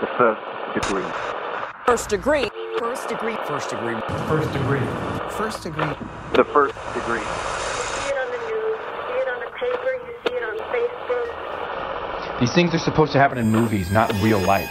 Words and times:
The 0.00 0.06
first 0.16 0.48
degree. 0.74 1.02
First 1.84 2.08
degree. 2.08 2.48
First 2.78 3.08
degree. 3.08 3.36
First 3.48 3.70
degree. 3.70 4.00
First 4.28 4.52
degree. 4.52 4.80
First 5.30 5.62
degree. 5.64 5.92
The 6.34 6.44
first 6.44 6.74
degree. 6.94 7.18
You 7.18 7.26
see 7.26 8.06
it 8.06 8.16
on 8.16 8.30
the 8.30 8.38
news, 8.46 8.78
you 8.78 9.02
see 9.08 9.18
it 9.18 9.28
on 9.28 9.40
the 9.40 9.50
paper, 9.58 9.92
you 10.06 10.14
see 10.24 10.34
it 10.36 10.42
on 10.44 10.56
Facebook. 10.70 12.38
These 12.38 12.54
things 12.54 12.74
are 12.74 12.78
supposed 12.78 13.10
to 13.10 13.18
happen 13.18 13.38
in 13.38 13.50
movies, 13.50 13.90
not 13.90 14.14
in 14.14 14.22
real 14.22 14.38
life. 14.38 14.70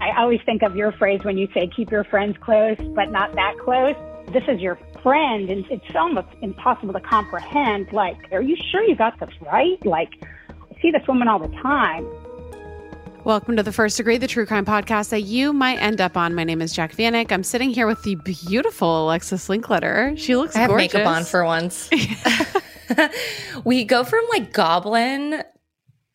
I 0.00 0.20
always 0.20 0.40
think 0.44 0.64
of 0.64 0.74
your 0.74 0.90
phrase 0.90 1.20
when 1.22 1.38
you 1.38 1.46
say 1.54 1.70
keep 1.76 1.92
your 1.92 2.02
friends 2.02 2.36
close, 2.40 2.76
but 2.96 3.12
not 3.12 3.36
that 3.36 3.56
close. 3.64 3.94
This 4.32 4.42
is 4.48 4.60
your 4.60 4.80
friend, 5.02 5.50
and 5.50 5.64
it's 5.70 5.94
almost 5.94 6.28
impossible 6.42 6.92
to 6.92 7.00
comprehend. 7.00 7.92
Like, 7.92 8.16
are 8.32 8.42
you 8.42 8.56
sure 8.70 8.82
you 8.82 8.96
got 8.96 9.18
this 9.20 9.30
right? 9.40 9.84
Like, 9.84 10.10
I 10.50 10.80
see 10.80 10.90
this 10.90 11.06
woman 11.06 11.28
all 11.28 11.38
the 11.38 11.54
time. 11.62 12.06
Welcome 13.24 13.56
to 13.56 13.62
the 13.62 13.72
First 13.72 13.96
Degree, 13.96 14.16
the 14.16 14.26
true 14.26 14.46
crime 14.46 14.64
podcast 14.64 15.10
that 15.10 15.22
you 15.22 15.52
might 15.52 15.76
end 15.82 16.00
up 16.00 16.16
on. 16.16 16.34
My 16.34 16.44
name 16.44 16.62
is 16.62 16.72
Jac 16.72 16.94
Vanek. 16.94 17.30
I'm 17.30 17.42
sitting 17.42 17.70
here 17.70 17.86
with 17.86 18.02
the 18.02 18.14
beautiful 18.14 19.04
Alexis 19.04 19.48
Linkletter. 19.48 20.16
She 20.16 20.36
looks 20.36 20.56
I 20.56 20.60
have 20.60 20.68
gorgeous. 20.68 20.94
makeup 20.94 21.06
on 21.06 21.24
for 21.24 21.44
once. 21.44 21.90
we 23.64 23.84
go 23.84 24.04
from 24.04 24.24
like 24.30 24.52
goblin 24.52 25.42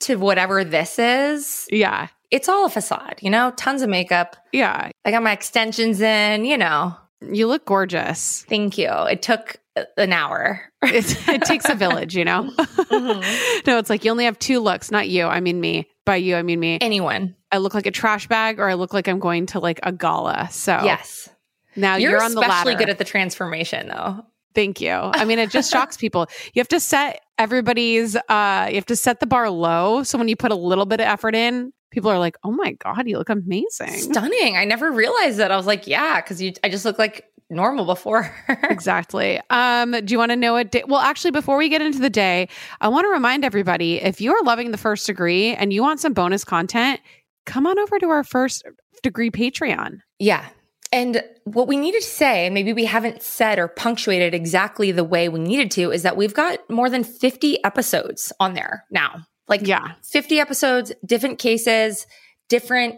to 0.01 0.15
whatever 0.15 0.63
this 0.63 0.97
is. 0.97 1.67
Yeah. 1.71 2.07
It's 2.31 2.49
all 2.49 2.65
a 2.65 2.69
facade, 2.69 3.19
you 3.21 3.29
know, 3.29 3.51
tons 3.57 3.83
of 3.83 3.89
makeup. 3.89 4.35
Yeah. 4.51 4.89
I 5.05 5.11
got 5.11 5.21
my 5.21 5.33
extensions 5.33 6.01
in, 6.01 6.45
you 6.45 6.57
know. 6.57 6.95
You 7.31 7.47
look 7.47 7.65
gorgeous. 7.65 8.45
Thank 8.49 8.77
you. 8.77 8.89
It 8.89 9.21
took 9.21 9.57
uh, 9.75 9.83
an 9.97 10.13
hour. 10.13 10.61
It, 10.85 11.29
it 11.29 11.41
takes 11.43 11.69
a 11.69 11.75
village, 11.75 12.13
you 12.13 12.25
know? 12.25 12.41
no, 12.91 13.77
it's 13.77 13.89
like 13.89 14.03
you 14.03 14.11
only 14.11 14.25
have 14.25 14.37
two 14.37 14.59
looks, 14.59 14.91
not 14.91 15.07
you. 15.07 15.25
I 15.25 15.39
mean 15.39 15.61
me. 15.61 15.87
By 16.05 16.17
you, 16.17 16.35
I 16.35 16.43
mean 16.43 16.59
me. 16.59 16.77
Anyone. 16.81 17.35
I 17.53 17.57
look 17.59 17.73
like 17.73 17.85
a 17.85 17.91
trash 17.91 18.27
bag 18.27 18.59
or 18.59 18.67
I 18.67 18.73
look 18.73 18.93
like 18.93 19.07
I'm 19.07 19.19
going 19.19 19.45
to 19.47 19.59
like 19.59 19.79
a 19.83 19.93
gala. 19.93 20.49
So 20.51 20.81
Yes. 20.83 21.29
now 21.77 21.95
You're, 21.95 22.11
you're, 22.11 22.23
on 22.23 22.33
the 22.33 22.41
ladder. 22.41 22.51
especially 22.51 22.75
good 22.75 22.89
at 22.89 22.97
the 22.97 23.05
transformation 23.05 23.87
though. 23.87 24.25
Thank 24.53 24.81
you. 24.81 24.91
I 24.91 25.23
mean, 25.25 25.39
it 25.39 25.49
just 25.49 25.71
shocks 25.71 25.95
people. 25.95 26.27
You 26.53 26.59
have 26.59 26.67
to 26.67 26.79
set 26.81 27.21
everybody's 27.39 28.15
uh 28.15 28.67
you 28.69 28.75
have 28.75 28.85
to 28.87 28.95
set 28.95 29.19
the 29.21 29.25
bar 29.25 29.49
low. 29.49 30.03
So 30.03 30.17
when 30.17 30.27
you 30.27 30.35
put 30.35 30.51
a 30.51 30.55
little 30.55 30.85
bit 30.85 30.99
of 30.99 31.07
effort 31.07 31.33
in, 31.33 31.71
people 31.93 32.09
are 32.09 32.19
like, 32.19 32.37
"Oh 32.43 32.51
my 32.51 32.71
god, 32.73 33.07
you 33.07 33.17
look 33.17 33.29
amazing." 33.29 33.89
Stunning. 33.89 34.57
I 34.57 34.65
never 34.65 34.91
realized 34.91 35.37
that. 35.37 35.51
I 35.51 35.55
was 35.55 35.67
like, 35.67 35.87
yeah, 35.87 36.19
because 36.19 36.41
you 36.41 36.53
I 36.63 36.69
just 36.69 36.83
look 36.83 36.99
like 36.99 37.25
normal 37.49 37.85
before. 37.85 38.33
Exactly. 38.73 39.39
Um, 39.51 39.91
do 39.91 40.11
you 40.11 40.17
want 40.17 40.31
to 40.31 40.35
know 40.35 40.57
a 40.57 40.63
day? 40.63 40.83
Well, 40.87 40.99
actually, 40.99 41.31
before 41.31 41.57
we 41.57 41.69
get 41.69 41.81
into 41.81 41.99
the 41.99 42.09
day, 42.09 42.49
I 42.81 42.87
want 42.87 43.05
to 43.05 43.09
remind 43.09 43.45
everybody 43.45 44.01
if 44.01 44.19
you 44.19 44.33
are 44.33 44.43
loving 44.43 44.71
the 44.71 44.77
first 44.77 45.05
degree 45.05 45.53
and 45.53 45.71
you 45.71 45.81
want 45.81 45.99
some 45.99 46.13
bonus 46.13 46.43
content, 46.43 46.99
come 47.45 47.67
on 47.67 47.77
over 47.77 47.99
to 47.99 48.07
our 48.07 48.23
first 48.23 48.65
degree 49.03 49.29
Patreon. 49.29 49.99
Yeah. 50.17 50.45
And 50.91 51.23
what 51.43 51.67
we 51.67 51.77
needed 51.77 52.01
to 52.01 52.07
say, 52.07 52.45
and 52.45 52.53
maybe 52.53 52.73
we 52.73 52.85
haven't 52.85 53.21
said 53.21 53.59
or 53.59 53.67
punctuated 53.67 54.33
exactly 54.33 54.91
the 54.91 55.03
way 55.03 55.29
we 55.29 55.39
needed 55.39 55.71
to, 55.71 55.91
is 55.91 56.03
that 56.03 56.17
we've 56.17 56.33
got 56.33 56.59
more 56.69 56.89
than 56.89 57.03
50 57.03 57.63
episodes 57.63 58.33
on 58.39 58.53
there 58.53 58.85
now. 58.89 59.25
Like 59.47 59.65
Yeah. 59.67 59.93
50 60.03 60.39
episodes, 60.39 60.91
different 61.05 61.39
cases, 61.39 62.07
different 62.49 62.95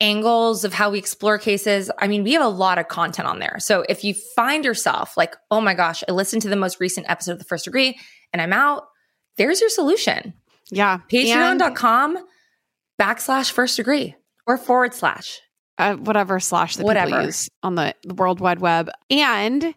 angles 0.00 0.64
of 0.64 0.74
how 0.74 0.90
we 0.90 0.98
explore 0.98 1.38
cases. 1.38 1.90
I 1.98 2.06
mean, 2.06 2.22
we 2.22 2.32
have 2.34 2.42
a 2.42 2.48
lot 2.48 2.78
of 2.78 2.88
content 2.88 3.26
on 3.28 3.38
there. 3.38 3.56
So 3.60 3.84
if 3.88 4.04
you 4.04 4.14
find 4.34 4.64
yourself 4.64 5.16
like, 5.16 5.34
oh 5.50 5.60
my 5.60 5.74
gosh, 5.74 6.04
I 6.08 6.12
listened 6.12 6.42
to 6.42 6.48
the 6.48 6.56
most 6.56 6.80
recent 6.80 7.08
episode 7.08 7.32
of 7.32 7.38
the 7.38 7.44
first 7.44 7.64
degree 7.64 7.98
and 8.32 8.42
I'm 8.42 8.52
out, 8.52 8.84
there's 9.38 9.60
your 9.60 9.70
solution. 9.70 10.34
Yeah. 10.70 10.98
Patreon.com 11.10 12.18
backslash 13.00 13.50
first 13.52 13.76
degree 13.76 14.14
or 14.46 14.56
forward 14.58 14.94
slash. 14.94 15.40
uh, 15.78 15.94
whatever 15.96 16.40
slash 16.40 16.76
that 16.76 16.84
Whatever. 16.84 17.10
people 17.10 17.24
use 17.26 17.48
on 17.62 17.74
the, 17.74 17.94
the 18.04 18.14
World 18.14 18.40
Wide 18.40 18.60
Web. 18.60 18.90
And 19.10 19.74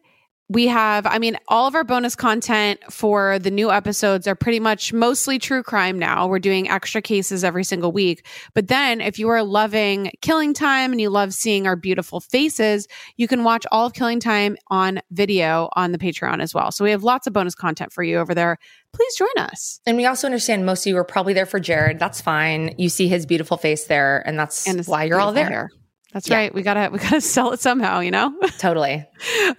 we 0.52 0.66
have, 0.68 1.06
I 1.06 1.20
mean, 1.20 1.38
all 1.48 1.68
of 1.68 1.76
our 1.76 1.84
bonus 1.84 2.16
content 2.16 2.80
for 2.90 3.38
the 3.38 3.52
new 3.52 3.70
episodes 3.72 4.28
are 4.28 4.34
pretty 4.34 4.60
much 4.60 4.92
mostly 4.92 5.38
true 5.38 5.62
crime 5.62 6.00
now. 6.00 6.26
We're 6.28 6.40
doing 6.40 6.68
extra 6.68 7.04
cases 7.04 7.44
every 7.44 7.64
single 7.64 7.92
week. 7.92 8.26
But 8.56 8.68
then 8.68 9.00
if 9.00 9.20
you 9.20 9.30
are 9.30 9.44
loving 9.44 10.12
Killing 10.22 10.56
Time 10.56 10.92
and 10.92 11.00
you 11.00 11.12
love 11.12 11.36
seeing 11.36 11.68
our 11.68 11.76
beautiful 11.76 12.20
faces, 12.20 12.88
you 13.16 13.28
can 13.28 13.44
watch 13.44 13.68
all 13.72 13.86
of 13.86 13.94
Killing 13.94 14.20
Time 14.20 14.58
on 14.70 15.02
video 15.12 15.70
on 15.74 15.92
the 15.92 16.00
Patreon 16.00 16.42
as 16.42 16.52
well. 16.52 16.72
So 16.72 16.84
we 16.84 16.90
have 16.92 17.04
lots 17.04 17.28
of 17.28 17.34
bonus 17.34 17.54
content 17.54 17.94
for 17.94 18.02
you 18.02 18.18
over 18.18 18.34
there. 18.34 18.58
Please 18.92 19.16
join 19.16 19.30
us. 19.38 19.80
And 19.86 19.98
we 19.98 20.08
also 20.08 20.26
understand 20.26 20.66
most 20.66 20.84
of 20.84 20.90
you 20.90 20.98
are 20.98 21.04
probably 21.04 21.34
there 21.34 21.46
for 21.46 21.60
Jared. 21.60 22.00
That's 22.00 22.22
fine. 22.22 22.74
You 22.80 22.90
see 22.90 23.08
his 23.08 23.28
beautiful 23.28 23.56
face 23.58 23.84
there, 23.86 24.24
and 24.28 24.40
that's 24.40 24.68
And 24.68 24.84
why 24.88 25.04
you're 25.04 25.20
all 25.20 25.32
there. 25.32 25.46
hair. 25.48 25.70
That's 26.14 26.28
Yeah. 26.28 26.38
right. 26.38 26.54
We 26.54 26.64
gotta 26.64 26.90
we 26.92 26.98
gotta 27.00 27.22
sell 27.36 27.52
it 27.52 27.60
somehow, 27.60 28.00
you 28.00 28.10
know? 28.12 28.34
Totally. 28.58 29.06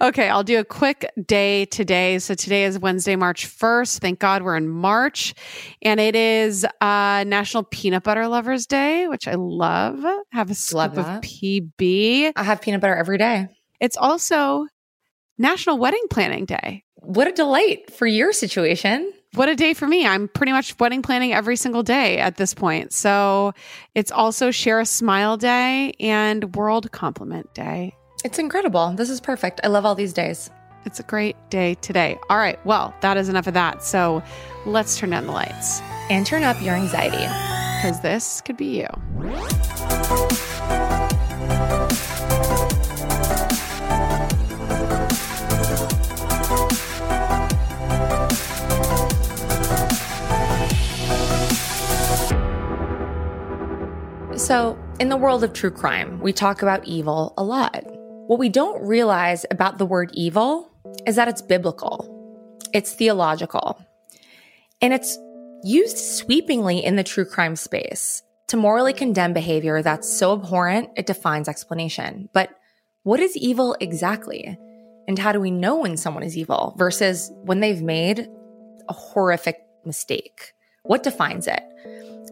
Okay, 0.01 0.27
I'll 0.29 0.43
do 0.43 0.59
a 0.59 0.65
quick 0.65 1.09
day 1.25 1.65
today. 1.65 2.19
So 2.19 2.33
today 2.33 2.65
is 2.65 2.77
Wednesday, 2.77 3.15
March 3.15 3.47
1st. 3.47 3.99
Thank 3.99 4.19
God 4.19 4.43
we're 4.43 4.57
in 4.57 4.67
March. 4.67 5.33
And 5.81 5.99
it 5.99 6.15
is 6.15 6.65
uh 6.81 7.23
National 7.25 7.63
Peanut 7.63 8.03
Butter 8.03 8.27
Lovers 8.27 8.65
Day, 8.67 9.07
which 9.07 9.27
I 9.27 9.35
love. 9.35 10.03
Have 10.31 10.51
a 10.51 10.55
scoop 10.55 10.97
of. 10.97 11.05
PB. 11.21 12.33
I 12.35 12.43
have 12.43 12.61
peanut 12.61 12.81
butter 12.81 12.95
every 12.95 13.17
day. 13.17 13.47
It's 13.79 13.95
also 13.97 14.67
National 15.37 15.77
Wedding 15.77 16.03
Planning 16.09 16.45
Day. 16.45 16.83
What 16.95 17.27
a 17.27 17.31
delight 17.31 17.91
for 17.91 18.05
your 18.05 18.31
situation. 18.33 19.11
What 19.33 19.47
a 19.47 19.55
day 19.55 19.73
for 19.73 19.87
me. 19.87 20.05
I'm 20.05 20.27
pretty 20.27 20.51
much 20.51 20.77
wedding 20.79 21.01
planning 21.01 21.31
every 21.33 21.55
single 21.55 21.83
day 21.83 22.17
at 22.17 22.35
this 22.35 22.53
point. 22.53 22.91
So 22.91 23.53
it's 23.95 24.11
also 24.11 24.51
Share 24.51 24.81
a 24.81 24.85
Smile 24.85 25.37
Day 25.37 25.93
and 26.01 26.53
World 26.55 26.91
Compliment 26.91 27.53
Day. 27.53 27.95
It's 28.25 28.39
incredible. 28.39 28.91
This 28.97 29.09
is 29.09 29.21
perfect. 29.21 29.61
I 29.63 29.67
love 29.67 29.85
all 29.85 29.95
these 29.95 30.11
days. 30.11 30.49
It's 30.85 30.99
a 30.99 31.03
great 31.03 31.37
day 31.49 31.75
today. 31.75 32.17
All 32.29 32.37
right. 32.37 32.63
Well, 32.65 32.93
that 33.01 33.15
is 33.15 33.29
enough 33.29 33.47
of 33.47 33.53
that. 33.53 33.83
So 33.83 34.21
let's 34.65 34.97
turn 34.97 35.11
down 35.11 35.27
the 35.27 35.31
lights 35.31 35.79
And 36.09 36.25
turn 36.25 36.43
up 36.43 36.61
your 36.61 36.75
anxiety. 36.75 37.17
because 37.81 38.01
this 38.01 38.41
could 38.41 38.57
be 38.57 38.81
you. 38.81 38.87
So, 54.51 54.77
in 54.99 55.07
the 55.07 55.15
world 55.15 55.45
of 55.45 55.53
true 55.53 55.71
crime, 55.71 56.19
we 56.19 56.33
talk 56.33 56.61
about 56.61 56.85
evil 56.85 57.33
a 57.37 57.41
lot. 57.41 57.85
What 58.27 58.37
we 58.37 58.49
don't 58.49 58.85
realize 58.85 59.45
about 59.49 59.77
the 59.77 59.85
word 59.85 60.11
evil 60.13 60.69
is 61.07 61.15
that 61.15 61.29
it's 61.29 61.41
biblical, 61.41 62.59
it's 62.73 62.93
theological, 62.93 63.81
and 64.81 64.91
it's 64.91 65.17
used 65.63 65.97
sweepingly 65.97 66.83
in 66.83 66.97
the 66.97 67.03
true 67.05 67.23
crime 67.23 67.55
space 67.55 68.23
to 68.49 68.57
morally 68.57 68.91
condemn 68.91 69.31
behavior 69.31 69.81
that's 69.81 70.11
so 70.11 70.33
abhorrent 70.33 70.89
it 70.97 71.05
defines 71.05 71.47
explanation. 71.47 72.27
But 72.33 72.49
what 73.03 73.21
is 73.21 73.37
evil 73.37 73.77
exactly? 73.79 74.59
And 75.07 75.17
how 75.17 75.31
do 75.31 75.39
we 75.39 75.51
know 75.51 75.77
when 75.77 75.95
someone 75.95 76.23
is 76.23 76.35
evil 76.35 76.75
versus 76.77 77.31
when 77.43 77.61
they've 77.61 77.81
made 77.81 78.27
a 78.89 78.93
horrific 78.93 79.61
mistake? 79.85 80.51
What 80.83 81.03
defines 81.03 81.47
it? 81.47 81.63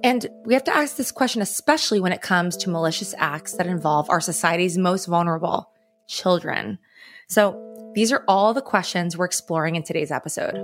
And 0.03 0.27
we 0.45 0.53
have 0.53 0.63
to 0.65 0.75
ask 0.75 0.95
this 0.95 1.11
question, 1.11 1.41
especially 1.41 1.99
when 1.99 2.13
it 2.13 2.21
comes 2.21 2.55
to 2.57 2.69
malicious 2.69 3.13
acts 3.17 3.53
that 3.53 3.67
involve 3.67 4.09
our 4.09 4.21
society's 4.21 4.77
most 4.77 5.05
vulnerable 5.05 5.71
children. 6.07 6.79
So, 7.27 7.65
these 7.95 8.11
are 8.11 8.23
all 8.27 8.53
the 8.53 8.61
questions 8.61 9.17
we're 9.17 9.25
exploring 9.25 9.75
in 9.75 9.83
today's 9.83 10.11
episode. 10.11 10.55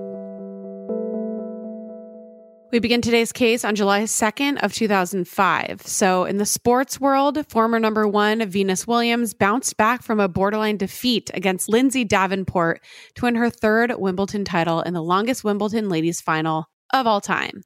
We 2.71 2.79
begin 2.79 3.01
today's 3.01 3.31
case 3.31 3.63
on 3.63 3.75
July 3.75 4.03
2nd 4.03 4.61
of 4.61 4.73
2005. 4.73 5.81
So 5.83 6.25
in 6.25 6.37
the 6.37 6.45
sports 6.45 6.99
world, 6.99 7.47
former 7.47 7.79
number 7.79 8.07
1 8.07 8.47
Venus 8.49 8.85
Williams 8.85 9.33
bounced 9.33 9.77
back 9.77 10.03
from 10.03 10.19
a 10.19 10.27
borderline 10.27 10.77
defeat 10.77 11.31
against 11.33 11.69
Lindsay 11.69 12.03
Davenport 12.03 12.81
to 13.15 13.23
win 13.23 13.35
her 13.35 13.49
third 13.49 13.93
Wimbledon 13.97 14.45
title 14.45 14.81
in 14.81 14.93
the 14.93 15.01
longest 15.01 15.43
Wimbledon 15.43 15.89
ladies 15.89 16.19
final 16.21 16.67
of 16.93 17.07
all 17.07 17.21
time. 17.21 17.63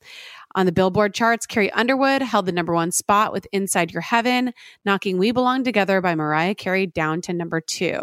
On 0.55 0.65
the 0.65 0.71
Billboard 0.71 1.13
charts, 1.13 1.45
Carrie 1.45 1.71
Underwood 1.71 2.23
held 2.23 2.47
the 2.47 2.51
number 2.51 2.73
one 2.73 2.91
spot 2.91 3.31
with 3.31 3.45
Inside 3.51 3.91
Your 3.91 4.01
Heaven, 4.01 4.51
knocking 4.83 5.19
We 5.19 5.31
Belong 5.31 5.63
Together 5.63 6.01
by 6.01 6.15
Mariah 6.15 6.55
Carey 6.55 6.87
down 6.87 7.21
to 7.21 7.33
number 7.33 7.61
two. 7.61 7.99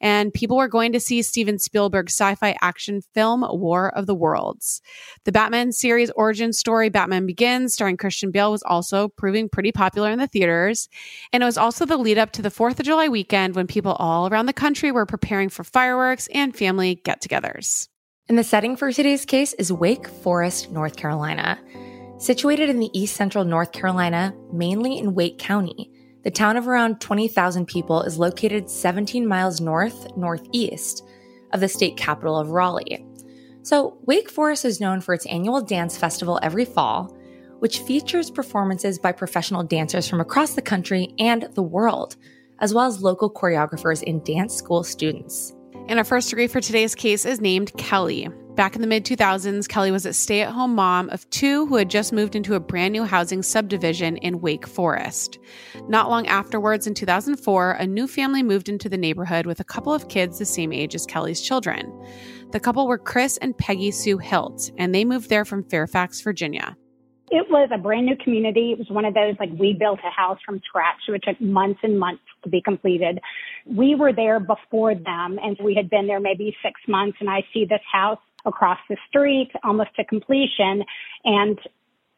And 0.00 0.32
people 0.32 0.58
were 0.58 0.68
going 0.68 0.92
to 0.92 1.00
see 1.00 1.22
Steven 1.22 1.58
Spielberg's 1.58 2.12
sci 2.12 2.34
fi 2.34 2.56
action 2.60 3.00
film 3.14 3.44
War 3.48 3.88
of 3.96 4.06
the 4.06 4.14
Worlds. 4.14 4.82
The 5.24 5.32
Batman 5.32 5.72
series 5.72 6.10
origin 6.10 6.52
story, 6.52 6.90
Batman 6.90 7.24
Begins, 7.24 7.72
starring 7.72 7.96
Christian 7.96 8.30
Bale, 8.30 8.52
was 8.52 8.62
also 8.62 9.08
proving 9.08 9.48
pretty 9.48 9.72
popular 9.72 10.10
in 10.10 10.18
the 10.18 10.26
theaters. 10.26 10.88
And 11.32 11.42
it 11.42 11.46
was 11.46 11.58
also 11.58 11.86
the 11.86 11.96
lead 11.96 12.18
up 12.18 12.32
to 12.32 12.42
the 12.42 12.50
4th 12.50 12.78
of 12.78 12.86
July 12.86 13.08
weekend 13.08 13.56
when 13.56 13.66
people 13.66 13.92
all 13.92 14.28
around 14.28 14.46
the 14.46 14.52
country 14.52 14.92
were 14.92 15.06
preparing 15.06 15.48
for 15.48 15.64
fireworks 15.64 16.28
and 16.34 16.54
family 16.54 16.96
get 16.96 17.22
togethers. 17.22 17.88
And 18.28 18.36
the 18.36 18.44
setting 18.44 18.76
for 18.76 18.92
today's 18.92 19.24
case 19.24 19.54
is 19.54 19.72
Wake 19.72 20.06
Forest, 20.06 20.70
North 20.70 20.96
Carolina. 20.96 21.58
Situated 22.18 22.68
in 22.68 22.78
the 22.78 22.90
east 22.92 23.16
central 23.16 23.42
North 23.42 23.72
Carolina, 23.72 24.34
mainly 24.52 24.98
in 24.98 25.14
Wake 25.14 25.38
County, 25.38 25.90
the 26.24 26.30
town 26.30 26.58
of 26.58 26.68
around 26.68 27.00
20,000 27.00 27.64
people 27.64 28.02
is 28.02 28.18
located 28.18 28.68
17 28.68 29.26
miles 29.26 29.62
north 29.62 30.14
northeast 30.14 31.08
of 31.54 31.60
the 31.60 31.68
state 31.68 31.96
capital 31.96 32.38
of 32.38 32.50
Raleigh. 32.50 33.02
So, 33.62 33.96
Wake 34.04 34.28
Forest 34.28 34.66
is 34.66 34.78
known 34.78 35.00
for 35.00 35.14
its 35.14 35.24
annual 35.24 35.62
dance 35.62 35.96
festival 35.96 36.38
every 36.42 36.66
fall, 36.66 37.16
which 37.60 37.78
features 37.78 38.30
performances 38.30 38.98
by 38.98 39.12
professional 39.12 39.62
dancers 39.62 40.06
from 40.06 40.20
across 40.20 40.52
the 40.52 40.60
country 40.60 41.14
and 41.18 41.48
the 41.54 41.62
world, 41.62 42.16
as 42.58 42.74
well 42.74 42.84
as 42.84 43.00
local 43.00 43.32
choreographers 43.32 44.06
and 44.06 44.22
dance 44.22 44.54
school 44.54 44.84
students. 44.84 45.54
And 45.88 45.98
our 45.98 46.04
first 46.04 46.28
degree 46.28 46.48
for 46.48 46.60
today's 46.60 46.94
case 46.94 47.24
is 47.24 47.40
named 47.40 47.72
Kelly. 47.78 48.28
Back 48.56 48.74
in 48.74 48.82
the 48.82 48.86
mid 48.86 49.06
2000s, 49.06 49.66
Kelly 49.66 49.90
was 49.90 50.04
a 50.04 50.12
stay 50.12 50.42
at 50.42 50.50
home 50.50 50.74
mom 50.74 51.08
of 51.08 51.28
two 51.30 51.64
who 51.64 51.76
had 51.76 51.88
just 51.88 52.12
moved 52.12 52.36
into 52.36 52.54
a 52.54 52.60
brand 52.60 52.92
new 52.92 53.04
housing 53.04 53.42
subdivision 53.42 54.18
in 54.18 54.42
Wake 54.42 54.66
Forest. 54.66 55.38
Not 55.88 56.10
long 56.10 56.26
afterwards, 56.26 56.86
in 56.86 56.92
2004, 56.92 57.70
a 57.70 57.86
new 57.86 58.06
family 58.06 58.42
moved 58.42 58.68
into 58.68 58.90
the 58.90 58.98
neighborhood 58.98 59.46
with 59.46 59.60
a 59.60 59.64
couple 59.64 59.94
of 59.94 60.08
kids 60.08 60.38
the 60.38 60.44
same 60.44 60.74
age 60.74 60.94
as 60.94 61.06
Kelly's 61.06 61.40
children. 61.40 61.90
The 62.50 62.60
couple 62.60 62.86
were 62.86 62.98
Chris 62.98 63.38
and 63.38 63.56
Peggy 63.56 63.90
Sue 63.90 64.18
Hilt, 64.18 64.70
and 64.76 64.94
they 64.94 65.06
moved 65.06 65.30
there 65.30 65.46
from 65.46 65.64
Fairfax, 65.64 66.20
Virginia. 66.20 66.76
It 67.30 67.50
was 67.50 67.68
a 67.72 67.78
brand 67.78 68.06
new 68.06 68.16
community. 68.16 68.72
It 68.72 68.78
was 68.78 68.88
one 68.88 69.04
of 69.04 69.12
those 69.12 69.34
like 69.38 69.50
we 69.58 69.74
built 69.74 70.00
a 70.06 70.10
house 70.10 70.38
from 70.44 70.60
scratch, 70.64 70.96
so 71.06 71.12
it 71.12 71.22
took 71.22 71.40
months 71.40 71.80
and 71.82 71.98
months 71.98 72.22
to 72.42 72.48
be 72.48 72.62
completed. 72.62 73.20
We 73.66 73.94
were 73.94 74.12
there 74.12 74.40
before 74.40 74.94
them 74.94 75.38
and 75.42 75.58
we 75.62 75.74
had 75.74 75.90
been 75.90 76.06
there 76.06 76.20
maybe 76.20 76.56
six 76.62 76.80
months 76.88 77.18
and 77.20 77.28
I 77.28 77.44
see 77.52 77.66
this 77.66 77.82
house 77.90 78.18
across 78.46 78.78
the 78.88 78.96
street 79.08 79.50
almost 79.62 79.90
to 79.96 80.04
completion 80.04 80.84
and 81.24 81.58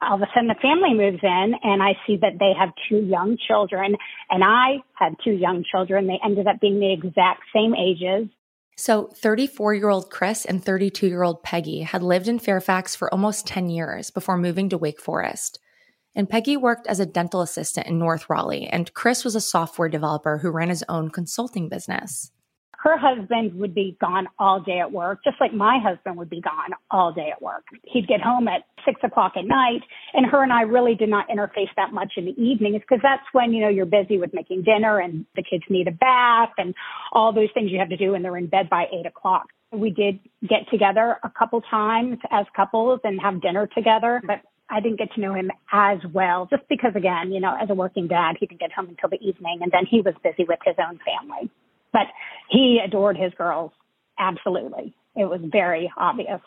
all 0.02 0.14
of 0.14 0.22
a 0.22 0.26
sudden 0.32 0.48
the 0.48 0.54
family 0.62 0.94
moves 0.94 1.22
in 1.22 1.54
and 1.62 1.82
I 1.82 1.94
see 2.06 2.16
that 2.18 2.38
they 2.38 2.52
have 2.58 2.70
two 2.88 2.98
young 2.98 3.36
children 3.48 3.96
and 4.30 4.44
I 4.44 4.78
had 4.94 5.16
two 5.24 5.32
young 5.32 5.64
children. 5.70 6.06
They 6.06 6.20
ended 6.24 6.46
up 6.46 6.60
being 6.60 6.78
the 6.78 6.92
exact 6.92 7.42
same 7.54 7.74
ages. 7.74 8.28
So, 8.76 9.10
34 9.16 9.74
year 9.74 9.88
old 9.88 10.10
Chris 10.10 10.44
and 10.44 10.64
32 10.64 11.06
year 11.06 11.22
old 11.22 11.42
Peggy 11.42 11.82
had 11.82 12.02
lived 12.02 12.28
in 12.28 12.38
Fairfax 12.38 12.96
for 12.96 13.12
almost 13.12 13.46
10 13.46 13.68
years 13.68 14.10
before 14.10 14.38
moving 14.38 14.68
to 14.70 14.78
Wake 14.78 15.00
Forest. 15.00 15.58
And 16.14 16.28
Peggy 16.28 16.56
worked 16.56 16.86
as 16.86 16.98
a 16.98 17.06
dental 17.06 17.40
assistant 17.40 17.86
in 17.86 17.98
North 17.98 18.28
Raleigh, 18.28 18.66
and 18.66 18.92
Chris 18.94 19.24
was 19.24 19.34
a 19.34 19.40
software 19.40 19.88
developer 19.88 20.38
who 20.38 20.50
ran 20.50 20.68
his 20.68 20.84
own 20.88 21.10
consulting 21.10 21.68
business 21.68 22.32
her 22.82 22.96
husband 22.96 23.54
would 23.54 23.74
be 23.74 23.96
gone 24.00 24.26
all 24.38 24.60
day 24.60 24.80
at 24.80 24.90
work, 24.90 25.22
just 25.22 25.36
like 25.38 25.52
my 25.52 25.78
husband 25.82 26.16
would 26.16 26.30
be 26.30 26.40
gone 26.40 26.70
all 26.90 27.12
day 27.12 27.30
at 27.30 27.42
work. 27.42 27.64
He'd 27.84 28.08
get 28.08 28.22
home 28.22 28.48
at 28.48 28.62
six 28.86 28.98
o'clock 29.04 29.32
at 29.36 29.44
night, 29.44 29.82
and 30.14 30.24
her 30.24 30.42
and 30.42 30.52
I 30.52 30.62
really 30.62 30.94
did 30.94 31.10
not 31.10 31.28
interface 31.28 31.68
that 31.76 31.92
much 31.92 32.14
in 32.16 32.24
the 32.24 32.42
evenings 32.42 32.80
because 32.80 33.00
that's 33.02 33.22
when, 33.32 33.52
you 33.52 33.60
know, 33.60 33.68
you're 33.68 33.84
busy 33.84 34.18
with 34.18 34.32
making 34.32 34.62
dinner 34.62 34.98
and 34.98 35.26
the 35.36 35.42
kids 35.42 35.64
need 35.68 35.88
a 35.88 35.92
bath 35.92 36.50
and 36.56 36.74
all 37.12 37.34
those 37.34 37.50
things 37.52 37.70
you 37.70 37.78
have 37.78 37.90
to 37.90 37.98
do 37.98 38.14
and 38.14 38.24
they're 38.24 38.38
in 38.38 38.46
bed 38.46 38.70
by 38.70 38.86
eight 38.92 39.06
o'clock. 39.06 39.48
We 39.72 39.90
did 39.90 40.18
get 40.48 40.68
together 40.70 41.18
a 41.22 41.30
couple 41.30 41.60
times 41.60 42.16
as 42.30 42.46
couples 42.56 43.00
and 43.04 43.20
have 43.20 43.42
dinner 43.42 43.68
together, 43.74 44.22
but 44.26 44.40
I 44.70 44.80
didn't 44.80 44.98
get 44.98 45.12
to 45.14 45.20
know 45.20 45.34
him 45.34 45.50
as 45.70 45.98
well 46.14 46.46
just 46.48 46.62
because 46.68 46.92
again, 46.94 47.30
you 47.30 47.40
know, 47.40 47.54
as 47.60 47.68
a 47.68 47.74
working 47.74 48.08
dad, 48.08 48.36
he 48.40 48.46
didn't 48.46 48.60
get 48.60 48.72
home 48.72 48.88
until 48.88 49.10
the 49.10 49.20
evening 49.20 49.58
and 49.60 49.70
then 49.70 49.84
he 49.84 50.00
was 50.00 50.14
busy 50.24 50.44
with 50.48 50.60
his 50.64 50.76
own 50.78 50.98
family. 51.04 51.50
But 51.92 52.06
he 52.48 52.80
adored 52.84 53.16
his 53.16 53.32
girls. 53.34 53.72
Absolutely. 54.18 54.94
It 55.16 55.24
was 55.24 55.40
very 55.50 55.90
obvious. 55.96 56.40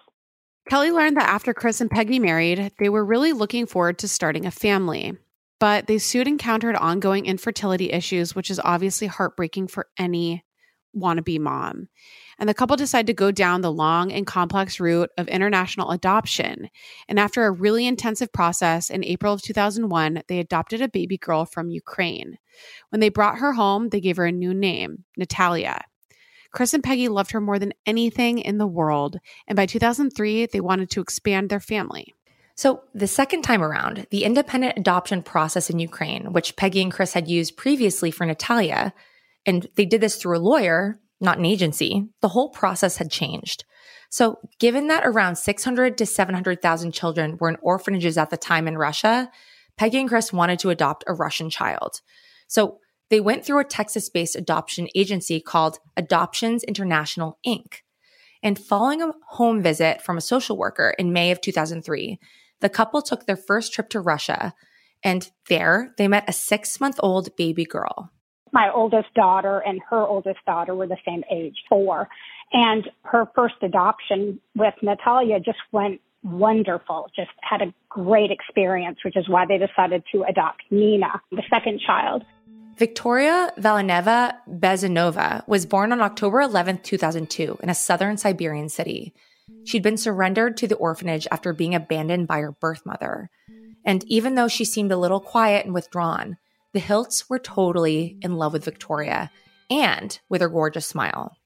Kelly 0.69 0.91
learned 0.91 1.17
that 1.17 1.29
after 1.29 1.53
Chris 1.53 1.81
and 1.81 1.91
Peggy 1.91 2.19
married, 2.19 2.71
they 2.79 2.89
were 2.89 3.03
really 3.03 3.33
looking 3.33 3.65
forward 3.65 3.99
to 3.99 4.07
starting 4.07 4.45
a 4.45 4.51
family. 4.51 5.17
But 5.59 5.87
they 5.87 5.97
soon 5.97 6.27
encountered 6.27 6.75
ongoing 6.75 7.25
infertility 7.25 7.91
issues, 7.91 8.35
which 8.35 8.49
is 8.49 8.59
obviously 8.63 9.07
heartbreaking 9.07 9.67
for 9.67 9.87
any 9.97 10.43
wannabe 10.95 11.39
mom. 11.39 11.89
And 12.39 12.49
the 12.49 12.53
couple 12.53 12.75
decided 12.75 13.07
to 13.07 13.13
go 13.13 13.31
down 13.31 13.61
the 13.61 13.71
long 13.71 14.11
and 14.11 14.25
complex 14.25 14.79
route 14.79 15.11
of 15.17 15.27
international 15.27 15.91
adoption. 15.91 16.69
And 17.07 17.19
after 17.19 17.45
a 17.45 17.51
really 17.51 17.85
intensive 17.85 18.31
process 18.31 18.89
in 18.89 19.03
April 19.03 19.33
of 19.33 19.41
2001, 19.41 20.23
they 20.27 20.39
adopted 20.39 20.81
a 20.81 20.89
baby 20.89 21.17
girl 21.17 21.45
from 21.45 21.69
Ukraine. 21.69 22.37
When 22.89 22.99
they 22.99 23.09
brought 23.09 23.39
her 23.39 23.53
home, 23.53 23.89
they 23.89 24.01
gave 24.01 24.17
her 24.17 24.25
a 24.25 24.31
new 24.31 24.53
name, 24.53 25.05
Natalia. 25.17 25.81
Chris 26.51 26.73
and 26.73 26.83
Peggy 26.83 27.07
loved 27.07 27.31
her 27.31 27.41
more 27.41 27.57
than 27.57 27.73
anything 27.85 28.37
in 28.37 28.59
the 28.59 28.67
world. 28.67 29.17
And 29.47 29.55
by 29.55 29.65
2003, 29.65 30.45
they 30.45 30.61
wanted 30.61 30.89
to 30.91 31.01
expand 31.01 31.49
their 31.49 31.59
family. 31.59 32.13
So, 32.55 32.83
the 32.93 33.07
second 33.07 33.41
time 33.41 33.63
around, 33.63 34.05
the 34.11 34.23
independent 34.23 34.77
adoption 34.77 35.23
process 35.23 35.71
in 35.71 35.79
Ukraine, 35.79 36.33
which 36.33 36.55
Peggy 36.55 36.83
and 36.83 36.91
Chris 36.91 37.13
had 37.13 37.27
used 37.27 37.57
previously 37.57 38.11
for 38.11 38.27
Natalia, 38.27 38.93
and 39.43 39.67
they 39.75 39.85
did 39.85 40.01
this 40.01 40.17
through 40.17 40.37
a 40.37 40.39
lawyer, 40.39 40.99
not 41.23 41.37
an 41.37 41.45
agency, 41.45 42.07
the 42.21 42.29
whole 42.29 42.49
process 42.49 42.97
had 42.97 43.09
changed. 43.09 43.65
So, 44.09 44.37
given 44.59 44.87
that 44.87 45.05
around 45.05 45.37
600 45.37 45.97
to 45.97 46.05
700,000 46.05 46.91
children 46.91 47.37
were 47.39 47.49
in 47.49 47.57
orphanages 47.61 48.17
at 48.17 48.29
the 48.29 48.37
time 48.37 48.67
in 48.67 48.77
Russia, 48.77 49.31
Peggy 49.75 49.99
and 49.99 50.09
Chris 50.09 50.31
wanted 50.31 50.59
to 50.59 50.69
adopt 50.69 51.03
a 51.07 51.13
Russian 51.13 51.49
child. 51.49 52.01
So, 52.47 52.79
they 53.09 53.19
went 53.19 53.45
through 53.45 53.59
a 53.59 53.65
Texas 53.65 54.09
based 54.09 54.35
adoption 54.35 54.87
agency 54.95 55.39
called 55.39 55.79
Adoptions 55.97 56.63
International 56.63 57.39
Inc. 57.45 57.81
And 58.41 58.59
following 58.59 59.01
a 59.01 59.13
home 59.29 59.61
visit 59.61 60.01
from 60.01 60.17
a 60.17 60.21
social 60.21 60.57
worker 60.57 60.93
in 60.99 61.13
May 61.13 61.31
of 61.31 61.39
2003, 61.39 62.19
the 62.59 62.69
couple 62.69 63.01
took 63.01 63.25
their 63.25 63.37
first 63.37 63.73
trip 63.73 63.89
to 63.89 63.99
Russia. 63.99 64.53
And 65.03 65.29
there 65.49 65.93
they 65.97 66.07
met 66.07 66.29
a 66.29 66.33
six 66.33 66.79
month 66.79 66.99
old 67.01 67.35
baby 67.35 67.65
girl 67.65 68.11
my 68.53 68.71
oldest 68.71 69.13
daughter 69.15 69.59
and 69.59 69.81
her 69.89 70.01
oldest 70.01 70.39
daughter 70.45 70.75
were 70.75 70.87
the 70.87 70.97
same 71.05 71.23
age, 71.31 71.55
four. 71.67 72.07
And 72.53 72.89
her 73.03 73.27
first 73.35 73.55
adoption 73.61 74.39
with 74.55 74.75
Natalia 74.81 75.39
just 75.39 75.57
went 75.71 75.99
wonderful, 76.23 77.09
just 77.15 77.31
had 77.41 77.61
a 77.61 77.73
great 77.89 78.31
experience, 78.31 78.99
which 79.03 79.17
is 79.17 79.27
why 79.27 79.45
they 79.45 79.57
decided 79.57 80.03
to 80.13 80.23
adopt 80.23 80.61
Nina, 80.69 81.21
the 81.31 81.43
second 81.49 81.81
child. 81.85 82.23
Victoria 82.77 83.51
Valineva 83.57 84.35
Bezanova 84.49 85.47
was 85.47 85.65
born 85.65 85.91
on 85.91 86.01
October 86.01 86.41
11, 86.41 86.79
2002, 86.79 87.59
in 87.61 87.69
a 87.69 87.75
southern 87.75 88.17
Siberian 88.17 88.69
city. 88.69 89.13
She'd 89.65 89.83
been 89.83 89.97
surrendered 89.97 90.57
to 90.57 90.67
the 90.67 90.75
orphanage 90.75 91.27
after 91.29 91.53
being 91.53 91.75
abandoned 91.75 92.27
by 92.27 92.39
her 92.39 92.51
birth 92.51 92.85
mother. 92.85 93.29
And 93.85 94.03
even 94.05 94.35
though 94.35 94.47
she 94.47 94.65
seemed 94.65 94.91
a 94.91 94.97
little 94.97 95.19
quiet 95.19 95.65
and 95.65 95.73
withdrawn, 95.73 96.37
the 96.73 96.79
Hilts 96.79 97.29
were 97.29 97.39
totally 97.39 98.17
in 98.21 98.37
love 98.37 98.53
with 98.53 98.65
Victoria 98.65 99.31
and 99.69 100.19
with 100.29 100.41
her 100.41 100.49
gorgeous 100.49 100.85
smile. 100.85 101.37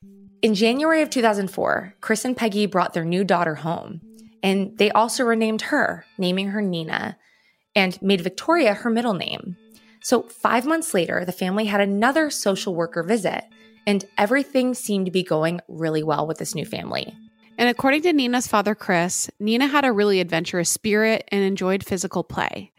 In 0.41 0.53
January 0.55 1.01
of 1.01 1.09
2004, 1.09 1.95
Chris 1.99 2.25
and 2.25 2.35
Peggy 2.35 2.65
brought 2.65 2.93
their 2.93 3.05
new 3.05 3.23
daughter 3.23 3.55
home, 3.55 4.01
and 4.41 4.77
they 4.77 4.91
also 4.91 5.23
renamed 5.23 5.63
her, 5.63 6.05
naming 6.17 6.49
her 6.49 6.61
Nina, 6.61 7.17
and 7.75 8.01
made 8.01 8.21
Victoria 8.21 8.73
her 8.73 8.89
middle 8.89 9.13
name. 9.13 9.57
So, 10.01 10.23
five 10.23 10.65
months 10.65 10.93
later, 10.93 11.25
the 11.25 11.31
family 11.31 11.65
had 11.65 11.81
another 11.81 12.29
social 12.29 12.73
worker 12.73 13.03
visit, 13.03 13.43
and 13.85 14.05
everything 14.17 14.73
seemed 14.73 15.05
to 15.07 15.11
be 15.11 15.23
going 15.23 15.59
really 15.67 16.03
well 16.03 16.27
with 16.27 16.37
this 16.37 16.55
new 16.55 16.65
family. 16.65 17.13
And 17.57 17.69
according 17.69 18.03
to 18.03 18.13
Nina's 18.13 18.47
father, 18.47 18.75
Chris, 18.75 19.29
Nina 19.39 19.67
had 19.67 19.83
a 19.83 19.91
really 19.91 20.19
adventurous 20.19 20.69
spirit 20.69 21.27
and 21.29 21.43
enjoyed 21.43 21.83
physical 21.83 22.23
play. 22.23 22.71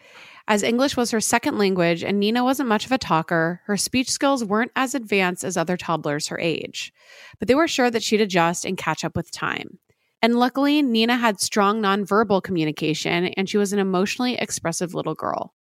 As 0.50 0.62
English 0.62 0.96
was 0.96 1.10
her 1.10 1.20
second 1.20 1.58
language 1.58 2.02
and 2.02 2.18
Nina 2.18 2.42
wasn't 2.42 2.70
much 2.70 2.86
of 2.86 2.92
a 2.92 2.96
talker, 2.96 3.60
her 3.66 3.76
speech 3.76 4.08
skills 4.08 4.42
weren't 4.42 4.72
as 4.74 4.94
advanced 4.94 5.44
as 5.44 5.58
other 5.58 5.76
toddlers 5.76 6.28
her 6.28 6.40
age. 6.40 6.90
But 7.38 7.48
they 7.48 7.54
were 7.54 7.68
sure 7.68 7.90
that 7.90 8.02
she'd 8.02 8.22
adjust 8.22 8.64
and 8.64 8.78
catch 8.78 9.04
up 9.04 9.14
with 9.14 9.30
time. 9.30 9.78
And 10.22 10.38
luckily, 10.38 10.80
Nina 10.80 11.18
had 11.18 11.38
strong 11.38 11.82
nonverbal 11.82 12.42
communication 12.42 13.26
and 13.26 13.46
she 13.46 13.58
was 13.58 13.74
an 13.74 13.78
emotionally 13.78 14.36
expressive 14.36 14.94
little 14.94 15.14
girl. 15.14 15.52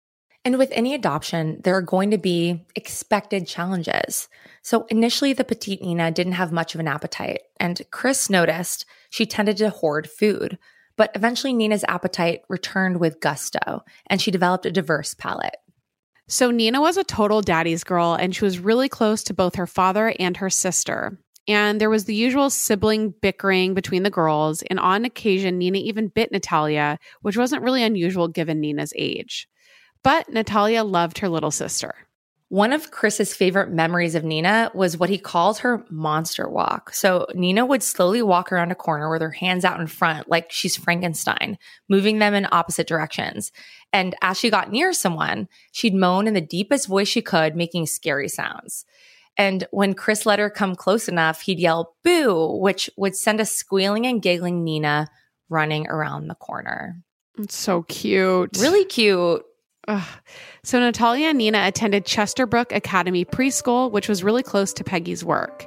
And 0.44 0.56
with 0.56 0.70
any 0.70 0.94
adoption, 0.94 1.60
there 1.64 1.74
are 1.74 1.82
going 1.82 2.12
to 2.12 2.18
be 2.18 2.64
expected 2.76 3.48
challenges. 3.48 4.28
So 4.62 4.86
initially, 4.88 5.32
the 5.32 5.42
petite 5.42 5.82
Nina 5.82 6.12
didn't 6.12 6.34
have 6.34 6.52
much 6.52 6.74
of 6.74 6.80
an 6.80 6.86
appetite, 6.86 7.40
and 7.58 7.82
Chris 7.90 8.30
noticed 8.30 8.86
she 9.10 9.26
tended 9.26 9.56
to 9.56 9.70
hoard 9.70 10.08
food. 10.08 10.56
But 10.96 11.10
eventually, 11.14 11.52
Nina's 11.52 11.84
appetite 11.88 12.42
returned 12.48 13.00
with 13.00 13.20
gusto, 13.20 13.84
and 14.06 14.20
she 14.20 14.30
developed 14.30 14.66
a 14.66 14.70
diverse 14.70 15.14
palate. 15.14 15.56
So, 16.28 16.50
Nina 16.50 16.80
was 16.80 16.96
a 16.96 17.04
total 17.04 17.42
daddy's 17.42 17.84
girl, 17.84 18.14
and 18.14 18.34
she 18.34 18.44
was 18.44 18.58
really 18.58 18.88
close 18.88 19.22
to 19.24 19.34
both 19.34 19.54
her 19.56 19.66
father 19.66 20.14
and 20.18 20.36
her 20.38 20.50
sister. 20.50 21.18
And 21.48 21.80
there 21.80 21.90
was 21.90 22.06
the 22.06 22.14
usual 22.14 22.50
sibling 22.50 23.14
bickering 23.20 23.74
between 23.74 24.02
the 24.02 24.10
girls. 24.10 24.62
And 24.62 24.80
on 24.80 25.04
occasion, 25.04 25.58
Nina 25.58 25.78
even 25.78 26.08
bit 26.08 26.32
Natalia, 26.32 26.98
which 27.22 27.36
wasn't 27.36 27.62
really 27.62 27.84
unusual 27.84 28.26
given 28.26 28.60
Nina's 28.60 28.92
age. 28.96 29.48
But 30.02 30.28
Natalia 30.28 30.82
loved 30.82 31.18
her 31.18 31.28
little 31.28 31.52
sister. 31.52 31.94
One 32.48 32.72
of 32.72 32.92
Chris's 32.92 33.34
favorite 33.34 33.72
memories 33.72 34.14
of 34.14 34.22
Nina 34.22 34.70
was 34.72 34.96
what 34.96 35.10
he 35.10 35.18
called 35.18 35.58
her 35.58 35.84
monster 35.90 36.48
walk. 36.48 36.94
So 36.94 37.26
Nina 37.34 37.66
would 37.66 37.82
slowly 37.82 38.22
walk 38.22 38.52
around 38.52 38.70
a 38.70 38.76
corner 38.76 39.10
with 39.10 39.20
her 39.20 39.32
hands 39.32 39.64
out 39.64 39.80
in 39.80 39.88
front, 39.88 40.28
like 40.28 40.52
she's 40.52 40.76
Frankenstein, 40.76 41.58
moving 41.88 42.20
them 42.20 42.34
in 42.34 42.46
opposite 42.52 42.86
directions. 42.86 43.50
And 43.92 44.14
as 44.22 44.38
she 44.38 44.48
got 44.48 44.70
near 44.70 44.92
someone, 44.92 45.48
she'd 45.72 45.94
moan 45.94 46.28
in 46.28 46.34
the 46.34 46.40
deepest 46.40 46.86
voice 46.86 47.08
she 47.08 47.20
could, 47.20 47.56
making 47.56 47.86
scary 47.86 48.28
sounds. 48.28 48.84
And 49.36 49.66
when 49.72 49.94
Chris 49.94 50.24
let 50.24 50.38
her 50.38 50.48
come 50.48 50.76
close 50.76 51.08
enough, 51.08 51.40
he'd 51.40 51.58
yell, 51.58 51.96
boo, 52.04 52.58
which 52.58 52.88
would 52.96 53.16
send 53.16 53.40
a 53.40 53.44
squealing 53.44 54.06
and 54.06 54.22
giggling 54.22 54.62
Nina 54.62 55.08
running 55.48 55.88
around 55.88 56.28
the 56.28 56.34
corner. 56.36 57.02
It's 57.38 57.56
so 57.56 57.82
cute. 57.82 58.56
Really 58.58 58.84
cute. 58.84 59.44
Ugh. 59.88 60.08
So 60.64 60.80
Natalia 60.80 61.28
and 61.28 61.38
Nina 61.38 61.66
attended 61.66 62.04
Chesterbrook 62.04 62.74
Academy 62.74 63.24
Preschool, 63.24 63.90
which 63.90 64.08
was 64.08 64.24
really 64.24 64.42
close 64.42 64.72
to 64.72 64.84
Peggy's 64.84 65.24
work. 65.24 65.66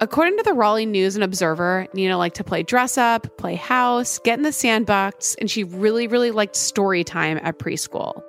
According 0.00 0.36
to 0.36 0.44
the 0.44 0.54
Raleigh 0.54 0.86
News 0.86 1.16
and 1.16 1.24
Observer, 1.24 1.88
Nina 1.92 2.16
liked 2.16 2.36
to 2.36 2.44
play 2.44 2.62
dress 2.62 2.96
up, 2.96 3.36
play 3.36 3.56
house, 3.56 4.20
get 4.20 4.38
in 4.38 4.44
the 4.44 4.52
sandbox, 4.52 5.34
and 5.40 5.50
she 5.50 5.64
really, 5.64 6.06
really 6.06 6.30
liked 6.30 6.54
story 6.54 7.02
time 7.02 7.40
at 7.42 7.58
preschool. 7.58 8.22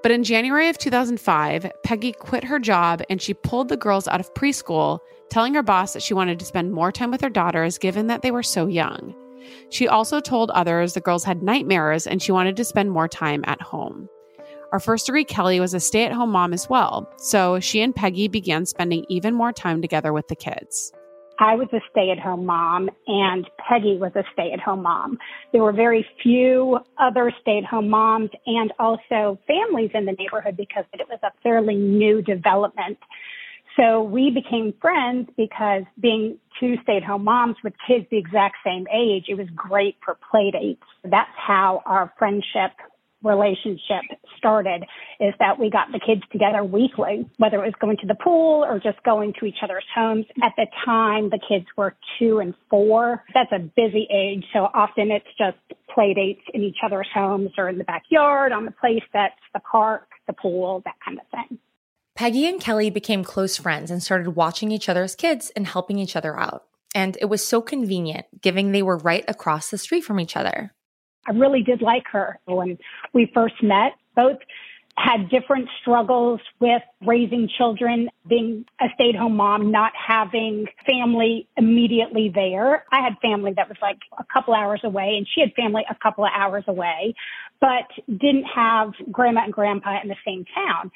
But 0.00 0.12
in 0.12 0.22
January 0.22 0.68
of 0.68 0.78
2005, 0.78 1.72
Peggy 1.82 2.12
quit 2.12 2.44
her 2.44 2.60
job 2.60 3.02
and 3.10 3.20
she 3.20 3.34
pulled 3.34 3.68
the 3.68 3.76
girls 3.76 4.06
out 4.06 4.20
of 4.20 4.32
preschool, 4.34 5.00
telling 5.28 5.54
her 5.54 5.62
boss 5.64 5.92
that 5.92 6.04
she 6.04 6.14
wanted 6.14 6.38
to 6.38 6.44
spend 6.44 6.72
more 6.72 6.92
time 6.92 7.10
with 7.10 7.20
her 7.20 7.28
daughters 7.28 7.78
given 7.78 8.06
that 8.06 8.22
they 8.22 8.30
were 8.30 8.44
so 8.44 8.68
young. 8.68 9.12
She 9.70 9.88
also 9.88 10.20
told 10.20 10.50
others 10.50 10.94
the 10.94 11.00
girls 11.00 11.24
had 11.24 11.42
nightmares 11.42 12.06
and 12.06 12.22
she 12.22 12.30
wanted 12.30 12.56
to 12.58 12.64
spend 12.64 12.92
more 12.92 13.08
time 13.08 13.42
at 13.46 13.60
home. 13.60 14.08
Our 14.70 14.80
first 14.80 15.06
degree 15.06 15.24
Kelly 15.24 15.60
was 15.60 15.72
a 15.72 15.80
stay 15.80 16.04
at 16.04 16.12
home 16.12 16.30
mom 16.30 16.52
as 16.52 16.68
well, 16.68 17.10
so 17.16 17.58
she 17.58 17.80
and 17.80 17.94
Peggy 17.94 18.28
began 18.28 18.66
spending 18.66 19.06
even 19.08 19.34
more 19.34 19.50
time 19.50 19.80
together 19.80 20.12
with 20.12 20.28
the 20.28 20.36
kids. 20.36 20.92
I 21.38 21.54
was 21.54 21.68
a 21.72 21.80
stay 21.90 22.10
at 22.10 22.18
home 22.18 22.44
mom 22.44 22.90
and 23.06 23.48
Peggy 23.66 23.96
was 23.96 24.12
a 24.14 24.24
stay 24.32 24.52
at 24.52 24.60
home 24.60 24.82
mom. 24.82 25.16
There 25.52 25.62
were 25.62 25.72
very 25.72 26.06
few 26.22 26.80
other 26.98 27.32
stay 27.40 27.58
at 27.58 27.64
home 27.64 27.88
moms 27.88 28.30
and 28.44 28.70
also 28.78 29.38
families 29.46 29.90
in 29.94 30.04
the 30.04 30.12
neighborhood 30.12 30.56
because 30.56 30.84
it 30.92 31.06
was 31.08 31.20
a 31.22 31.30
fairly 31.42 31.76
new 31.76 32.20
development. 32.20 32.98
So 33.78 34.02
we 34.02 34.30
became 34.30 34.74
friends 34.82 35.30
because 35.36 35.84
being 36.00 36.36
two 36.58 36.74
stay 36.82 36.96
at 36.96 37.04
home 37.04 37.24
moms 37.24 37.56
with 37.62 37.72
kids 37.86 38.04
the 38.10 38.18
exact 38.18 38.56
same 38.66 38.86
age, 38.92 39.26
it 39.28 39.38
was 39.38 39.46
great 39.54 39.96
for 40.04 40.18
play 40.30 40.50
dates. 40.50 40.82
That's 41.04 41.30
how 41.36 41.82
our 41.86 42.12
friendship 42.18 42.72
relationship 43.22 44.02
started 44.36 44.84
is 45.20 45.34
that 45.38 45.58
we 45.58 45.70
got 45.70 45.90
the 45.92 46.00
kids 46.00 46.22
together 46.30 46.62
weekly, 46.62 47.28
whether 47.38 47.62
it 47.62 47.66
was 47.66 47.74
going 47.80 47.96
to 47.98 48.06
the 48.06 48.14
pool 48.14 48.64
or 48.64 48.78
just 48.78 49.02
going 49.02 49.32
to 49.40 49.46
each 49.46 49.58
other's 49.62 49.84
homes. 49.94 50.26
At 50.42 50.52
the 50.56 50.66
time, 50.84 51.30
the 51.30 51.40
kids 51.48 51.66
were 51.76 51.96
two 52.18 52.38
and 52.38 52.54
four. 52.70 53.24
That's 53.34 53.52
a 53.52 53.58
busy 53.58 54.06
age. 54.12 54.44
So 54.52 54.68
often 54.72 55.10
it's 55.10 55.26
just 55.36 55.58
play 55.92 56.14
dates 56.14 56.42
in 56.54 56.62
each 56.62 56.78
other's 56.84 57.08
homes 57.12 57.50
or 57.58 57.68
in 57.68 57.78
the 57.78 57.84
backyard, 57.84 58.52
on 58.52 58.64
the 58.64 58.70
play 58.70 59.02
sets, 59.12 59.34
the 59.52 59.60
park, 59.60 60.08
the 60.26 60.32
pool, 60.32 60.82
that 60.84 60.94
kind 61.04 61.18
of 61.18 61.26
thing. 61.30 61.58
Peggy 62.14 62.46
and 62.46 62.60
Kelly 62.60 62.90
became 62.90 63.22
close 63.22 63.56
friends 63.56 63.90
and 63.90 64.02
started 64.02 64.30
watching 64.30 64.72
each 64.72 64.88
other's 64.88 65.14
kids 65.14 65.50
and 65.54 65.66
helping 65.66 65.98
each 65.98 66.16
other 66.16 66.38
out. 66.38 66.64
And 66.94 67.16
it 67.20 67.26
was 67.26 67.46
so 67.46 67.60
convenient, 67.60 68.26
given 68.40 68.72
they 68.72 68.82
were 68.82 68.96
right 68.96 69.24
across 69.28 69.70
the 69.70 69.78
street 69.78 70.02
from 70.02 70.18
each 70.18 70.36
other. 70.36 70.74
I 71.28 71.32
really 71.32 71.62
did 71.62 71.82
like 71.82 72.04
her 72.12 72.38
when 72.46 72.78
we 73.12 73.30
first 73.34 73.62
met. 73.62 73.92
Both 74.16 74.38
had 74.96 75.28
different 75.30 75.68
struggles 75.80 76.40
with 76.58 76.82
raising 77.06 77.48
children, 77.56 78.08
being 78.26 78.64
a 78.80 78.86
stay 78.94 79.10
at 79.10 79.14
home 79.14 79.36
mom, 79.36 79.70
not 79.70 79.92
having 79.94 80.66
family 80.88 81.48
immediately 81.56 82.32
there. 82.34 82.84
I 82.90 83.00
had 83.00 83.14
family 83.22 83.52
that 83.56 83.68
was 83.68 83.78
like 83.80 83.98
a 84.18 84.24
couple 84.32 84.54
hours 84.54 84.80
away 84.82 85.14
and 85.16 85.26
she 85.32 85.40
had 85.40 85.52
family 85.54 85.84
a 85.88 85.94
couple 86.02 86.24
of 86.24 86.30
hours 86.34 86.64
away, 86.66 87.14
but 87.60 87.86
didn't 88.08 88.44
have 88.44 88.92
grandma 89.12 89.44
and 89.44 89.52
grandpa 89.52 90.00
in 90.02 90.08
the 90.08 90.16
same 90.26 90.44
town. 90.52 90.90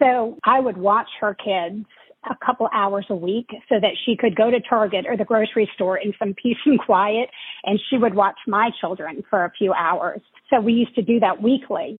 So 0.00 0.38
I 0.44 0.60
would 0.60 0.76
watch 0.76 1.08
her 1.20 1.34
kids 1.34 1.84
a 2.24 2.34
couple 2.44 2.68
hours 2.72 3.06
a 3.10 3.14
week 3.14 3.48
so 3.68 3.76
that 3.80 3.92
she 4.04 4.16
could 4.16 4.36
go 4.36 4.50
to 4.50 4.60
Target 4.60 5.06
or 5.06 5.16
the 5.16 5.24
grocery 5.24 5.70
store 5.74 5.96
in 5.96 6.12
some 6.18 6.34
peace 6.34 6.56
and 6.66 6.78
quiet 6.78 7.30
and 7.64 7.80
she 7.88 7.96
would 7.96 8.14
watch 8.14 8.38
my 8.46 8.70
children 8.80 9.22
for 9.30 9.44
a 9.44 9.52
few 9.56 9.72
hours. 9.72 10.20
So 10.50 10.60
we 10.60 10.72
used 10.72 10.94
to 10.96 11.02
do 11.02 11.20
that 11.20 11.42
weekly. 11.42 11.96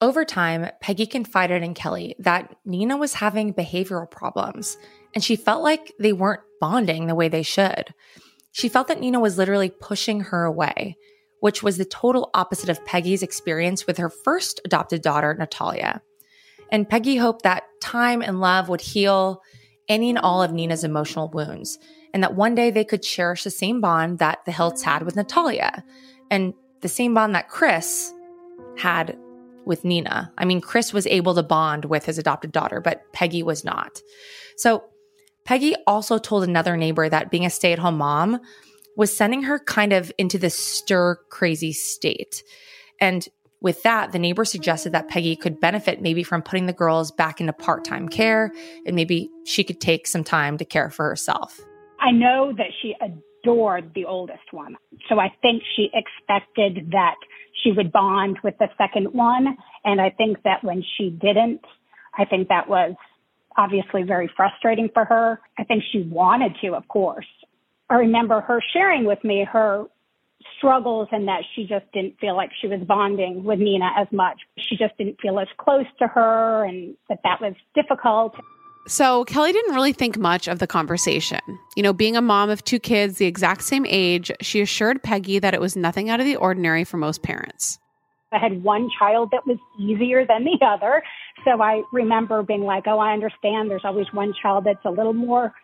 Over 0.00 0.24
time, 0.24 0.68
Peggy 0.80 1.06
confided 1.06 1.62
in 1.62 1.72
Kelly 1.72 2.14
that 2.18 2.54
Nina 2.64 2.96
was 2.96 3.14
having 3.14 3.54
behavioral 3.54 4.10
problems 4.10 4.76
and 5.14 5.24
she 5.24 5.36
felt 5.36 5.62
like 5.62 5.92
they 5.98 6.12
weren't 6.12 6.42
bonding 6.60 7.06
the 7.06 7.14
way 7.14 7.28
they 7.28 7.42
should. 7.42 7.94
She 8.52 8.68
felt 8.68 8.88
that 8.88 9.00
Nina 9.00 9.18
was 9.18 9.38
literally 9.38 9.70
pushing 9.70 10.20
her 10.20 10.44
away, 10.44 10.96
which 11.40 11.62
was 11.62 11.78
the 11.78 11.84
total 11.84 12.30
opposite 12.34 12.68
of 12.68 12.84
Peggy's 12.84 13.22
experience 13.22 13.86
with 13.86 13.96
her 13.98 14.10
first 14.10 14.60
adopted 14.64 15.02
daughter, 15.02 15.34
Natalia. 15.34 16.02
And 16.70 16.88
Peggy 16.88 17.16
hoped 17.16 17.42
that 17.42 17.64
time 17.80 18.22
and 18.22 18.40
love 18.40 18.68
would 18.68 18.80
heal 18.80 19.42
any 19.88 20.10
and 20.10 20.18
all 20.18 20.42
of 20.42 20.52
Nina's 20.52 20.84
emotional 20.84 21.28
wounds, 21.28 21.78
and 22.12 22.22
that 22.22 22.34
one 22.34 22.54
day 22.54 22.70
they 22.70 22.84
could 22.84 23.02
cherish 23.02 23.44
the 23.44 23.50
same 23.50 23.80
bond 23.80 24.18
that 24.18 24.44
the 24.46 24.52
Hilts 24.52 24.82
had 24.82 25.02
with 25.02 25.16
Natalia, 25.16 25.84
and 26.30 26.54
the 26.80 26.88
same 26.88 27.14
bond 27.14 27.34
that 27.34 27.48
Chris 27.48 28.12
had 28.76 29.18
with 29.66 29.84
Nina. 29.84 30.32
I 30.38 30.44
mean, 30.44 30.60
Chris 30.60 30.92
was 30.92 31.06
able 31.06 31.34
to 31.34 31.42
bond 31.42 31.86
with 31.86 32.04
his 32.04 32.18
adopted 32.18 32.52
daughter, 32.52 32.80
but 32.80 33.12
Peggy 33.12 33.42
was 33.42 33.64
not. 33.64 34.00
So, 34.56 34.84
Peggy 35.44 35.74
also 35.86 36.18
told 36.18 36.44
another 36.44 36.76
neighbor 36.76 37.08
that 37.08 37.30
being 37.30 37.44
a 37.44 37.50
stay 37.50 37.72
at 37.72 37.78
home 37.78 37.98
mom 37.98 38.40
was 38.96 39.14
sending 39.14 39.42
her 39.42 39.58
kind 39.58 39.92
of 39.92 40.10
into 40.16 40.38
this 40.38 40.58
stir 40.58 41.16
crazy 41.28 41.72
state. 41.72 42.42
And 43.00 43.28
with 43.64 43.82
that, 43.82 44.12
the 44.12 44.18
neighbor 44.18 44.44
suggested 44.44 44.92
that 44.92 45.08
Peggy 45.08 45.34
could 45.34 45.58
benefit 45.58 46.02
maybe 46.02 46.22
from 46.22 46.42
putting 46.42 46.66
the 46.66 46.72
girls 46.74 47.10
back 47.10 47.40
into 47.40 47.54
part 47.54 47.82
time 47.82 48.10
care 48.10 48.52
and 48.86 48.94
maybe 48.94 49.30
she 49.46 49.64
could 49.64 49.80
take 49.80 50.06
some 50.06 50.22
time 50.22 50.58
to 50.58 50.66
care 50.66 50.90
for 50.90 51.08
herself. 51.08 51.58
I 51.98 52.10
know 52.10 52.52
that 52.58 52.66
she 52.82 52.94
adored 53.00 53.92
the 53.94 54.04
oldest 54.04 54.52
one. 54.52 54.76
So 55.08 55.18
I 55.18 55.32
think 55.40 55.62
she 55.74 55.88
expected 55.94 56.90
that 56.90 57.14
she 57.62 57.72
would 57.72 57.90
bond 57.90 58.38
with 58.44 58.54
the 58.58 58.68
second 58.76 59.14
one. 59.14 59.56
And 59.82 59.98
I 59.98 60.10
think 60.10 60.42
that 60.44 60.62
when 60.62 60.84
she 60.98 61.08
didn't, 61.08 61.62
I 62.18 62.26
think 62.26 62.48
that 62.48 62.68
was 62.68 62.94
obviously 63.56 64.02
very 64.02 64.30
frustrating 64.36 64.90
for 64.92 65.06
her. 65.06 65.40
I 65.58 65.64
think 65.64 65.84
she 65.90 66.02
wanted 66.02 66.52
to, 66.62 66.74
of 66.74 66.86
course. 66.88 67.26
I 67.88 67.94
remember 67.94 68.42
her 68.42 68.60
sharing 68.74 69.06
with 69.06 69.24
me 69.24 69.46
her 69.50 69.86
struggles 70.56 71.08
and 71.12 71.28
that 71.28 71.42
she 71.54 71.64
just 71.66 71.84
didn't 71.92 72.18
feel 72.18 72.36
like 72.36 72.50
she 72.60 72.66
was 72.66 72.80
bonding 72.80 73.44
with 73.44 73.58
Nina 73.58 73.90
as 73.96 74.06
much. 74.12 74.40
She 74.58 74.76
just 74.76 74.96
didn't 74.98 75.20
feel 75.20 75.38
as 75.38 75.48
close 75.58 75.86
to 75.98 76.06
her 76.06 76.64
and 76.64 76.94
that 77.08 77.20
that 77.24 77.40
was 77.40 77.54
difficult. 77.74 78.34
So 78.86 79.24
Kelly 79.24 79.52
didn't 79.52 79.74
really 79.74 79.92
think 79.92 80.18
much 80.18 80.46
of 80.46 80.58
the 80.58 80.66
conversation. 80.66 81.40
You 81.74 81.82
know, 81.82 81.92
being 81.92 82.16
a 82.16 82.22
mom 82.22 82.50
of 82.50 82.62
two 82.64 82.78
kids 82.78 83.16
the 83.16 83.26
exact 83.26 83.62
same 83.62 83.86
age, 83.88 84.30
she 84.42 84.60
assured 84.60 85.02
Peggy 85.02 85.38
that 85.38 85.54
it 85.54 85.60
was 85.60 85.74
nothing 85.74 86.10
out 86.10 86.20
of 86.20 86.26
the 86.26 86.36
ordinary 86.36 86.84
for 86.84 86.98
most 86.98 87.22
parents. 87.22 87.78
I 88.30 88.38
had 88.38 88.62
one 88.62 88.90
child 88.98 89.30
that 89.30 89.46
was 89.46 89.58
easier 89.78 90.26
than 90.26 90.44
the 90.44 90.58
other. 90.66 91.02
So 91.44 91.62
I 91.62 91.82
remember 91.92 92.42
being 92.42 92.64
like, 92.64 92.84
oh, 92.86 92.98
I 92.98 93.12
understand 93.12 93.70
there's 93.70 93.84
always 93.84 94.06
one 94.12 94.34
child 94.40 94.64
that's 94.64 94.84
a 94.84 94.90
little 94.90 95.12
more 95.12 95.54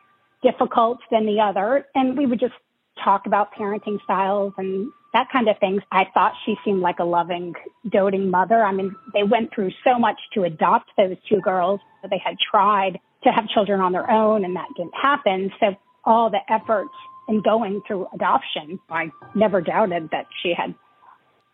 difficult 0.42 0.98
than 1.10 1.26
the 1.26 1.40
other. 1.40 1.86
And 1.94 2.16
we 2.16 2.26
would 2.26 2.40
just 2.40 2.54
talk 3.02 3.26
about 3.26 3.52
parenting 3.54 4.02
styles 4.04 4.52
and 4.56 4.90
that 5.12 5.28
kind 5.32 5.48
of 5.48 5.58
thing. 5.58 5.80
I 5.90 6.04
thought 6.14 6.32
she 6.44 6.56
seemed 6.64 6.80
like 6.80 6.98
a 6.98 7.04
loving, 7.04 7.54
doting 7.90 8.30
mother. 8.30 8.64
I 8.64 8.72
mean, 8.72 8.94
they 9.12 9.22
went 9.22 9.52
through 9.54 9.70
so 9.84 9.98
much 9.98 10.18
to 10.34 10.44
adopt 10.44 10.90
those 10.96 11.16
two 11.28 11.40
girls. 11.40 11.80
They 12.08 12.20
had 12.24 12.36
tried 12.50 12.98
to 13.24 13.30
have 13.30 13.48
children 13.48 13.80
on 13.80 13.92
their 13.92 14.10
own 14.10 14.44
and 14.44 14.56
that 14.56 14.68
didn't 14.76 14.94
happen. 15.00 15.50
So 15.60 15.74
all 16.04 16.30
the 16.30 16.40
efforts 16.48 16.90
in 17.28 17.42
going 17.42 17.82
through 17.86 18.06
adoption, 18.14 18.78
I 18.88 19.10
never 19.34 19.60
doubted 19.60 20.08
that 20.12 20.26
she 20.42 20.54
had 20.56 20.74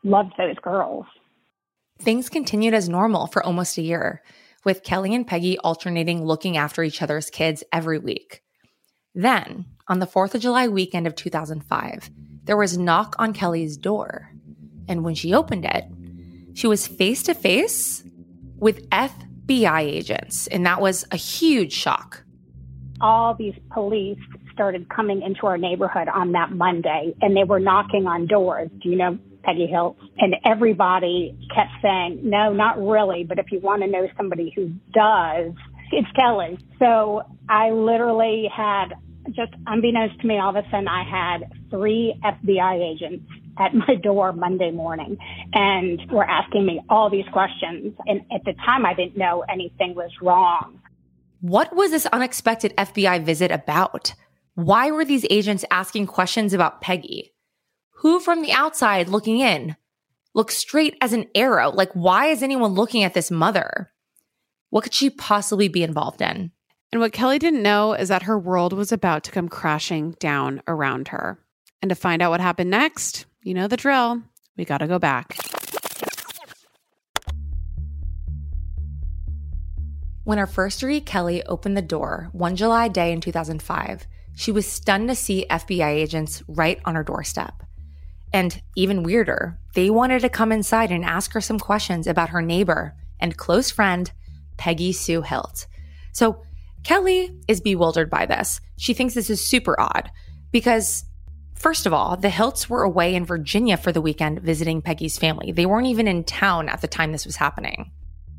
loved 0.04 0.32
those 0.38 0.56
girls. 0.62 1.06
Things 1.98 2.28
continued 2.28 2.74
as 2.74 2.88
normal 2.88 3.26
for 3.26 3.44
almost 3.44 3.78
a 3.78 3.82
year, 3.82 4.22
with 4.64 4.82
Kelly 4.82 5.14
and 5.14 5.26
Peggy 5.26 5.58
alternating 5.58 6.24
looking 6.24 6.56
after 6.56 6.82
each 6.82 7.00
other's 7.00 7.30
kids 7.30 7.64
every 7.72 7.98
week. 7.98 8.42
Then, 9.14 9.64
on 9.88 10.00
the 10.00 10.06
4th 10.06 10.34
of 10.34 10.40
July 10.40 10.68
weekend 10.68 11.06
of 11.06 11.14
2005, 11.14 12.10
there 12.44 12.56
was 12.56 12.74
a 12.74 12.80
knock 12.80 13.14
on 13.18 13.32
Kelly's 13.32 13.76
door. 13.76 14.30
And 14.88 15.04
when 15.04 15.14
she 15.14 15.34
opened 15.34 15.64
it, 15.64 15.84
she 16.54 16.66
was 16.66 16.86
face 16.86 17.22
to 17.24 17.34
face 17.34 18.02
with 18.56 18.88
FBI 18.90 19.80
agents. 19.80 20.46
And 20.46 20.64
that 20.66 20.80
was 20.80 21.04
a 21.10 21.16
huge 21.16 21.72
shock. 21.72 22.24
All 23.00 23.34
these 23.34 23.54
police 23.72 24.18
started 24.52 24.88
coming 24.88 25.22
into 25.22 25.46
our 25.46 25.58
neighborhood 25.58 26.08
on 26.08 26.32
that 26.32 26.50
Monday 26.50 27.14
and 27.20 27.36
they 27.36 27.44
were 27.44 27.60
knocking 27.60 28.06
on 28.06 28.26
doors. 28.26 28.70
Do 28.82 28.88
you 28.88 28.96
know 28.96 29.18
Peggy 29.42 29.68
Hiltz? 29.70 29.98
And 30.18 30.34
everybody 30.44 31.36
kept 31.54 31.70
saying, 31.82 32.20
no, 32.22 32.52
not 32.52 32.78
really. 32.78 33.22
But 33.22 33.38
if 33.38 33.52
you 33.52 33.60
want 33.60 33.82
to 33.82 33.88
know 33.88 34.08
somebody 34.16 34.52
who 34.56 34.72
does, 34.94 35.52
it's 35.92 36.10
Kelly. 36.16 36.58
So 36.78 37.22
I 37.48 37.70
literally 37.70 38.48
had 38.54 38.94
just 39.34 39.52
unbeknownst 39.66 40.20
to 40.20 40.26
me, 40.26 40.38
all 40.38 40.50
of 40.50 40.56
a 40.56 40.68
sudden 40.70 40.88
I 40.88 41.04
had 41.04 41.52
three 41.70 42.14
FBI 42.24 42.94
agents 42.94 43.24
at 43.58 43.74
my 43.74 43.94
door 44.02 44.32
Monday 44.32 44.70
morning 44.70 45.16
and 45.52 46.00
were 46.10 46.24
asking 46.24 46.66
me 46.66 46.82
all 46.88 47.10
these 47.10 47.24
questions. 47.32 47.94
And 48.06 48.20
at 48.32 48.44
the 48.44 48.52
time, 48.64 48.84
I 48.84 48.94
didn't 48.94 49.16
know 49.16 49.44
anything 49.48 49.94
was 49.94 50.10
wrong. 50.20 50.80
What 51.40 51.74
was 51.74 51.90
this 51.90 52.06
unexpected 52.06 52.74
FBI 52.76 53.24
visit 53.24 53.50
about? 53.50 54.14
Why 54.54 54.90
were 54.90 55.04
these 55.04 55.26
agents 55.30 55.64
asking 55.70 56.06
questions 56.06 56.52
about 56.52 56.80
Peggy? 56.80 57.32
Who 58.00 58.20
from 58.20 58.42
the 58.42 58.52
outside 58.52 59.08
looking 59.08 59.40
in 59.40 59.76
looks 60.34 60.56
straight 60.56 60.96
as 61.00 61.12
an 61.12 61.26
arrow? 61.34 61.70
Like, 61.70 61.92
why 61.92 62.26
is 62.26 62.42
anyone 62.42 62.72
looking 62.72 63.04
at 63.04 63.14
this 63.14 63.30
mother? 63.30 63.90
What 64.70 64.84
could 64.84 64.94
she 64.94 65.10
possibly 65.10 65.68
be 65.68 65.82
involved 65.82 66.20
in? 66.20 66.52
And 66.92 67.00
what 67.00 67.12
Kelly 67.12 67.38
didn't 67.38 67.62
know 67.62 67.94
is 67.94 68.08
that 68.08 68.22
her 68.22 68.38
world 68.38 68.72
was 68.72 68.92
about 68.92 69.24
to 69.24 69.30
come 69.30 69.48
crashing 69.48 70.12
down 70.20 70.62
around 70.68 71.08
her. 71.08 71.38
And 71.82 71.88
to 71.88 71.94
find 71.94 72.22
out 72.22 72.30
what 72.30 72.40
happened 72.40 72.70
next, 72.70 73.26
you 73.42 73.54
know 73.54 73.68
the 73.68 73.76
drill. 73.76 74.22
We 74.56 74.64
got 74.64 74.78
to 74.78 74.86
go 74.86 74.98
back. 74.98 75.36
When 80.24 80.38
our 80.38 80.46
first 80.46 80.82
read 80.82 81.06
Kelly 81.06 81.44
opened 81.44 81.76
the 81.76 81.82
door 81.82 82.30
one 82.32 82.56
July 82.56 82.88
day 82.88 83.12
in 83.12 83.20
2005, 83.20 84.06
she 84.34 84.50
was 84.50 84.66
stunned 84.66 85.08
to 85.08 85.14
see 85.14 85.46
FBI 85.48 85.88
agents 85.88 86.42
right 86.48 86.80
on 86.84 86.94
her 86.94 87.04
doorstep. 87.04 87.62
And 88.32 88.60
even 88.74 89.02
weirder, 89.02 89.58
they 89.74 89.88
wanted 89.88 90.20
to 90.22 90.28
come 90.28 90.50
inside 90.50 90.90
and 90.90 91.04
ask 91.04 91.32
her 91.32 91.40
some 91.40 91.58
questions 91.58 92.06
about 92.06 92.30
her 92.30 92.42
neighbor 92.42 92.94
and 93.20 93.36
close 93.36 93.70
friend, 93.70 94.10
Peggy 94.56 94.92
Sue 94.92 95.22
Hilt. 95.22 95.66
So 96.12 96.42
Kelly 96.86 97.36
is 97.48 97.60
bewildered 97.60 98.08
by 98.08 98.26
this. 98.26 98.60
She 98.76 98.94
thinks 98.94 99.14
this 99.14 99.28
is 99.28 99.44
super 99.44 99.74
odd 99.76 100.08
because, 100.52 101.04
first 101.56 101.84
of 101.84 101.92
all, 101.92 102.16
the 102.16 102.28
Hilts 102.28 102.68
were 102.68 102.84
away 102.84 103.16
in 103.16 103.24
Virginia 103.24 103.76
for 103.76 103.90
the 103.90 104.00
weekend 104.00 104.38
visiting 104.38 104.80
Peggy's 104.80 105.18
family. 105.18 105.50
They 105.50 105.66
weren't 105.66 105.88
even 105.88 106.06
in 106.06 106.22
town 106.22 106.68
at 106.68 106.82
the 106.82 106.86
time 106.86 107.10
this 107.10 107.26
was 107.26 107.34
happening. 107.34 107.90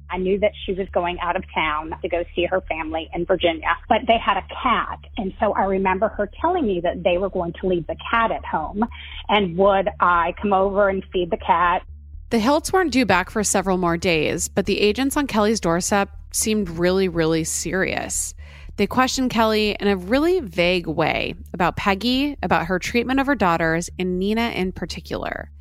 I 0.10 0.18
knew 0.18 0.40
that 0.40 0.54
she 0.66 0.72
was 0.72 0.88
going 0.94 1.20
out 1.20 1.36
of 1.36 1.44
town 1.54 1.94
to 2.02 2.08
go 2.08 2.24
see 2.38 2.46
her 2.46 2.62
family 2.70 3.10
in 3.14 3.26
Virginia, 3.26 3.68
but 3.90 4.04
they 4.08 4.18
had 4.18 4.38
a 4.38 4.48
cat. 4.64 5.00
And 5.18 5.34
so 5.42 5.52
I 5.52 5.66
remember 5.66 6.08
her 6.08 6.32
telling 6.40 6.66
me 6.66 6.80
that 6.80 7.04
they 7.04 7.18
were 7.18 7.30
going 7.30 7.52
to 7.60 7.68
leave 7.68 7.86
the 7.88 7.98
cat 8.10 8.32
at 8.32 8.46
home 8.46 8.86
and 9.28 9.58
would 9.58 9.90
I 10.00 10.36
come 10.42 10.54
over 10.54 10.88
and 10.88 11.04
feed 11.12 11.32
the 11.32 11.38
cat? 11.46 11.82
The 12.30 12.40
Hilts 12.40 12.72
weren't 12.72 12.94
due 12.94 13.06
back 13.06 13.30
for 13.30 13.44
several 13.44 13.78
more 13.78 13.98
days, 13.98 14.48
but 14.48 14.68
the 14.68 14.80
agents 14.80 15.18
on 15.18 15.28
Kelly's 15.28 15.60
doorstep 15.60 16.10
seemed 16.32 16.70
really, 16.70 17.10
really 17.10 17.44
serious. 17.44 18.34
They 18.78 18.86
questioned 18.86 19.32
Kelly 19.32 19.76
in 19.80 19.88
a 19.88 19.98
really 19.98 20.40
vague 20.40 20.86
way 20.86 21.34
about 21.52 21.78
Peggy, 21.78 22.38
about 22.44 22.68
her 22.68 22.78
treatment 22.78 23.20
of 23.20 23.26
her 23.26 23.34
daughters, 23.34 23.90
and 23.98 24.20
Nina 24.20 24.50
in 24.50 24.72
particular. 24.72 25.52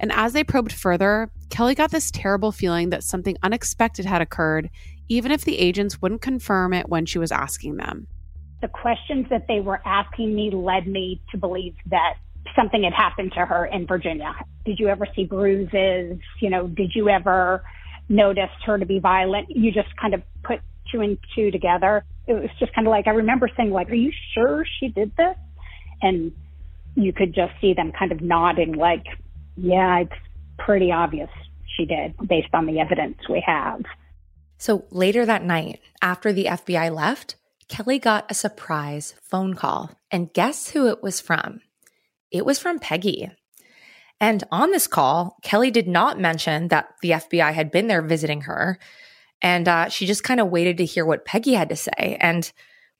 And 0.00 0.10
as 0.10 0.32
they 0.32 0.42
probed 0.42 0.72
further, 0.72 1.30
Kelly 1.50 1.76
got 1.76 1.92
this 1.92 2.10
terrible 2.10 2.50
feeling 2.50 2.90
that 2.90 3.04
something 3.04 3.36
unexpected 3.44 4.06
had 4.06 4.20
occurred, 4.20 4.70
even 5.08 5.30
if 5.30 5.44
the 5.44 5.56
agents 5.56 6.02
wouldn't 6.02 6.20
confirm 6.20 6.72
it 6.72 6.88
when 6.88 7.06
she 7.06 7.20
was 7.20 7.30
asking 7.30 7.76
them. 7.76 8.08
The 8.60 8.66
questions 8.66 9.26
that 9.30 9.46
they 9.46 9.60
were 9.60 9.80
asking 9.84 10.34
me 10.34 10.50
led 10.50 10.88
me 10.88 11.22
to 11.30 11.38
believe 11.38 11.76
that 11.86 12.16
something 12.56 12.82
had 12.82 12.92
happened 12.92 13.34
to 13.34 13.46
her 13.46 13.66
in 13.66 13.86
Virginia. 13.86 14.34
Did 14.64 14.80
you 14.80 14.88
ever 14.88 15.06
see 15.14 15.26
bruises? 15.26 16.18
You 16.40 16.50
know, 16.50 16.66
did 16.66 16.90
you 16.96 17.08
ever 17.08 17.62
notice 18.08 18.50
her 18.66 18.78
to 18.78 18.84
be 18.86 18.98
violent? 18.98 19.48
You 19.48 19.70
just 19.70 19.94
kind 19.96 20.12
of 20.12 20.22
put 20.42 20.60
two 20.90 21.02
and 21.02 21.18
two 21.36 21.52
together 21.52 22.04
it 22.26 22.34
was 22.34 22.50
just 22.58 22.74
kind 22.74 22.86
of 22.86 22.90
like 22.90 23.06
I 23.06 23.10
remember 23.10 23.48
saying 23.56 23.70
like, 23.70 23.90
"Are 23.90 23.94
you 23.94 24.12
sure 24.34 24.64
she 24.80 24.88
did 24.88 25.12
this?" 25.16 25.36
And 26.02 26.32
you 26.94 27.12
could 27.12 27.34
just 27.34 27.52
see 27.60 27.74
them 27.74 27.92
kind 27.92 28.12
of 28.12 28.20
nodding 28.20 28.72
like, 28.72 29.04
"Yeah, 29.56 30.00
it's 30.00 30.12
pretty 30.58 30.92
obvious 30.92 31.30
she 31.76 31.84
did 31.84 32.14
based 32.26 32.54
on 32.54 32.66
the 32.66 32.80
evidence 32.80 33.18
we 33.28 33.42
have." 33.46 33.82
So 34.58 34.84
later 34.90 35.26
that 35.26 35.44
night, 35.44 35.80
after 36.00 36.32
the 36.32 36.46
FBI 36.46 36.94
left, 36.94 37.36
Kelly 37.68 37.98
got 37.98 38.30
a 38.30 38.34
surprise 38.34 39.14
phone 39.22 39.54
call. 39.54 39.90
And 40.10 40.32
guess 40.32 40.70
who 40.70 40.88
it 40.88 41.02
was 41.02 41.20
from? 41.20 41.60
It 42.30 42.44
was 42.46 42.58
from 42.58 42.78
Peggy. 42.78 43.30
And 44.20 44.44
on 44.50 44.70
this 44.70 44.86
call, 44.86 45.36
Kelly 45.42 45.70
did 45.70 45.88
not 45.88 46.20
mention 46.20 46.68
that 46.68 46.94
the 47.02 47.10
FBI 47.10 47.52
had 47.52 47.70
been 47.70 47.88
there 47.88 48.02
visiting 48.02 48.42
her. 48.42 48.78
And 49.44 49.68
uh, 49.68 49.90
she 49.90 50.06
just 50.06 50.24
kind 50.24 50.40
of 50.40 50.48
waited 50.48 50.78
to 50.78 50.86
hear 50.86 51.04
what 51.04 51.26
Peggy 51.26 51.52
had 51.52 51.68
to 51.68 51.76
say. 51.76 52.16
And 52.18 52.50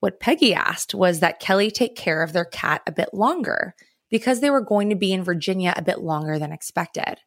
what 0.00 0.20
Peggy 0.20 0.52
asked 0.52 0.94
was 0.94 1.20
that 1.20 1.40
Kelly 1.40 1.70
take 1.70 1.96
care 1.96 2.22
of 2.22 2.34
their 2.34 2.44
cat 2.44 2.82
a 2.86 2.92
bit 2.92 3.14
longer 3.14 3.74
because 4.10 4.40
they 4.40 4.50
were 4.50 4.60
going 4.60 4.90
to 4.90 4.94
be 4.94 5.10
in 5.10 5.24
Virginia 5.24 5.72
a 5.74 5.80
bit 5.80 6.00
longer 6.00 6.38
than 6.38 6.52
expected. 6.52 7.20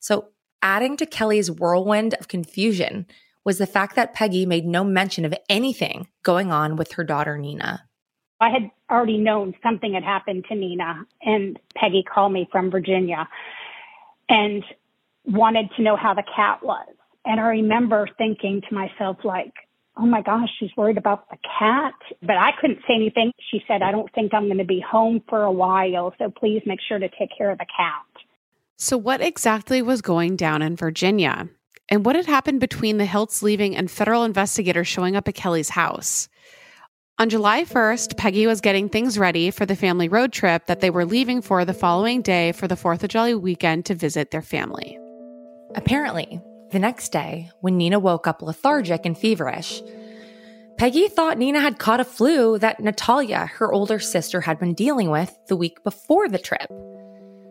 So, 0.00 0.30
adding 0.62 0.96
to 0.96 1.06
Kelly's 1.06 1.48
whirlwind 1.48 2.14
of 2.14 2.26
confusion 2.26 3.06
was 3.44 3.58
the 3.58 3.68
fact 3.68 3.94
that 3.94 4.14
Peggy 4.14 4.44
made 4.44 4.66
no 4.66 4.82
mention 4.82 5.24
of 5.24 5.34
anything 5.48 6.08
going 6.24 6.50
on 6.50 6.74
with 6.74 6.90
her 6.94 7.04
daughter, 7.04 7.38
Nina. 7.38 7.84
I 8.40 8.50
had 8.50 8.68
already 8.90 9.18
known 9.18 9.54
something 9.62 9.94
had 9.94 10.02
happened 10.02 10.44
to 10.48 10.56
Nina, 10.56 11.06
and 11.22 11.56
Peggy 11.76 12.02
called 12.02 12.32
me 12.32 12.48
from 12.50 12.72
Virginia 12.72 13.28
and 14.28 14.64
wanted 15.24 15.70
to 15.76 15.82
know 15.82 15.94
how 15.94 16.14
the 16.14 16.24
cat 16.34 16.64
was. 16.64 16.95
And 17.26 17.40
I 17.40 17.48
remember 17.48 18.08
thinking 18.16 18.62
to 18.68 18.74
myself, 18.74 19.18
like, 19.24 19.52
oh 19.98 20.06
my 20.06 20.22
gosh, 20.22 20.48
she's 20.58 20.70
worried 20.76 20.96
about 20.96 21.28
the 21.28 21.36
cat. 21.58 21.94
But 22.22 22.36
I 22.36 22.52
couldn't 22.60 22.78
say 22.86 22.94
anything. 22.94 23.32
She 23.50 23.62
said, 23.66 23.82
I 23.82 23.90
don't 23.90 24.12
think 24.14 24.32
I'm 24.32 24.46
going 24.46 24.58
to 24.58 24.64
be 24.64 24.80
home 24.80 25.22
for 25.28 25.42
a 25.42 25.50
while. 25.50 26.14
So 26.18 26.30
please 26.30 26.62
make 26.66 26.78
sure 26.86 26.98
to 26.98 27.08
take 27.18 27.30
care 27.36 27.50
of 27.50 27.58
the 27.58 27.66
cat. 27.76 28.02
So, 28.78 28.96
what 28.98 29.22
exactly 29.22 29.80
was 29.80 30.02
going 30.02 30.36
down 30.36 30.60
in 30.62 30.76
Virginia? 30.76 31.48
And 31.88 32.04
what 32.04 32.16
had 32.16 32.26
happened 32.26 32.60
between 32.60 32.98
the 32.98 33.06
Hilts 33.06 33.42
leaving 33.42 33.74
and 33.74 33.90
federal 33.90 34.24
investigators 34.24 34.86
showing 34.86 35.16
up 35.16 35.28
at 35.28 35.34
Kelly's 35.34 35.70
house? 35.70 36.28
On 37.18 37.30
July 37.30 37.64
1st, 37.64 38.18
Peggy 38.18 38.46
was 38.46 38.60
getting 38.60 38.90
things 38.90 39.18
ready 39.18 39.50
for 39.50 39.64
the 39.64 39.76
family 39.76 40.08
road 40.08 40.32
trip 40.32 40.66
that 40.66 40.80
they 40.80 40.90
were 40.90 41.06
leaving 41.06 41.40
for 41.40 41.64
the 41.64 41.72
following 41.72 42.20
day 42.20 42.52
for 42.52 42.68
the 42.68 42.74
4th 42.74 43.02
of 43.02 43.08
July 43.08 43.34
weekend 43.34 43.86
to 43.86 43.94
visit 43.94 44.30
their 44.30 44.42
family. 44.42 44.98
Apparently, 45.74 46.42
the 46.70 46.78
next 46.78 47.10
day, 47.12 47.50
when 47.60 47.76
Nina 47.76 47.98
woke 47.98 48.26
up 48.26 48.42
lethargic 48.42 49.06
and 49.06 49.16
feverish, 49.16 49.82
Peggy 50.78 51.08
thought 51.08 51.38
Nina 51.38 51.60
had 51.60 51.78
caught 51.78 52.00
a 52.00 52.04
flu 52.04 52.58
that 52.58 52.80
Natalia, 52.80 53.46
her 53.46 53.72
older 53.72 53.98
sister, 53.98 54.40
had 54.42 54.58
been 54.58 54.74
dealing 54.74 55.10
with 55.10 55.34
the 55.48 55.56
week 55.56 55.82
before 55.84 56.28
the 56.28 56.38
trip. 56.38 56.70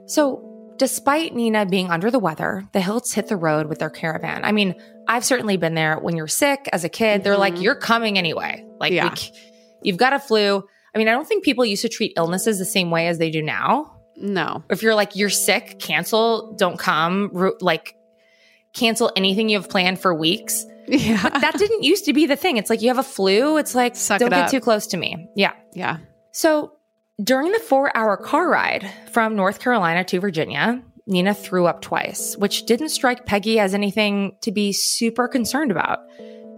So, 0.06 0.76
despite 0.78 1.34
Nina 1.34 1.66
being 1.66 1.90
under 1.90 2.12
the 2.12 2.20
weather, 2.20 2.68
the 2.74 2.80
Hilts 2.80 3.14
hit 3.14 3.28
the 3.28 3.36
road 3.36 3.68
with 3.68 3.80
their 3.80 3.90
caravan. 3.90 4.46
I 4.46 4.52
mean, 4.52 4.76
I've 5.08 5.26
certainly 5.26 5.58
been 5.58 5.74
there 5.74 5.98
when 5.98 6.16
you're 6.16 6.28
sick 6.28 6.70
as 6.72 6.84
a 6.84 6.90
kid. 6.90 7.24
They're 7.24 7.34
mm-hmm. 7.34 7.40
like, 7.40 7.62
you're 7.62 7.76
coming 7.76 8.18
anyway. 8.18 8.64
Like, 8.80 8.92
yeah. 8.92 9.10
we, 9.10 9.32
you've 9.82 9.98
got 9.98 10.14
a 10.14 10.20
flu. 10.20 10.64
I 10.94 10.98
mean, 10.98 11.08
I 11.08 11.12
don't 11.12 11.28
think 11.28 11.44
people 11.44 11.66
used 11.66 11.82
to 11.82 11.90
treat 11.90 12.14
illnesses 12.18 12.60
the 12.60 12.66
same 12.66 12.92
way 12.92 13.08
as 13.08 13.18
they 13.18 13.32
do 13.32 13.42
now. 13.42 13.98
No. 14.18 14.64
If 14.70 14.84
you're 14.84 14.96
like, 14.96 15.16
you're 15.16 15.30
sick, 15.30 15.80
cancel, 15.80 16.54
don't 16.58 16.78
come. 16.78 17.32
Like, 17.60 17.96
cancel 18.76 19.12
anything 19.16 19.50
you 19.50 19.58
have 19.58 19.70
planned 19.70 20.00
for 20.00 20.14
weeks. 20.14 20.66
Yeah. 20.88 21.22
But 21.24 21.42
that 21.42 21.58
didn't 21.58 21.84
used 21.84 22.06
to 22.06 22.14
be 22.14 22.28
the 22.28 22.36
thing. 22.36 22.58
It's 22.58 22.70
like 22.70 22.82
you 22.82 22.90
have 22.90 23.00
a 23.00 23.04
flu. 23.04 23.58
It's 23.58 23.74
like, 23.74 23.96
Suck 23.96 24.20
don't 24.20 24.32
it 24.32 24.36
get 24.36 24.52
too 24.52 24.60
close 24.60 24.88
to 24.88 24.98
me. 24.98 25.28
Yeah. 25.36 25.54
Yeah. 25.74 25.98
So 26.32 26.74
during 27.24 27.52
the 27.52 27.60
four 27.60 27.96
hour 27.98 28.18
car 28.18 28.48
ride 28.50 28.90
from 29.12 29.36
North 29.36 29.60
Carolina 29.60 30.04
to 30.04 30.20
Virginia, 30.20 30.84
Nina 31.08 31.34
threw 31.34 31.66
up 31.66 31.82
twice, 31.82 32.36
which 32.38 32.66
didn't 32.66 32.90
strike 32.90 33.26
Peggy 33.26 33.60
as 33.60 33.74
anything 33.74 34.36
to 34.42 34.52
be 34.52 34.74
super 34.74 35.28
concerned 35.28 35.72
about. 35.72 36.00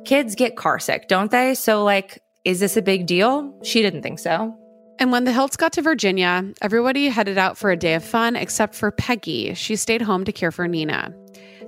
Kids 0.06 0.36
get 0.36 0.56
car 0.56 0.80
sick, 0.80 1.08
don't 1.08 1.32
they? 1.32 1.54
So, 1.54 1.84
like, 1.84 2.24
is 2.46 2.60
this 2.60 2.78
a 2.78 2.82
big 2.82 3.08
deal? 3.08 3.60
She 3.64 3.82
didn't 3.82 4.04
think 4.04 4.20
so. 4.20 4.58
And 5.00 5.12
when 5.12 5.26
the 5.26 5.32
Hilts 5.32 5.58
got 5.58 5.74
to 5.74 5.82
Virginia, 5.82 6.54
everybody 6.62 7.10
headed 7.10 7.38
out 7.38 7.58
for 7.58 7.70
a 7.70 7.78
day 7.78 7.94
of 7.94 8.04
fun 8.04 8.36
except 8.36 8.74
for 8.74 8.90
Peggy. 8.90 9.54
She 9.54 9.76
stayed 9.76 10.02
home 10.02 10.24
to 10.24 10.32
care 10.32 10.52
for 10.52 10.68
Nina. 10.68 11.14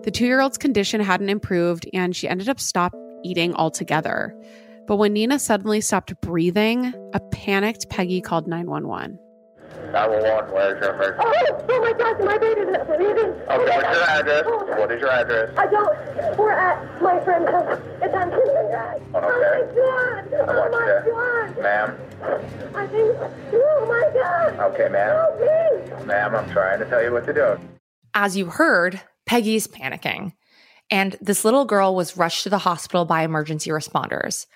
The 0.04 0.12
two 0.12 0.26
year 0.26 0.40
old's 0.40 0.58
condition 0.58 1.02
hadn't 1.02 1.30
improved, 1.30 1.88
and 1.94 2.16
she 2.16 2.28
ended 2.28 2.48
up 2.50 2.60
stop 2.60 2.94
eating 3.24 3.54
altogether. 3.54 4.34
But 4.88 4.96
when 4.96 5.14
Nina 5.14 5.38
suddenly 5.40 5.82
stopped 5.82 6.20
breathing, 6.22 6.94
a 7.14 7.20
panicked 7.32 7.90
Peggy 7.90 8.22
called 8.22 8.48
911. 8.48 9.20
911, 9.92 10.54
where's 10.54 10.82
your 10.82 10.96
emergency? 10.96 11.26
Oh, 11.28 11.66
oh 11.70 11.82
my 11.82 11.94
God, 11.94 12.24
my 12.26 12.38
baby's 12.38 12.66
breathing. 12.88 13.32
Okay, 13.50 13.78
what's 13.78 13.98
your 13.98 14.10
address? 14.10 14.46
What 14.80 14.92
is 14.92 15.02
your 15.02 15.12
address? 15.12 15.54
I 15.58 15.66
don't. 15.68 16.38
We're 16.38 16.52
at 16.52 17.02
my 17.02 17.24
friend's 17.24 17.50
house. 17.50 17.68
Uh, 17.68 17.82
it's 18.02 18.14
on 18.16 18.30
Kindergarten. 18.32 19.16
Okay. 19.16 19.24
Oh, 19.76 20.24
oh 20.32 20.32
my 20.32 20.32
God. 20.32 20.50
I 20.50 20.54
Oh 20.54 20.70
want 20.72 21.06
you 21.06 21.56
to, 21.56 21.62
ma'am. 21.62 21.98
I 22.76 22.88
think. 22.88 23.18
Oh 23.54 23.86
my 23.88 24.10
God. 24.14 24.74
Okay, 24.74 24.90
ma'am. 24.90 25.16
Help 25.16 26.00
me. 26.00 26.06
Ma'am, 26.06 26.36
I'm 26.36 26.50
trying 26.52 26.80
to 26.80 26.86
tell 26.86 27.04
you 27.04 27.12
what 27.12 27.26
to 27.26 27.34
do. 27.34 27.60
As 28.14 28.36
you 28.38 28.46
heard, 28.46 29.02
Peggy's 29.30 29.68
panicking. 29.68 30.34
And 30.90 31.16
this 31.22 31.46
little 31.46 31.64
girl 31.64 31.94
was 31.94 32.18
rushed 32.18 32.42
to 32.44 32.50
the 32.50 32.58
hospital 32.58 33.06
by 33.06 33.22
emergency 33.22 33.70
responders. 33.70 34.48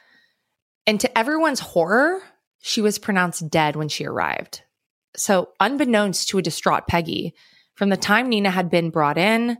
And 0.87 0.99
to 0.99 1.15
everyone's 1.15 1.59
horror, 1.59 2.23
she 2.59 2.81
was 2.81 2.97
pronounced 2.97 3.51
dead 3.51 3.75
when 3.75 3.87
she 3.87 4.03
arrived. 4.03 4.63
So, 5.15 5.49
unbeknownst 5.59 6.27
to 6.29 6.39
a 6.39 6.41
distraught 6.41 6.87
Peggy, 6.87 7.35
from 7.75 7.89
the 7.89 7.97
time 7.97 8.29
Nina 8.29 8.49
had 8.49 8.71
been 8.71 8.89
brought 8.89 9.19
in, 9.19 9.59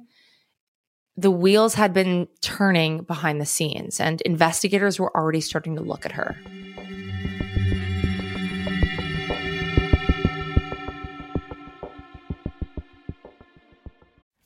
the 1.15 1.29
wheels 1.29 1.75
had 1.75 1.93
been 1.93 2.27
turning 2.41 3.03
behind 3.03 3.39
the 3.39 3.45
scenes, 3.45 3.99
and 3.99 4.19
investigators 4.21 4.99
were 4.99 5.15
already 5.15 5.41
starting 5.41 5.75
to 5.75 5.83
look 5.83 6.07
at 6.07 6.13
her. 6.13 6.35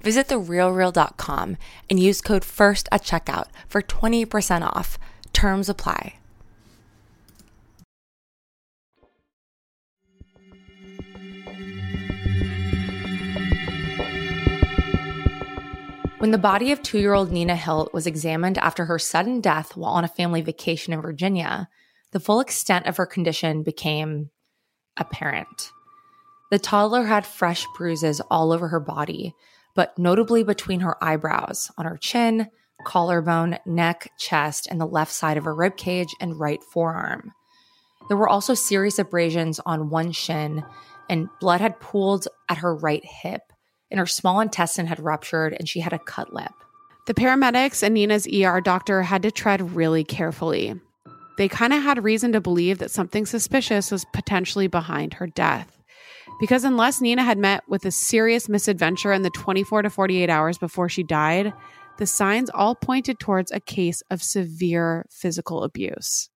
Visit 0.00 0.28
therealreal.com 0.28 1.56
and 1.90 2.00
use 2.00 2.20
code 2.20 2.44
FIRST 2.44 2.88
at 2.92 3.02
checkout 3.02 3.46
for 3.68 3.82
20% 3.82 4.62
off. 4.62 4.98
Terms 5.32 5.68
apply. 5.68 6.18
When 16.18 16.32
the 16.32 16.38
body 16.38 16.72
of 16.72 16.82
two 16.82 16.98
year 16.98 17.14
old 17.14 17.30
Nina 17.30 17.54
Hilt 17.54 17.94
was 17.94 18.06
examined 18.06 18.58
after 18.58 18.86
her 18.86 18.98
sudden 18.98 19.40
death 19.40 19.76
while 19.76 19.92
on 19.92 20.02
a 20.02 20.08
family 20.08 20.40
vacation 20.40 20.92
in 20.92 21.00
Virginia, 21.00 21.68
the 22.10 22.18
full 22.18 22.40
extent 22.40 22.86
of 22.86 22.96
her 22.96 23.06
condition 23.06 23.62
became 23.62 24.30
apparent. 24.96 25.70
The 26.50 26.58
toddler 26.58 27.04
had 27.04 27.24
fresh 27.24 27.66
bruises 27.76 28.20
all 28.30 28.52
over 28.52 28.66
her 28.68 28.80
body, 28.80 29.34
but 29.78 29.96
notably 29.96 30.42
between 30.42 30.80
her 30.80 30.96
eyebrows, 31.00 31.70
on 31.78 31.84
her 31.84 31.96
chin, 31.96 32.48
collarbone, 32.82 33.60
neck, 33.64 34.10
chest, 34.18 34.66
and 34.68 34.80
the 34.80 34.84
left 34.84 35.12
side 35.12 35.36
of 35.36 35.44
her 35.44 35.54
rib 35.54 35.76
cage 35.76 36.08
and 36.20 36.40
right 36.40 36.60
forearm. 36.64 37.32
There 38.08 38.16
were 38.16 38.28
also 38.28 38.54
serious 38.54 38.98
abrasions 38.98 39.60
on 39.64 39.88
one 39.88 40.10
shin, 40.10 40.64
and 41.08 41.28
blood 41.40 41.60
had 41.60 41.78
pooled 41.78 42.26
at 42.48 42.58
her 42.58 42.74
right 42.74 43.04
hip, 43.04 43.52
and 43.88 44.00
her 44.00 44.06
small 44.06 44.40
intestine 44.40 44.86
had 44.86 44.98
ruptured, 44.98 45.54
and 45.56 45.68
she 45.68 45.78
had 45.78 45.92
a 45.92 46.00
cut 46.00 46.34
lip. 46.34 46.50
The 47.06 47.14
paramedics 47.14 47.84
and 47.84 47.94
Nina's 47.94 48.26
ER 48.26 48.60
doctor 48.60 49.02
had 49.02 49.22
to 49.22 49.30
tread 49.30 49.76
really 49.76 50.02
carefully. 50.02 50.74
They 51.36 51.46
kind 51.46 51.72
of 51.72 51.84
had 51.84 52.02
reason 52.02 52.32
to 52.32 52.40
believe 52.40 52.78
that 52.78 52.90
something 52.90 53.26
suspicious 53.26 53.92
was 53.92 54.04
potentially 54.12 54.66
behind 54.66 55.14
her 55.14 55.28
death. 55.28 55.77
Because 56.40 56.64
unless 56.64 57.00
Nina 57.00 57.24
had 57.24 57.38
met 57.38 57.64
with 57.68 57.84
a 57.84 57.90
serious 57.90 58.48
misadventure 58.48 59.12
in 59.12 59.22
the 59.22 59.30
24 59.30 59.82
to 59.82 59.90
48 59.90 60.30
hours 60.30 60.56
before 60.56 60.88
she 60.88 61.02
died, 61.02 61.52
the 61.98 62.06
signs 62.06 62.48
all 62.50 62.76
pointed 62.76 63.18
towards 63.18 63.50
a 63.50 63.58
case 63.58 64.02
of 64.08 64.22
severe 64.22 65.04
physical 65.10 65.64
abuse. 65.64 66.30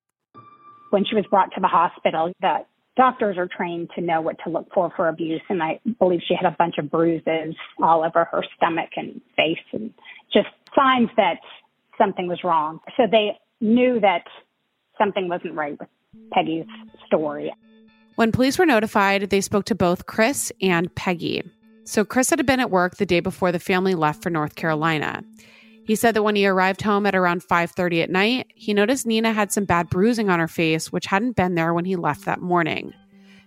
When 0.91 1.05
she 1.05 1.15
was 1.15 1.25
brought 1.31 1.53
to 1.55 1.61
the 1.61 1.69
hospital, 1.69 2.33
the 2.41 2.67
doctors 2.97 3.39
are 3.39 3.47
trained 3.47 3.91
to 3.95 4.01
know 4.01 4.21
what 4.21 4.37
to 4.45 4.51
look 4.51 4.67
for 4.75 4.93
for 4.95 5.09
abuse, 5.09 5.41
and 5.49 5.63
I 5.63 5.81
believe 5.99 6.21
she 6.27 6.35
had 6.35 6.53
a 6.53 6.57
bunch 6.59 6.79
of 6.79 6.91
bruises 6.91 7.55
all 7.81 8.05
over 8.05 8.25
her 8.25 8.43
stomach 8.57 8.91
and 8.97 9.21
face, 9.37 9.57
and 9.73 9.95
just 10.33 10.49
signs 10.77 11.09
that 11.17 11.39
something 11.97 12.27
was 12.27 12.41
wrong. 12.43 12.81
So 12.97 13.05
they 13.11 13.39
knew 13.61 14.01
that 14.01 14.25
something 14.99 15.29
wasn't 15.29 15.55
right 15.55 15.79
with 15.79 15.89
Peggy's 16.33 16.67
story. 17.07 17.53
When 18.17 18.33
police 18.33 18.59
were 18.59 18.67
notified, 18.67 19.31
they 19.31 19.41
spoke 19.41 19.65
to 19.67 19.75
both 19.75 20.07
Chris 20.07 20.53
and 20.61 20.95
Peggy. 20.95 21.43
So 21.85 22.05
Chris 22.05 22.31
had 22.31 22.45
been 22.47 22.61
at 22.61 22.71
work 22.71 22.97
the 22.97 23.07
day 23.07 23.21
before 23.21 23.53
the 23.53 23.59
family 23.59 23.95
left 23.95 24.23
for 24.23 24.31
North 24.31 24.55
Carolina. 24.55 25.23
He 25.85 25.97
said 25.97 26.15
that 26.15 26.23
when 26.23 26.37
he 26.37 26.47
arrived 26.47 26.83
home 26.83 27.07
at 27.07 27.15
around 27.15 27.43
5:30 27.43 28.03
at 28.03 28.11
night, 28.11 28.47
he 28.55 28.75
noticed 28.75 29.07
Nina 29.07 29.33
had 29.33 29.51
some 29.51 29.65
bad 29.65 29.89
bruising 29.89 30.29
on 30.29 30.39
her 30.39 30.49
face 30.49 30.93
which 30.93 31.07
hadn't 31.07 31.37
been 31.37 31.55
there 31.55 31.75
when 31.75 31.85
he 31.85 31.97
left 31.97 32.25
that 32.25 32.41
morning. 32.41 32.93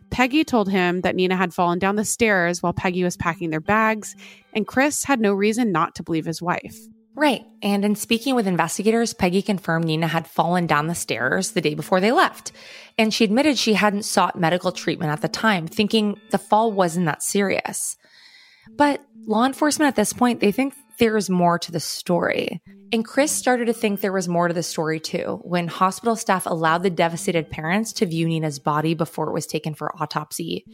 Peggy 0.10 0.44
told 0.44 0.70
him 0.70 1.02
that 1.02 1.16
Nina 1.16 1.36
had 1.36 1.54
fallen 1.54 1.80
down 1.80 1.96
the 1.96 2.06
stairs 2.06 2.62
while 2.62 2.74
Peggy 2.74 3.04
was 3.04 3.18
packing 3.18 3.52
their 3.52 3.62
bags, 3.62 4.16
and 4.54 4.68
Chris 4.68 5.06
had 5.06 5.20
no 5.20 5.34
reason 5.34 5.72
not 5.72 5.96
to 5.96 6.04
believe 6.04 6.26
his 6.26 6.42
wife. 6.42 6.78
Right. 7.16 7.46
And 7.62 7.86
in 7.86 7.96
speaking 7.96 8.36
with 8.36 8.46
investigators, 8.46 9.14
Peggy 9.14 9.42
confirmed 9.42 9.86
Nina 9.86 10.08
had 10.08 10.28
fallen 10.28 10.68
down 10.68 10.88
the 10.88 10.96
stairs 10.96 11.52
the 11.52 11.62
day 11.62 11.74
before 11.74 12.02
they 12.02 12.12
left. 12.12 12.52
And 12.98 13.14
she 13.14 13.24
admitted 13.24 13.58
she 13.58 13.74
hadn't 13.74 14.04
sought 14.04 14.38
medical 14.38 14.74
treatment 14.74 15.12
at 15.12 15.22
the 15.22 15.30
time, 15.30 15.66
thinking 15.66 16.20
the 16.32 16.38
fall 16.38 16.74
wasn't 16.74 17.06
that 17.06 17.24
serious. 17.24 17.96
But 18.76 19.02
law 19.26 19.46
enforcement 19.46 19.88
at 19.88 19.96
this 19.96 20.12
point, 20.12 20.42
they 20.42 20.52
think 20.52 20.74
there's 21.00 21.30
more 21.30 21.58
to 21.60 21.72
the 21.72 21.80
story. 21.80 22.62
And 22.92 23.06
Chris 23.06 23.32
started 23.32 23.66
to 23.66 23.74
think 23.74 24.00
there 24.00 24.12
was 24.12 24.28
more 24.28 24.48
to 24.48 24.54
the 24.54 24.64
story 24.64 25.00
too 25.00 25.40
when 25.44 25.68
hospital 25.68 26.16
staff 26.16 26.46
allowed 26.46 26.84
the 26.84 26.90
devastated 26.90 27.50
parents 27.50 27.94
to 27.94 28.06
view 28.06 28.28
Nina's 28.28 28.60
body 28.60 28.94
before 28.94 29.30
it 29.30 29.34
was 29.34 29.48
taken 29.48 29.74
for 29.74 29.96
autopsy. 30.02 30.66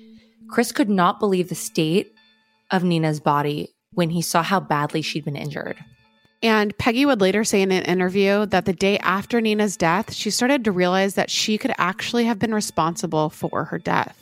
Chris 0.49 0.71
could 0.71 0.89
not 0.89 1.19
believe 1.19 1.49
the 1.49 1.55
state 1.55 2.13
of 2.71 2.83
Nina's 2.83 3.19
body 3.19 3.69
when 3.93 4.09
he 4.09 4.21
saw 4.21 4.43
how 4.43 4.59
badly 4.59 5.01
she'd 5.01 5.25
been 5.25 5.35
injured. 5.35 5.77
And 6.43 6.75
Peggy 6.77 7.05
would 7.05 7.21
later 7.21 7.43
say 7.43 7.61
in 7.61 7.71
an 7.71 7.83
interview 7.83 8.47
that 8.47 8.65
the 8.65 8.73
day 8.73 8.97
after 8.99 9.39
Nina's 9.39 9.77
death, 9.77 10.11
she 10.13 10.31
started 10.31 10.63
to 10.63 10.71
realize 10.71 11.13
that 11.15 11.29
she 11.29 11.57
could 11.57 11.73
actually 11.77 12.25
have 12.25 12.39
been 12.39 12.53
responsible 12.53 13.29
for 13.29 13.65
her 13.65 13.77
death. 13.77 14.17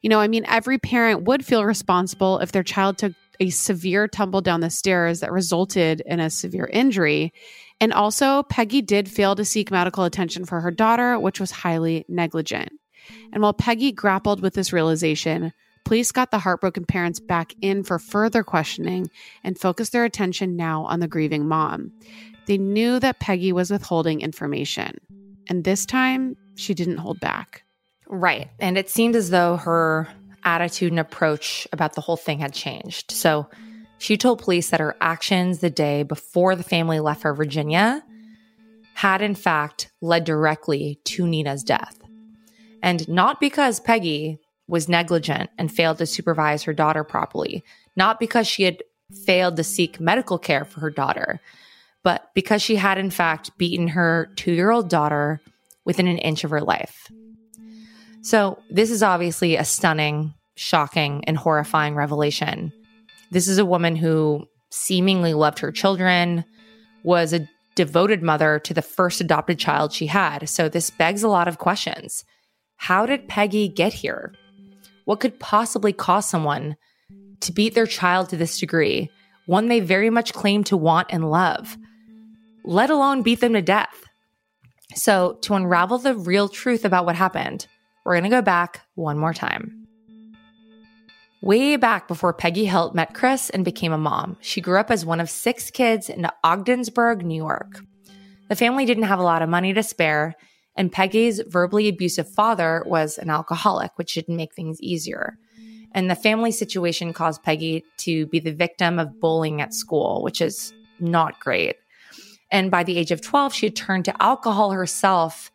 You 0.00 0.08
know, 0.08 0.20
I 0.20 0.28
mean, 0.28 0.44
every 0.46 0.78
parent 0.78 1.24
would 1.24 1.44
feel 1.44 1.64
responsible 1.64 2.38
if 2.38 2.52
their 2.52 2.62
child 2.62 2.98
took 2.98 3.12
a 3.40 3.50
severe 3.50 4.06
tumble 4.06 4.40
down 4.40 4.60
the 4.60 4.70
stairs 4.70 5.20
that 5.20 5.32
resulted 5.32 6.00
in 6.06 6.20
a 6.20 6.30
severe 6.30 6.68
injury. 6.72 7.32
And 7.80 7.92
also, 7.92 8.44
Peggy 8.44 8.82
did 8.82 9.08
fail 9.08 9.34
to 9.34 9.44
seek 9.44 9.70
medical 9.70 10.04
attention 10.04 10.44
for 10.44 10.60
her 10.60 10.70
daughter, 10.70 11.18
which 11.18 11.40
was 11.40 11.50
highly 11.50 12.04
negligent. 12.08 12.72
And 13.32 13.42
while 13.42 13.52
Peggy 13.52 13.92
grappled 13.92 14.40
with 14.40 14.54
this 14.54 14.72
realization, 14.72 15.52
Police 15.88 16.12
got 16.12 16.30
the 16.30 16.38
heartbroken 16.38 16.84
parents 16.84 17.18
back 17.18 17.54
in 17.62 17.82
for 17.82 17.98
further 17.98 18.42
questioning 18.42 19.08
and 19.42 19.58
focused 19.58 19.92
their 19.92 20.04
attention 20.04 20.54
now 20.54 20.84
on 20.84 21.00
the 21.00 21.08
grieving 21.08 21.48
mom. 21.48 21.92
They 22.44 22.58
knew 22.58 23.00
that 23.00 23.20
Peggy 23.20 23.54
was 23.54 23.70
withholding 23.70 24.20
information, 24.20 24.98
and 25.48 25.64
this 25.64 25.86
time 25.86 26.36
she 26.56 26.74
didn't 26.74 26.98
hold 26.98 27.20
back. 27.20 27.62
Right. 28.06 28.50
And 28.58 28.76
it 28.76 28.90
seemed 28.90 29.16
as 29.16 29.30
though 29.30 29.56
her 29.56 30.08
attitude 30.44 30.92
and 30.92 31.00
approach 31.00 31.66
about 31.72 31.94
the 31.94 32.02
whole 32.02 32.18
thing 32.18 32.40
had 32.40 32.52
changed. 32.52 33.10
So 33.10 33.48
she 33.96 34.18
told 34.18 34.42
police 34.42 34.68
that 34.68 34.80
her 34.80 34.94
actions 35.00 35.60
the 35.60 35.70
day 35.70 36.02
before 36.02 36.54
the 36.54 36.62
family 36.62 37.00
left 37.00 37.22
for 37.22 37.32
Virginia 37.32 38.04
had, 38.92 39.22
in 39.22 39.34
fact, 39.34 39.90
led 40.02 40.24
directly 40.24 41.00
to 41.04 41.26
Nina's 41.26 41.62
death. 41.62 41.98
And 42.82 43.08
not 43.08 43.40
because 43.40 43.80
Peggy, 43.80 44.38
was 44.68 44.88
negligent 44.88 45.50
and 45.58 45.72
failed 45.72 45.98
to 45.98 46.06
supervise 46.06 46.62
her 46.62 46.74
daughter 46.74 47.02
properly, 47.02 47.64
not 47.96 48.20
because 48.20 48.46
she 48.46 48.62
had 48.64 48.82
failed 49.24 49.56
to 49.56 49.64
seek 49.64 49.98
medical 49.98 50.38
care 50.38 50.64
for 50.64 50.80
her 50.80 50.90
daughter, 50.90 51.40
but 52.04 52.30
because 52.34 52.62
she 52.62 52.76
had, 52.76 52.98
in 52.98 53.10
fact, 53.10 53.56
beaten 53.58 53.88
her 53.88 54.30
two 54.36 54.52
year 54.52 54.70
old 54.70 54.88
daughter 54.88 55.40
within 55.84 56.06
an 56.06 56.18
inch 56.18 56.44
of 56.44 56.50
her 56.50 56.60
life. 56.60 57.10
So, 58.20 58.58
this 58.70 58.90
is 58.90 59.02
obviously 59.02 59.56
a 59.56 59.64
stunning, 59.64 60.34
shocking, 60.54 61.24
and 61.26 61.36
horrifying 61.36 61.94
revelation. 61.94 62.72
This 63.30 63.48
is 63.48 63.58
a 63.58 63.64
woman 63.64 63.96
who 63.96 64.46
seemingly 64.70 65.32
loved 65.32 65.60
her 65.60 65.72
children, 65.72 66.44
was 67.04 67.32
a 67.32 67.48
devoted 67.74 68.22
mother 68.22 68.58
to 68.58 68.74
the 68.74 68.82
first 68.82 69.20
adopted 69.20 69.58
child 69.58 69.92
she 69.92 70.06
had. 70.06 70.48
So, 70.48 70.68
this 70.68 70.90
begs 70.90 71.22
a 71.22 71.28
lot 71.28 71.48
of 71.48 71.58
questions. 71.58 72.24
How 72.76 73.06
did 73.06 73.28
Peggy 73.28 73.68
get 73.68 73.94
here? 73.94 74.34
What 75.08 75.20
could 75.20 75.40
possibly 75.40 75.94
cause 75.94 76.28
someone 76.28 76.76
to 77.40 77.50
beat 77.50 77.74
their 77.74 77.86
child 77.86 78.28
to 78.28 78.36
this 78.36 78.60
degree, 78.60 79.10
one 79.46 79.68
they 79.68 79.80
very 79.80 80.10
much 80.10 80.34
claim 80.34 80.64
to 80.64 80.76
want 80.76 81.06
and 81.08 81.30
love, 81.30 81.78
let 82.62 82.90
alone 82.90 83.22
beat 83.22 83.40
them 83.40 83.54
to 83.54 83.62
death? 83.62 84.04
So, 84.94 85.38
to 85.40 85.54
unravel 85.54 85.96
the 85.96 86.14
real 86.14 86.46
truth 86.46 86.84
about 86.84 87.06
what 87.06 87.16
happened, 87.16 87.66
we're 88.04 88.16
going 88.16 88.24
to 88.24 88.36
go 88.36 88.42
back 88.42 88.82
one 88.96 89.16
more 89.16 89.32
time. 89.32 89.86
Way 91.40 91.76
back 91.76 92.06
before 92.06 92.34
Peggy 92.34 92.66
Hilt 92.66 92.94
met 92.94 93.14
Chris 93.14 93.48
and 93.48 93.64
became 93.64 93.94
a 93.94 93.96
mom, 93.96 94.36
she 94.42 94.60
grew 94.60 94.78
up 94.78 94.90
as 94.90 95.06
one 95.06 95.20
of 95.20 95.30
six 95.30 95.70
kids 95.70 96.10
in 96.10 96.28
Ogdensburg, 96.44 97.24
New 97.24 97.34
York. 97.34 97.80
The 98.50 98.56
family 98.56 98.84
didn't 98.84 99.04
have 99.04 99.20
a 99.20 99.22
lot 99.22 99.40
of 99.40 99.48
money 99.48 99.72
to 99.72 99.82
spare, 99.82 100.36
and 100.78 100.92
Peggy's 100.92 101.40
verbally 101.40 101.88
abusive 101.88 102.30
father 102.30 102.84
was 102.86 103.18
an 103.18 103.30
alcoholic, 103.30 103.90
which 103.96 104.14
didn't 104.14 104.36
make 104.36 104.54
things 104.54 104.80
easier. 104.80 105.36
And 105.92 106.08
the 106.08 106.14
family 106.14 106.52
situation 106.52 107.12
caused 107.12 107.42
Peggy 107.42 107.84
to 107.98 108.26
be 108.26 108.38
the 108.38 108.54
victim 108.54 109.00
of 109.00 109.20
bullying 109.20 109.60
at 109.60 109.74
school, 109.74 110.22
which 110.22 110.40
is 110.40 110.72
not 111.00 111.40
great. 111.40 111.74
And 112.52 112.70
by 112.70 112.84
the 112.84 112.96
age 112.96 113.10
of 113.10 113.20
12, 113.20 113.52
she 113.52 113.66
had 113.66 113.74
turned 113.74 114.04
to 114.04 114.22
alcohol 114.22 114.70
herself 114.70 115.50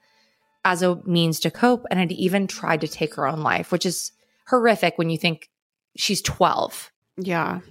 as 0.65 0.81
a 0.81 1.01
means 1.05 1.39
to 1.39 1.51
cope 1.51 1.85
and 1.89 2.01
had 2.01 2.11
even 2.11 2.45
tried 2.45 2.81
to 2.81 2.87
take 2.89 3.15
her 3.15 3.25
own 3.25 3.43
life, 3.43 3.71
which 3.71 3.85
is 3.85 4.11
horrific 4.47 4.97
when 4.97 5.09
you 5.09 5.17
think 5.17 5.49
she's 5.95 6.21
12. 6.21 6.91
Yeah. 7.17 7.61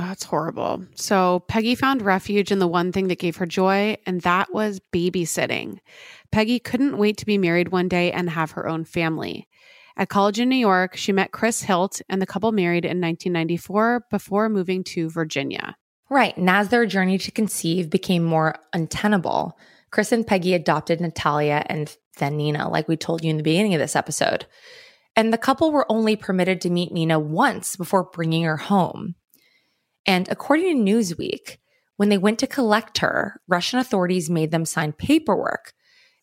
Oh, 0.00 0.04
that's 0.04 0.24
horrible. 0.24 0.84
So 0.94 1.40
Peggy 1.48 1.74
found 1.74 2.02
refuge 2.02 2.52
in 2.52 2.60
the 2.60 2.68
one 2.68 2.92
thing 2.92 3.08
that 3.08 3.18
gave 3.18 3.36
her 3.36 3.46
joy, 3.46 3.96
and 4.06 4.20
that 4.20 4.52
was 4.54 4.80
babysitting. 4.92 5.80
Peggy 6.30 6.60
couldn't 6.60 6.98
wait 6.98 7.16
to 7.16 7.26
be 7.26 7.36
married 7.36 7.68
one 7.68 7.88
day 7.88 8.12
and 8.12 8.30
have 8.30 8.52
her 8.52 8.68
own 8.68 8.84
family. 8.84 9.48
At 9.96 10.08
college 10.08 10.38
in 10.38 10.48
New 10.48 10.56
York, 10.56 10.96
she 10.96 11.10
met 11.10 11.32
Chris 11.32 11.62
Hilt, 11.62 12.00
and 12.08 12.22
the 12.22 12.26
couple 12.26 12.52
married 12.52 12.84
in 12.84 13.00
1994 13.00 14.04
before 14.08 14.48
moving 14.48 14.84
to 14.84 15.10
Virginia. 15.10 15.76
Right. 16.08 16.36
And 16.36 16.48
as 16.48 16.68
their 16.68 16.86
journey 16.86 17.18
to 17.18 17.32
conceive 17.32 17.90
became 17.90 18.22
more 18.22 18.54
untenable, 18.72 19.58
Chris 19.90 20.12
and 20.12 20.24
Peggy 20.24 20.54
adopted 20.54 21.00
Natalia 21.00 21.64
and 21.66 21.94
then 22.18 22.36
Nina, 22.36 22.68
like 22.68 22.86
we 22.86 22.96
told 22.96 23.24
you 23.24 23.30
in 23.30 23.36
the 23.36 23.42
beginning 23.42 23.74
of 23.74 23.80
this 23.80 23.96
episode. 23.96 24.46
And 25.16 25.32
the 25.32 25.38
couple 25.38 25.72
were 25.72 25.90
only 25.90 26.14
permitted 26.14 26.60
to 26.60 26.70
meet 26.70 26.92
Nina 26.92 27.18
once 27.18 27.74
before 27.74 28.04
bringing 28.04 28.44
her 28.44 28.56
home. 28.56 29.16
And 30.08 30.26
according 30.30 30.86
to 30.86 30.90
Newsweek, 30.90 31.58
when 31.96 32.08
they 32.08 32.16
went 32.16 32.38
to 32.38 32.46
collect 32.46 32.98
her, 32.98 33.42
Russian 33.46 33.78
authorities 33.78 34.30
made 34.30 34.50
them 34.50 34.64
sign 34.64 34.92
paperwork 34.92 35.74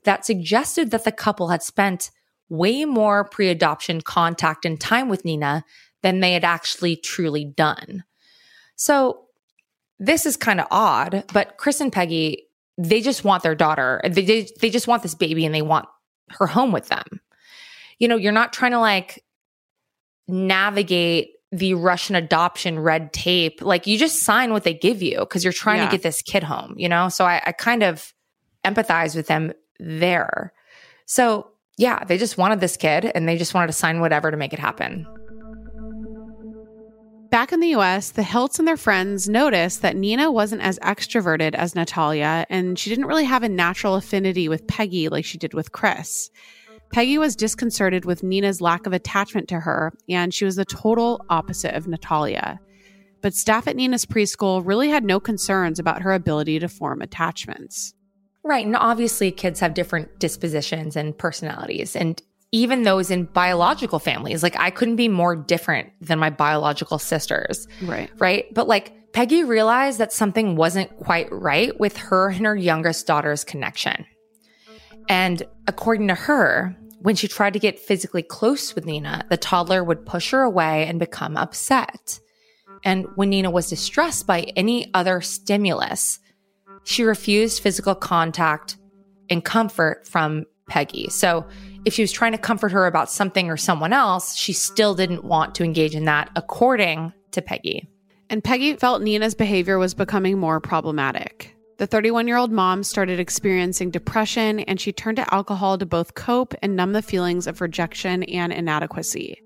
that 0.06 0.26
suggested 0.26 0.89
that 0.89 1.04
the 1.04 1.12
couple 1.12 1.50
had 1.50 1.62
spent 1.62 2.10
way 2.50 2.84
more 2.86 3.24
pre 3.24 3.48
adoption 3.50 4.02
contact 4.02 4.65
and 4.65 4.82
time 4.82 5.08
with 5.08 5.24
Nina 5.24 5.63
than 6.02 6.19
they 6.19 6.34
had 6.34 6.43
actually 6.43 6.95
truly 6.95 7.45
done. 7.45 8.04
So, 8.76 9.21
this 10.00 10.26
is 10.26 10.36
kind 10.36 10.60
of 10.60 10.67
odd, 10.71 11.24
but 11.32 11.58
Chris 11.58 11.80
and 11.80 11.93
Peggy, 11.93 12.48
they 12.78 13.02
just 13.02 13.24
want 13.24 13.43
their 13.43 13.56
daughter. 13.56 14.02
They, 14.04 14.48
they 14.60 14.69
just 14.69 14.88
want 14.88 15.04
this 15.04 15.15
baby 15.15 15.45
and 15.45 15.56
they 15.56 15.62
want 15.62 15.88
her 16.32 16.48
home 16.48 16.71
with 16.71 16.88
them. 16.88 17.21
You 18.00 18.08
know, 18.08 18.17
you're 18.17 18.34
not 18.34 18.52
trying 18.52 18.71
to 18.71 18.80
like 18.80 19.24
navigate 20.28 21.35
the 21.57 21.73
Russian 21.73 22.15
adoption 22.15 22.79
red 22.79 23.13
tape. 23.13 23.61
Like 23.61 23.87
you 23.87 23.97
just 23.97 24.23
sign 24.23 24.51
what 24.51 24.63
they 24.63 24.73
give 24.73 25.01
you 25.01 25.19
because 25.19 25.43
you're 25.43 25.53
trying 25.53 25.79
Yeah. 25.79 25.85
to 25.85 25.91
get 25.91 26.01
this 26.03 26.21
kid 26.21 26.43
home, 26.43 26.73
you 26.77 26.89
know? 26.89 27.09
So 27.09 27.25
I, 27.25 27.41
I 27.45 27.51
kind 27.51 27.83
of 27.83 28.13
empathize 28.63 29.15
with 29.15 29.27
them 29.27 29.53
there. 29.79 30.53
So 31.05 31.47
yeah, 31.77 32.03
they 32.03 32.17
just 32.17 32.37
wanted 32.37 32.59
this 32.61 32.77
kid 32.77 33.11
and 33.13 33.27
they 33.27 33.37
just 33.37 33.53
wanted 33.53 33.67
to 33.67 33.73
sign 33.73 33.99
whatever 33.99 34.31
to 34.31 34.37
make 34.37 34.53
it 34.53 34.59
happen. 34.59 35.05
Back 37.29 37.51
in 37.51 37.59
the 37.59 37.75
US, 37.75 38.11
the 38.11 38.21
Hilts 38.21 38.59
and 38.59 38.67
their 38.67 38.77
friends 38.77 39.27
noticed 39.27 39.81
that 39.81 39.97
Nina 39.97 40.31
wasn't 40.31 40.61
as 40.61 40.79
extroverted 40.79 41.53
as 41.53 41.75
Natalia, 41.75 42.45
and 42.49 42.79
she 42.79 42.89
didn't 42.89 43.07
really 43.07 43.25
have 43.25 43.43
a 43.43 43.49
natural 43.49 43.95
affinity 43.95 44.47
with 44.47 44.65
Peggy 44.67 45.09
like 45.09 45.25
she 45.25 45.37
did 45.37 45.53
with 45.53 45.73
Chris. 45.73 46.29
Peggy 46.95 47.17
was 47.17 47.36
disconcerted 47.36 48.05
with 48.05 48.23
Nina's 48.23 48.62
lack 48.62 48.86
of 48.88 48.93
attachment 48.93 49.49
to 49.49 49.60
her, 49.60 49.91
and 50.08 50.34
she 50.34 50.45
was 50.45 50.55
the 50.55 50.63
total 50.63 51.25
opposite 51.29 51.75
of 51.75 51.89
Natalia. 51.89 52.58
But 53.19 53.34
staff 53.34 53.67
at 53.67 53.75
Nina's 53.75 54.05
preschool 54.05 54.65
really 54.65 54.88
had 54.88 55.03
no 55.03 55.19
concerns 55.19 55.77
about 55.77 56.03
her 56.03 56.13
ability 56.13 56.58
to 56.60 56.69
form 56.69 57.01
attachments. 57.01 57.93
Right. 58.45 58.65
And 58.65 58.77
obviously, 58.77 59.29
kids 59.29 59.60
have 59.60 59.73
different 59.73 60.19
dispositions 60.19 60.95
and 60.95 61.17
personalities. 61.17 61.97
And 61.97 62.23
even 62.53 62.84
those 62.84 63.12
in 63.12 63.25
biological 63.25 63.99
families, 63.99 64.41
like 64.41 64.58
I 64.58 64.69
couldn't 64.69 64.95
be 64.95 65.10
more 65.10 65.36
different 65.36 65.89
than 65.99 66.17
my 66.17 66.29
biological 66.29 66.97
sisters. 66.97 67.67
Right. 67.81 68.10
Right. 68.19 68.53
But 68.53 68.69
like 68.69 69.12
Peggy 69.12 69.43
realized 69.43 69.97
that 69.97 70.13
something 70.13 70.55
wasn't 70.55 70.95
quite 70.95 71.27
right 71.29 71.77
with 71.77 71.97
her 71.97 72.29
and 72.29 72.45
her 72.45 72.55
youngest 72.55 73.05
daughter's 73.05 73.43
connection. 73.43 74.05
And 75.10 75.43
according 75.67 76.08
to 76.08 76.15
her, 76.15 76.75
when 77.05 77.15
she 77.15 77.27
tried 77.27 77.53
to 77.53 77.59
get 77.59 77.77
physically 77.77 78.23
close 78.23 78.73
with 78.73 78.87
Nina, 78.87 79.27
the 79.29 79.37
toddler 79.37 79.83
would 79.83 80.07
push 80.07 80.31
her 80.31 80.41
away 80.41 80.87
and 80.87 80.97
become 80.97 81.37
upset. 81.37 82.19
And 82.83 83.05
when 83.13 83.29
Nina 83.29 83.51
was 83.51 83.69
distressed 83.69 84.25
by 84.25 84.51
any 84.55 84.91
other 84.95 85.21
stimulus, 85.21 86.17
she 86.83 87.03
refused 87.03 87.61
physical 87.61 87.93
contact 87.93 88.77
and 89.29 89.45
comfort 89.45 90.07
from 90.07 90.45
Peggy. 90.67 91.07
So 91.11 91.45
if 91.85 91.93
she 91.93 92.01
was 92.01 92.11
trying 92.11 92.31
to 92.31 92.39
comfort 92.39 92.71
her 92.71 92.87
about 92.87 93.11
something 93.11 93.51
or 93.51 93.57
someone 93.57 93.93
else, 93.93 94.35
she 94.35 94.51
still 94.51 94.95
didn't 94.95 95.23
want 95.23 95.53
to 95.55 95.63
engage 95.63 95.93
in 95.93 96.05
that, 96.05 96.31
according 96.35 97.13
to 97.33 97.41
Peggy. 97.43 97.87
And 98.31 98.43
Peggy 98.43 98.75
felt 98.77 99.03
Nina's 99.03 99.35
behavior 99.35 99.77
was 99.77 99.93
becoming 99.93 100.39
more 100.39 100.59
problematic. 100.59 101.54
The 101.77 101.88
31 101.88 102.27
year 102.27 102.38
old 102.38 102.51
mom 102.51 102.83
started 102.83 103.19
experiencing 103.19 103.91
depression 103.91 104.61
and 104.61 104.79
she 104.79 104.93
turned 104.93 105.17
to 105.17 105.33
alcohol 105.33 105.77
to 105.77 105.85
both 105.85 106.15
cope 106.15 106.53
and 106.61 106.75
numb 106.75 106.93
the 106.93 107.01
feelings 107.01 107.47
of 107.47 107.59
rejection 107.59 108.23
and 108.23 108.53
inadequacy. 108.53 109.41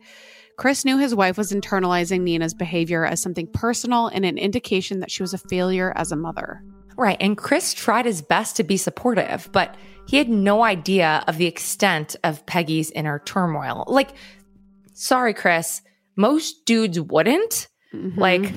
Chris 0.55 0.85
knew 0.85 0.97
his 0.97 1.15
wife 1.15 1.37
was 1.37 1.51
internalizing 1.51 2.21
Nina's 2.21 2.53
behavior 2.53 3.05
as 3.05 3.21
something 3.21 3.47
personal 3.47 4.07
and 4.07 4.25
an 4.25 4.37
indication 4.37 4.99
that 4.99 5.09
she 5.09 5.23
was 5.23 5.33
a 5.33 5.37
failure 5.37 5.93
as 5.95 6.11
a 6.11 6.17
mother. 6.17 6.61
Right. 6.97 7.17
And 7.21 7.37
Chris 7.37 7.73
tried 7.73 8.05
his 8.05 8.21
best 8.21 8.57
to 8.57 8.63
be 8.63 8.75
supportive, 8.75 9.49
but 9.53 9.75
he 10.05 10.17
had 10.17 10.27
no 10.27 10.63
idea 10.63 11.23
of 11.27 11.37
the 11.37 11.45
extent 11.45 12.17
of 12.25 12.45
Peggy's 12.45 12.91
inner 12.91 13.19
turmoil. 13.19 13.85
Like, 13.87 14.09
sorry, 14.93 15.33
Chris, 15.33 15.81
most 16.17 16.65
dudes 16.65 16.99
wouldn't. 16.99 17.69
Mm-hmm. 17.93 18.19
Like, 18.19 18.53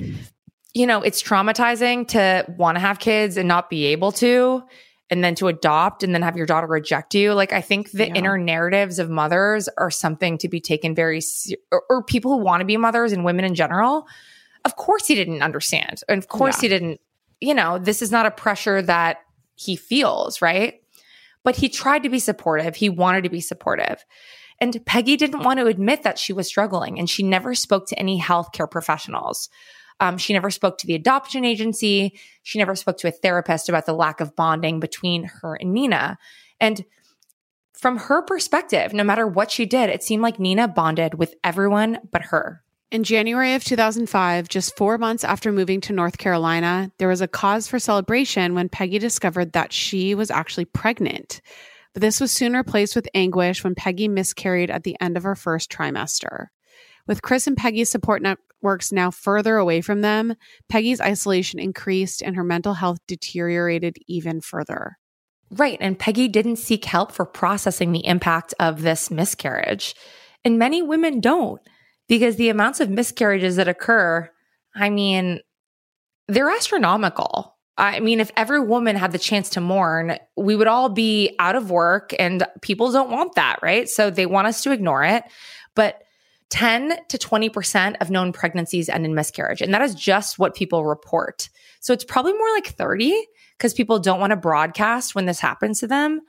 you 0.73 0.87
know, 0.87 1.01
it's 1.01 1.21
traumatizing 1.21 2.07
to 2.09 2.45
want 2.57 2.75
to 2.75 2.79
have 2.79 2.99
kids 2.99 3.37
and 3.37 3.47
not 3.47 3.69
be 3.69 3.85
able 3.85 4.11
to, 4.13 4.63
and 5.09 5.23
then 5.23 5.35
to 5.35 5.47
adopt 5.47 6.01
and 6.01 6.13
then 6.15 6.21
have 6.23 6.35
your 6.35 6.45
daughter 6.47 6.65
reject 6.65 7.13
you. 7.13 7.33
Like, 7.33 7.53
I 7.53 7.61
think 7.61 7.91
the 7.91 8.07
Yeah. 8.07 8.15
inner 8.15 8.37
narratives 8.37 8.97
of 8.97 9.09
mothers 9.09 9.69
are 9.77 9.91
something 9.91 10.37
to 10.39 10.47
be 10.49 10.59
taken 10.59 10.95
very, 10.95 11.21
or, 11.71 11.83
or 11.89 12.03
people 12.03 12.31
who 12.31 12.43
want 12.43 12.61
to 12.61 12.65
be 12.65 12.77
mothers 12.77 13.11
and 13.11 13.23
women 13.23 13.45
in 13.45 13.53
general. 13.53 14.07
Of 14.65 14.75
course, 14.75 15.05
he 15.05 15.13
didn't 15.13 15.43
understand. 15.43 16.01
And 16.07 16.17
of 16.17 16.27
course, 16.29 16.57
Yeah. 16.57 16.61
he 16.61 16.67
didn't, 16.69 17.01
you 17.41 17.53
know, 17.53 17.77
this 17.77 18.01
is 18.01 18.11
not 18.11 18.25
a 18.25 18.31
pressure 18.31 18.81
that 18.81 19.17
he 19.55 19.75
feels, 19.75 20.41
right? 20.41 20.81
But 21.43 21.57
he 21.57 21.69
tried 21.69 22.03
to 22.03 22.09
be 22.09 22.19
supportive. 22.19 22.77
He 22.77 22.89
wanted 22.89 23.25
to 23.25 23.29
be 23.29 23.41
supportive. 23.41 24.03
And 24.59 24.83
Peggy 24.85 25.17
didn't 25.17 25.43
want 25.43 25.59
to 25.59 25.67
admit 25.67 26.03
that 26.03 26.17
she 26.17 26.31
was 26.31 26.47
struggling, 26.47 26.97
and 26.97 27.09
she 27.09 27.21
never 27.21 27.53
spoke 27.53 27.87
to 27.89 27.99
any 27.99 28.19
healthcare 28.19 28.69
professionals. 28.71 29.49
Um, 29.99 30.17
she 30.17 30.33
never 30.33 30.49
spoke 30.49 30.77
to 30.79 30.87
the 30.87 30.95
adoption 30.95 31.45
agency. 31.45 32.19
She 32.41 32.59
never 32.59 32.75
spoke 32.75 32.97
to 32.99 33.07
a 33.07 33.11
therapist 33.11 33.69
about 33.69 33.85
the 33.85 33.93
lack 33.93 34.19
of 34.19 34.35
bonding 34.35 34.79
between 34.79 35.25
her 35.25 35.55
and 35.55 35.73
Nina. 35.73 36.17
And 36.59 36.83
from 37.73 37.97
her 37.97 38.21
perspective, 38.21 38.93
no 38.93 39.03
matter 39.03 39.27
what 39.27 39.51
she 39.51 39.65
did, 39.65 39.89
it 39.89 40.03
seemed 40.03 40.23
like 40.23 40.39
Nina 40.39 40.67
bonded 40.67 41.15
with 41.15 41.35
everyone 41.43 41.99
but 42.11 42.21
her. 42.23 42.63
In 42.91 43.03
January 43.03 43.55
of 43.55 43.63
2005, 43.63 44.47
just 44.47 44.77
four 44.77 44.99
months 44.99 45.23
after 45.23 45.51
moving 45.51 45.81
to 45.81 45.93
North 45.93 46.19
Carolina, 46.19 46.91
there 46.99 47.07
was 47.07 47.21
a 47.21 47.27
cause 47.27 47.67
for 47.67 47.79
celebration 47.79 48.53
when 48.53 48.69
Peggy 48.69 48.99
discovered 48.99 49.53
that 49.53 49.73
she 49.73 50.13
was 50.13 50.29
actually 50.29 50.65
pregnant. 50.65 51.41
But 51.93 52.01
this 52.01 52.21
was 52.21 52.31
soon 52.31 52.53
replaced 52.53 52.95
with 52.95 53.09
anguish 53.13 53.63
when 53.63 53.73
Peggy 53.73 54.07
miscarried 54.07 54.69
at 54.69 54.83
the 54.83 54.95
end 55.01 55.17
of 55.17 55.23
her 55.23 55.35
first 55.35 55.71
trimester. 55.71 56.47
With 57.07 57.21
Chris 57.21 57.47
and 57.47 57.57
Peggy's 57.57 57.89
support 57.89 58.21
networks 58.63 58.91
now 58.91 59.11
further 59.11 59.57
away 59.57 59.81
from 59.81 60.01
them, 60.01 60.35
Peggy's 60.69 61.01
isolation 61.01 61.59
increased 61.59 62.21
and 62.21 62.35
her 62.35 62.43
mental 62.43 62.73
health 62.73 62.99
deteriorated 63.07 63.97
even 64.07 64.39
further. 64.39 64.97
Right. 65.51 65.77
And 65.81 65.99
Peggy 65.99 66.27
didn't 66.27 66.55
seek 66.55 66.85
help 66.85 67.11
for 67.11 67.25
processing 67.25 67.91
the 67.91 68.05
impact 68.05 68.53
of 68.59 68.81
this 68.81 69.11
miscarriage. 69.11 69.95
And 70.45 70.57
many 70.57 70.81
women 70.81 71.19
don't 71.19 71.61
because 72.07 72.37
the 72.37 72.49
amounts 72.49 72.79
of 72.79 72.89
miscarriages 72.89 73.57
that 73.57 73.67
occur, 73.67 74.29
I 74.73 74.89
mean, 74.89 75.41
they're 76.27 76.49
astronomical. 76.49 77.55
I 77.77 77.99
mean, 77.99 78.19
if 78.19 78.31
every 78.37 78.59
woman 78.59 78.95
had 78.95 79.11
the 79.11 79.19
chance 79.19 79.49
to 79.51 79.61
mourn, 79.61 80.17
we 80.37 80.55
would 80.55 80.67
all 80.67 80.89
be 80.89 81.35
out 81.39 81.55
of 81.55 81.69
work 81.69 82.13
and 82.17 82.45
people 82.61 82.91
don't 82.91 83.11
want 83.11 83.35
that, 83.35 83.59
right? 83.61 83.89
So 83.89 84.09
they 84.09 84.25
want 84.25 84.47
us 84.47 84.63
to 84.63 84.71
ignore 84.71 85.03
it. 85.03 85.23
But 85.75 86.01
10 86.53 86.99
to 87.09 87.17
20% 87.17 87.95
of 87.99 88.11
known 88.11 88.31
pregnancies 88.31 88.87
end 88.87 89.05
in 89.05 89.15
miscarriage. 89.15 89.59
And 89.59 89.73
that 89.73 89.81
is 89.81 89.95
just 89.95 90.37
what 90.37 90.53
people 90.53 90.85
report. 90.85 91.49
So 91.79 91.93
it's 91.93 92.03
probably 92.03 92.33
more 92.33 92.51
like 92.51 92.67
30 92.67 93.19
because 93.57 93.73
people 93.73 93.97
don't 93.97 94.19
want 94.19 94.29
to 94.29 94.37
broadcast 94.37 95.15
when 95.15 95.25
this 95.25 95.39
happens 95.39 95.79
to 95.79 95.87
them. 95.87 96.21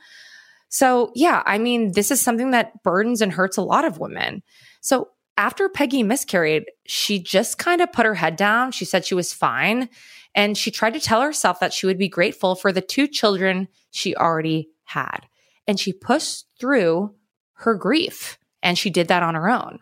So, 0.70 1.12
yeah, 1.14 1.42
I 1.44 1.58
mean, 1.58 1.92
this 1.92 2.10
is 2.10 2.22
something 2.22 2.52
that 2.52 2.82
burdens 2.82 3.20
and 3.20 3.30
hurts 3.30 3.58
a 3.58 3.62
lot 3.62 3.84
of 3.84 3.98
women. 3.98 4.42
So, 4.80 5.10
after 5.36 5.68
Peggy 5.68 6.02
miscarried, 6.02 6.64
she 6.86 7.18
just 7.18 7.58
kind 7.58 7.82
of 7.82 7.92
put 7.92 8.06
her 8.06 8.14
head 8.14 8.36
down. 8.36 8.72
She 8.72 8.86
said 8.86 9.04
she 9.04 9.14
was 9.14 9.32
fine. 9.32 9.90
And 10.34 10.56
she 10.56 10.70
tried 10.70 10.94
to 10.94 11.00
tell 11.00 11.20
herself 11.20 11.60
that 11.60 11.74
she 11.74 11.86
would 11.86 11.98
be 11.98 12.08
grateful 12.08 12.54
for 12.54 12.72
the 12.72 12.80
two 12.80 13.08
children 13.08 13.68
she 13.90 14.16
already 14.16 14.70
had. 14.84 15.26
And 15.66 15.78
she 15.78 15.92
pushed 15.92 16.46
through 16.58 17.14
her 17.54 17.74
grief. 17.74 18.38
And 18.62 18.78
she 18.78 18.90
did 18.90 19.08
that 19.08 19.22
on 19.22 19.34
her 19.34 19.50
own. 19.50 19.80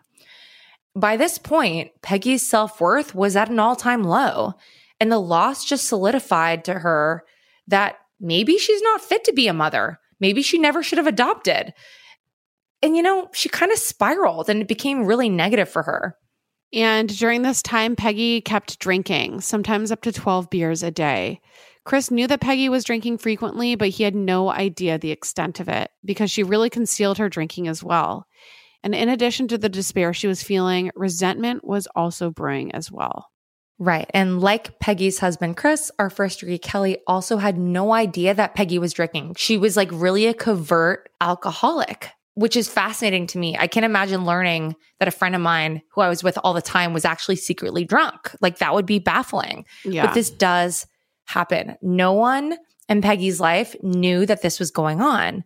By 0.95 1.17
this 1.17 1.37
point, 1.37 1.91
Peggy's 2.01 2.47
self 2.47 2.79
worth 2.79 3.15
was 3.15 3.35
at 3.35 3.49
an 3.49 3.59
all 3.59 3.75
time 3.75 4.03
low. 4.03 4.53
And 4.99 5.11
the 5.11 5.19
loss 5.19 5.65
just 5.65 5.87
solidified 5.87 6.63
to 6.65 6.75
her 6.75 7.25
that 7.67 7.97
maybe 8.19 8.57
she's 8.57 8.81
not 8.81 9.01
fit 9.01 9.23
to 9.25 9.33
be 9.33 9.47
a 9.47 9.53
mother. 9.53 9.99
Maybe 10.19 10.41
she 10.41 10.57
never 10.57 10.81
should 10.81 10.97
have 10.97 11.07
adopted. 11.07 11.73
And, 12.81 12.95
you 12.95 13.01
know, 13.01 13.29
she 13.33 13.49
kind 13.49 13.71
of 13.71 13.77
spiraled 13.77 14.49
and 14.49 14.61
it 14.61 14.67
became 14.67 15.05
really 15.05 15.29
negative 15.29 15.67
for 15.67 15.83
her. 15.83 16.15
And 16.73 17.15
during 17.17 17.41
this 17.41 17.61
time, 17.61 17.95
Peggy 17.95 18.41
kept 18.41 18.79
drinking, 18.79 19.41
sometimes 19.41 19.91
up 19.91 20.01
to 20.03 20.11
12 20.11 20.49
beers 20.49 20.83
a 20.83 20.91
day. 20.91 21.39
Chris 21.85 22.09
knew 22.09 22.27
that 22.27 22.41
Peggy 22.41 22.69
was 22.69 22.83
drinking 22.83 23.17
frequently, 23.17 23.75
but 23.75 23.89
he 23.89 24.03
had 24.03 24.15
no 24.15 24.49
idea 24.49 24.97
the 24.97 25.11
extent 25.11 25.59
of 25.59 25.67
it 25.67 25.91
because 26.03 26.31
she 26.31 26.43
really 26.43 26.69
concealed 26.69 27.17
her 27.17 27.29
drinking 27.29 27.67
as 27.67 27.83
well. 27.83 28.25
And 28.83 28.93
in 28.93 29.09
addition 29.09 29.47
to 29.47 29.57
the 29.57 29.69
despair 29.69 30.13
she 30.13 30.27
was 30.27 30.43
feeling, 30.43 30.91
resentment 30.95 31.63
was 31.63 31.87
also 31.95 32.29
brewing 32.29 32.73
as 32.73 32.91
well. 32.91 33.29
Right. 33.79 34.09
And 34.13 34.39
like 34.39 34.79
Peggy's 34.79 35.19
husband, 35.19 35.57
Chris, 35.57 35.91
our 35.97 36.09
first 36.09 36.39
degree 36.39 36.57
Kelly 36.57 36.99
also 37.07 37.37
had 37.37 37.57
no 37.57 37.93
idea 37.93 38.33
that 38.33 38.55
Peggy 38.55 38.79
was 38.79 38.93
drinking. 38.93 39.35
She 39.37 39.57
was 39.57 39.75
like 39.75 39.89
really 39.91 40.27
a 40.27 40.33
covert 40.33 41.09
alcoholic, 41.19 42.09
which 42.35 42.55
is 42.55 42.69
fascinating 42.69 43.27
to 43.27 43.37
me. 43.37 43.57
I 43.57 43.67
can't 43.67 43.85
imagine 43.85 44.25
learning 44.25 44.75
that 44.99 45.07
a 45.07 45.11
friend 45.11 45.33
of 45.35 45.41
mine 45.41 45.81
who 45.91 46.01
I 46.01 46.09
was 46.09 46.23
with 46.23 46.37
all 46.43 46.53
the 46.53 46.61
time 46.61 46.93
was 46.93 47.03
actually 47.03 47.35
secretly 47.37 47.83
drunk. 47.83 48.35
Like 48.41 48.59
that 48.59 48.73
would 48.73 48.85
be 48.85 48.99
baffling. 48.99 49.65
Yeah. 49.83 50.05
But 50.05 50.13
this 50.13 50.29
does 50.29 50.85
happen. 51.25 51.75
No 51.81 52.13
one 52.13 52.57
in 52.89 53.01
Peggy's 53.01 53.39
life 53.39 53.75
knew 53.81 54.25
that 54.25 54.41
this 54.41 54.59
was 54.59 54.71
going 54.71 55.01
on. 55.01 55.43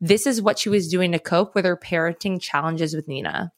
This 0.00 0.26
is 0.26 0.40
what 0.40 0.58
she 0.58 0.68
was 0.68 0.88
doing 0.88 1.12
to 1.12 1.18
cope 1.18 1.54
with 1.54 1.64
her 1.64 1.76
parenting 1.76 2.40
challenges 2.40 2.94
with 2.94 3.08
Nina. 3.08 3.52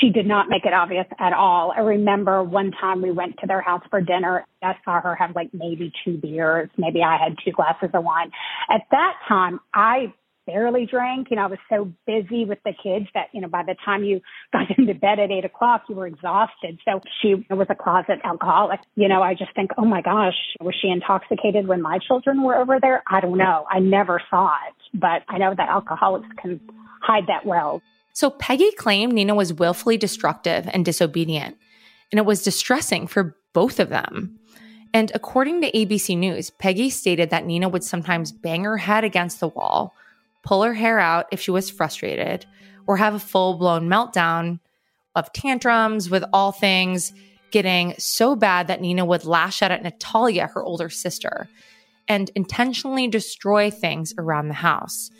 She 0.00 0.10
did 0.10 0.26
not 0.26 0.48
make 0.48 0.66
it 0.66 0.72
obvious 0.72 1.06
at 1.18 1.32
all. 1.32 1.72
I 1.76 1.80
remember 1.80 2.42
one 2.42 2.70
time 2.72 3.02
we 3.02 3.10
went 3.10 3.36
to 3.40 3.46
their 3.46 3.60
house 3.60 3.82
for 3.88 4.00
dinner. 4.00 4.46
I 4.62 4.74
saw 4.84 5.00
her 5.00 5.14
have 5.14 5.34
like 5.34 5.48
maybe 5.52 5.92
two 6.04 6.18
beers. 6.18 6.68
Maybe 6.76 7.02
I 7.02 7.16
had 7.16 7.36
two 7.44 7.52
glasses 7.52 7.90
of 7.94 8.04
wine. 8.04 8.30
At 8.68 8.82
that 8.90 9.14
time, 9.26 9.58
I 9.72 10.12
barely 10.52 10.86
drank. 10.86 11.28
You 11.30 11.36
know, 11.36 11.44
I 11.44 11.46
was 11.46 11.58
so 11.68 11.92
busy 12.06 12.44
with 12.44 12.58
the 12.64 12.72
kids 12.82 13.06
that, 13.14 13.28
you 13.32 13.40
know, 13.40 13.48
by 13.48 13.62
the 13.62 13.76
time 13.84 14.04
you 14.04 14.20
got 14.52 14.66
into 14.76 14.94
bed 14.94 15.18
at 15.18 15.30
eight 15.30 15.44
o'clock, 15.44 15.84
you 15.88 15.94
were 15.94 16.06
exhausted. 16.06 16.78
So 16.84 17.00
she 17.20 17.46
was 17.50 17.66
a 17.70 17.74
closet 17.74 18.18
alcoholic. 18.24 18.80
You 18.96 19.08
know, 19.08 19.22
I 19.22 19.34
just 19.34 19.54
think, 19.54 19.70
oh 19.78 19.84
my 19.84 20.02
gosh, 20.02 20.34
was 20.60 20.74
she 20.80 20.88
intoxicated 20.88 21.66
when 21.66 21.82
my 21.82 21.98
children 22.06 22.42
were 22.42 22.56
over 22.56 22.78
there? 22.80 23.02
I 23.10 23.20
don't 23.20 23.38
know. 23.38 23.66
I 23.70 23.78
never 23.78 24.20
saw 24.30 24.52
it, 24.68 24.98
but 24.98 25.22
I 25.28 25.38
know 25.38 25.54
that 25.56 25.68
alcoholics 25.68 26.28
can 26.40 26.60
hide 27.02 27.24
that 27.28 27.46
well. 27.46 27.82
So 28.12 28.30
Peggy 28.30 28.72
claimed 28.72 29.12
Nina 29.12 29.34
was 29.34 29.52
willfully 29.52 29.96
destructive 29.96 30.68
and 30.72 30.84
disobedient, 30.84 31.56
and 32.10 32.18
it 32.18 32.26
was 32.26 32.42
distressing 32.42 33.06
for 33.06 33.36
both 33.52 33.78
of 33.78 33.88
them. 33.88 34.38
And 34.92 35.12
according 35.14 35.60
to 35.60 35.70
ABC 35.70 36.18
News, 36.18 36.50
Peggy 36.50 36.90
stated 36.90 37.30
that 37.30 37.46
Nina 37.46 37.68
would 37.68 37.84
sometimes 37.84 38.32
bang 38.32 38.64
her 38.64 38.78
head 38.78 39.04
against 39.04 39.38
the 39.38 39.48
wall, 39.48 39.94
pull 40.42 40.62
her 40.62 40.74
hair 40.74 40.98
out 40.98 41.26
if 41.32 41.40
she 41.40 41.50
was 41.50 41.70
frustrated, 41.70 42.46
or 42.86 42.96
have 42.96 43.14
a 43.14 43.18
full 43.18 43.54
blown 43.54 43.88
meltdown 43.88 44.60
of 45.14 45.32
tantrums 45.32 46.08
with 46.08 46.24
all 46.32 46.52
things 46.52 47.12
getting 47.50 47.94
so 47.98 48.36
bad 48.36 48.68
that 48.68 48.80
Nina 48.80 49.04
would 49.04 49.24
lash 49.24 49.62
out 49.62 49.70
at 49.70 49.82
Natalia, 49.82 50.46
her 50.46 50.62
older 50.62 50.88
sister, 50.88 51.48
and 52.08 52.30
intentionally 52.34 53.08
destroy 53.08 53.70
things 53.70 54.14
around 54.18 54.48
the 54.48 54.54
house. 54.54 55.10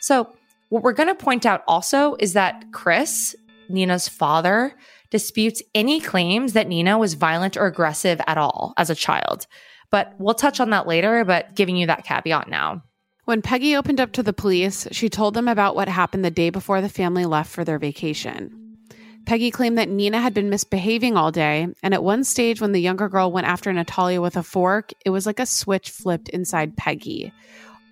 So, 0.00 0.32
what 0.68 0.82
we're 0.82 0.92
going 0.92 1.08
to 1.08 1.14
point 1.14 1.46
out 1.46 1.62
also 1.66 2.16
is 2.18 2.34
that 2.34 2.66
Chris, 2.72 3.34
Nina's 3.70 4.06
father, 4.06 4.74
disputes 5.10 5.62
any 5.74 5.98
claims 5.98 6.52
that 6.52 6.68
Nina 6.68 6.98
was 6.98 7.14
violent 7.14 7.56
or 7.56 7.64
aggressive 7.66 8.20
at 8.26 8.36
all 8.36 8.74
as 8.76 8.90
a 8.90 8.94
child. 8.94 9.46
But 9.90 10.14
we'll 10.18 10.34
touch 10.34 10.60
on 10.60 10.70
that 10.70 10.86
later, 10.86 11.24
but 11.24 11.54
giving 11.54 11.76
you 11.76 11.86
that 11.86 12.04
caveat 12.04 12.48
now. 12.48 12.82
When 13.28 13.42
Peggy 13.42 13.76
opened 13.76 14.00
up 14.00 14.12
to 14.12 14.22
the 14.22 14.32
police, 14.32 14.88
she 14.90 15.10
told 15.10 15.34
them 15.34 15.48
about 15.48 15.76
what 15.76 15.86
happened 15.86 16.24
the 16.24 16.30
day 16.30 16.48
before 16.48 16.80
the 16.80 16.88
family 16.88 17.26
left 17.26 17.50
for 17.50 17.62
their 17.62 17.78
vacation. 17.78 18.78
Peggy 19.26 19.50
claimed 19.50 19.76
that 19.76 19.90
Nina 19.90 20.18
had 20.18 20.32
been 20.32 20.48
misbehaving 20.48 21.14
all 21.14 21.30
day, 21.30 21.68
and 21.82 21.92
at 21.92 22.02
one 22.02 22.24
stage, 22.24 22.62
when 22.62 22.72
the 22.72 22.80
younger 22.80 23.06
girl 23.06 23.30
went 23.30 23.46
after 23.46 23.70
Natalia 23.70 24.22
with 24.22 24.38
a 24.38 24.42
fork, 24.42 24.94
it 25.04 25.10
was 25.10 25.26
like 25.26 25.40
a 25.40 25.44
switch 25.44 25.90
flipped 25.90 26.30
inside 26.30 26.78
Peggy. 26.78 27.30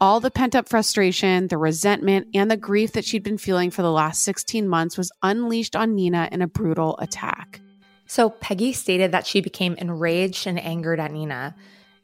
All 0.01 0.21
the 0.21 0.31
pent 0.31 0.55
up 0.55 0.71
frustration, 0.71 1.49
the 1.49 1.59
resentment, 1.59 2.29
and 2.33 2.51
the 2.51 2.57
grief 2.57 2.93
that 2.93 3.05
she'd 3.05 3.23
been 3.23 3.37
feeling 3.37 3.71
for 3.71 3.83
the 3.83 3.93
last 3.93 4.23
16 4.23 4.67
months 4.67 4.97
was 4.97 5.13
unleashed 5.23 5.77
on 5.77 5.95
Nina 5.95 6.31
in 6.33 6.41
a 6.41 6.49
brutal 6.49 6.97
attack. 6.97 7.61
So 8.07 8.31
Peggy 8.31 8.73
stated 8.73 9.13
that 9.13 9.27
she 9.27 9.43
became 9.43 9.75
enraged 9.75 10.47
and 10.47 10.59
angered 10.59 10.99
at 10.99 11.13
Nina. 11.13 11.55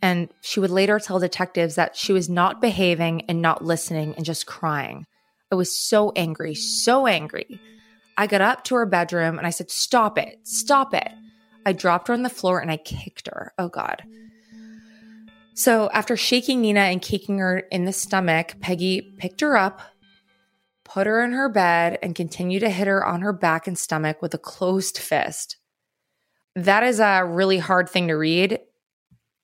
And 0.03 0.29
she 0.41 0.59
would 0.59 0.71
later 0.71 0.99
tell 0.99 1.21
detectives 1.21 1.77
that 1.77 1.97
she 1.97 2.13
was 2.13 2.29
not 2.29 2.61
behaving 2.61 3.23
and 3.29 3.41
not 3.41 3.65
listening 3.65 4.15
and 4.17 4.25
just 4.25 4.47
crying. 4.47 5.07
I 5.53 5.55
was 5.55 5.75
so 5.75 6.13
angry, 6.17 6.55
so 6.55 7.07
angry. 7.07 7.61
I 8.19 8.27
got 8.27 8.41
up 8.41 8.65
to 8.65 8.75
her 8.75 8.87
bedroom 8.87 9.39
and 9.39 9.47
I 9.47 9.51
said, 9.51 9.71
Stop 9.71 10.19
it, 10.19 10.41
stop 10.43 10.93
it. 10.93 11.09
I 11.65 11.73
dropped 11.73 12.09
her 12.09 12.15
on 12.15 12.23
the 12.25 12.29
floor 12.29 12.59
and 12.59 12.71
I 12.71 12.77
kicked 12.77 13.29
her. 13.29 13.53
Oh 13.57 13.69
God. 13.69 14.03
So 15.55 15.91
after 15.91 16.17
shaking 16.17 16.63
Nina 16.63 16.81
and 16.81 17.01
kicking 17.01 17.39
her 17.39 17.59
in 17.59 17.85
the 17.85 17.93
stomach, 17.93 18.55
Peggy 18.61 19.03
picked 19.19 19.43
her 19.43 19.57
up, 19.57 19.81
put 20.85 21.07
her 21.07 21.23
in 21.23 21.33
her 21.33 21.49
bed, 21.49 21.99
and 22.03 22.15
continued 22.15 22.61
to 22.61 22.71
hit 22.71 22.89
her 22.89 23.05
on 23.05 23.21
her 23.21 23.33
back 23.33 23.67
and 23.67 23.79
stomach 23.79 24.23
with 24.23 24.35
a 24.35 24.39
closed 24.39 24.99
fist. 24.99 25.59
That 26.57 26.83
is 26.83 27.01
a 27.01 27.25
really 27.25 27.59
hard 27.59 27.89
thing 27.89 28.09
to 28.09 28.15
read. 28.15 28.61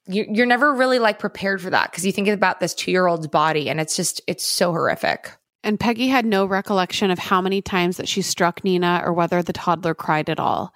You're 0.08 0.46
never 0.46 0.72
really 0.72 0.98
like 0.98 1.18
prepared 1.18 1.60
for 1.60 1.70
that 1.70 1.90
because 1.90 2.06
you 2.06 2.12
think 2.12 2.28
about 2.28 2.60
this 2.60 2.74
two 2.74 2.90
year 2.90 3.06
old's 3.06 3.26
body 3.26 3.68
and 3.68 3.78
it's 3.78 3.94
just, 3.94 4.22
it's 4.26 4.44
so 4.46 4.72
horrific. 4.72 5.30
And 5.62 5.78
Peggy 5.78 6.08
had 6.08 6.24
no 6.24 6.46
recollection 6.46 7.10
of 7.10 7.18
how 7.18 7.42
many 7.42 7.60
times 7.60 7.98
that 7.98 8.08
she 8.08 8.22
struck 8.22 8.64
Nina 8.64 9.02
or 9.04 9.12
whether 9.12 9.42
the 9.42 9.52
toddler 9.52 9.94
cried 9.94 10.30
at 10.30 10.40
all. 10.40 10.72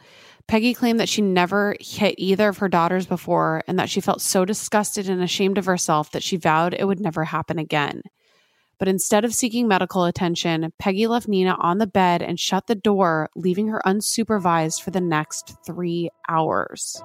Peggy 0.49 0.75
claimed 0.75 1.01
that 1.01 1.09
she 1.09 1.23
never 1.23 1.77
hit 1.81 2.17
either 2.19 2.49
of 2.49 2.59
her 2.59 2.69
daughters 2.69 3.07
before 3.07 3.63
and 3.67 3.79
that 3.79 3.89
she 3.89 4.01
felt 4.01 4.21
so 4.21 4.45
disgusted 4.45 5.09
and 5.09 5.23
ashamed 5.23 5.57
of 5.57 5.65
herself 5.65 6.11
that 6.11 6.23
she 6.23 6.37
vowed 6.37 6.75
it 6.75 6.85
would 6.85 7.01
never 7.01 7.25
happen 7.25 7.59
again. 7.59 8.03
But 8.79 8.89
instead 8.89 9.25
of 9.25 9.35
seeking 9.35 9.69
medical 9.69 10.05
attention, 10.05 10.73
Peggy 10.79 11.07
left 11.07 11.29
Nina 11.29 11.57
on 11.59 11.79
the 11.79 11.87
bed 11.87 12.21
and 12.21 12.39
shut 12.39 12.67
the 12.67 12.75
door, 12.75 13.31
leaving 13.37 13.69
her 13.69 13.81
unsupervised 13.87 14.83
for 14.83 14.91
the 14.91 15.01
next 15.01 15.55
three 15.65 16.11
hours. 16.29 17.01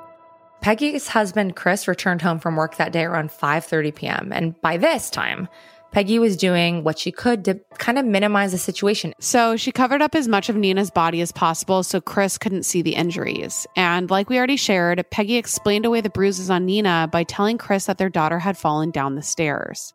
Peggy's 0.62 1.08
husband 1.08 1.56
Chris 1.56 1.88
returned 1.88 2.22
home 2.22 2.40
from 2.40 2.56
work 2.56 2.78
that 2.78 2.92
day 2.92 3.04
around 3.04 3.30
5:30 3.30 3.96
p.m. 3.96 4.32
and 4.34 4.60
by 4.62 4.78
this 4.78 5.10
time, 5.10 5.48
Peggy 5.92 6.20
was 6.20 6.38
doing 6.38 6.84
what 6.84 7.00
she 7.00 7.12
could 7.12 7.46
to 7.46 7.60
kind 7.78 7.98
of 7.98 8.06
minimize 8.06 8.52
the 8.52 8.58
situation. 8.58 9.14
So 9.20 9.56
she 9.56 9.72
covered 9.72 10.02
up 10.02 10.16
as 10.16 10.28
much 10.28 10.50
of 10.50 10.56
Nina's 10.56 10.92
body 10.92 11.22
as 11.22 11.32
possible 11.32 11.82
so 11.82 12.02
Chris 12.02 12.38
couldn't 12.38 12.64
see 12.64 12.82
the 12.82 12.96
injuries. 12.96 13.66
And 13.76 14.10
like 14.10 14.30
we 14.30 14.38
already 14.38 14.58
shared, 14.58 15.04
Peggy 15.10 15.38
explained 15.38 15.86
away 15.86 16.02
the 16.02 16.10
bruises 16.10 16.50
on 16.50 16.66
Nina 16.66 17.08
by 17.12 17.24
telling 17.24 17.58
Chris 17.58 17.86
that 17.86 17.98
their 17.98 18.10
daughter 18.10 18.40
had 18.40 18.58
fallen 18.58 18.92
down 18.92 19.16
the 19.16 19.24
stairs. 19.24 19.94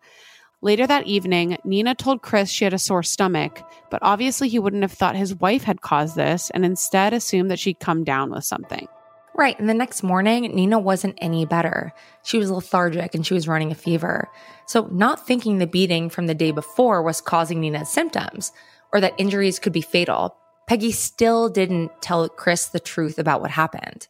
Later 0.62 0.86
that 0.86 1.06
evening, 1.06 1.58
Nina 1.64 1.94
told 1.94 2.22
Chris 2.22 2.48
she 2.48 2.64
had 2.64 2.72
a 2.72 2.78
sore 2.78 3.02
stomach, 3.02 3.62
but 3.90 4.00
obviously 4.02 4.48
he 4.48 4.60
wouldn't 4.60 4.82
have 4.82 4.92
thought 4.92 5.16
his 5.16 5.34
wife 5.34 5.64
had 5.64 5.80
caused 5.82 6.16
this 6.16 6.50
and 6.50 6.64
instead 6.64 7.12
assumed 7.12 7.50
that 7.50 7.58
she'd 7.58 7.80
come 7.80 8.04
down 8.04 8.30
with 8.30 8.44
something. 8.44 8.86
Right. 9.34 9.58
And 9.58 9.68
the 9.68 9.74
next 9.74 10.02
morning, 10.02 10.54
Nina 10.54 10.78
wasn't 10.78 11.18
any 11.18 11.46
better. 11.46 11.92
She 12.22 12.38
was 12.38 12.50
lethargic 12.50 13.14
and 13.14 13.26
she 13.26 13.32
was 13.32 13.48
running 13.48 13.72
a 13.72 13.74
fever. 13.74 14.30
So, 14.66 14.88
not 14.92 15.26
thinking 15.26 15.58
the 15.58 15.66
beating 15.66 16.10
from 16.10 16.26
the 16.26 16.34
day 16.34 16.50
before 16.50 17.02
was 17.02 17.20
causing 17.20 17.60
Nina's 17.60 17.88
symptoms 17.88 18.52
or 18.92 19.00
that 19.00 19.14
injuries 19.16 19.58
could 19.58 19.72
be 19.72 19.80
fatal, 19.80 20.36
Peggy 20.66 20.92
still 20.92 21.48
didn't 21.48 21.90
tell 22.02 22.28
Chris 22.28 22.66
the 22.66 22.80
truth 22.80 23.18
about 23.18 23.40
what 23.40 23.50
happened. 23.50 24.06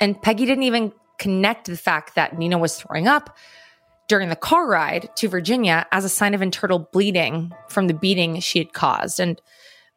And 0.00 0.20
Peggy 0.20 0.46
didn't 0.46 0.64
even 0.64 0.92
connect 1.18 1.66
the 1.66 1.76
fact 1.76 2.14
that 2.14 2.38
Nina 2.38 2.58
was 2.58 2.76
throwing 2.76 3.06
up 3.06 3.36
during 4.08 4.28
the 4.28 4.36
car 4.36 4.66
ride 4.66 5.08
to 5.16 5.28
Virginia 5.28 5.86
as 5.92 6.04
a 6.04 6.08
sign 6.08 6.34
of 6.34 6.42
internal 6.42 6.78
bleeding 6.92 7.52
from 7.68 7.86
the 7.86 7.94
beating 7.94 8.40
she 8.40 8.58
had 8.58 8.72
caused. 8.72 9.20
And 9.20 9.40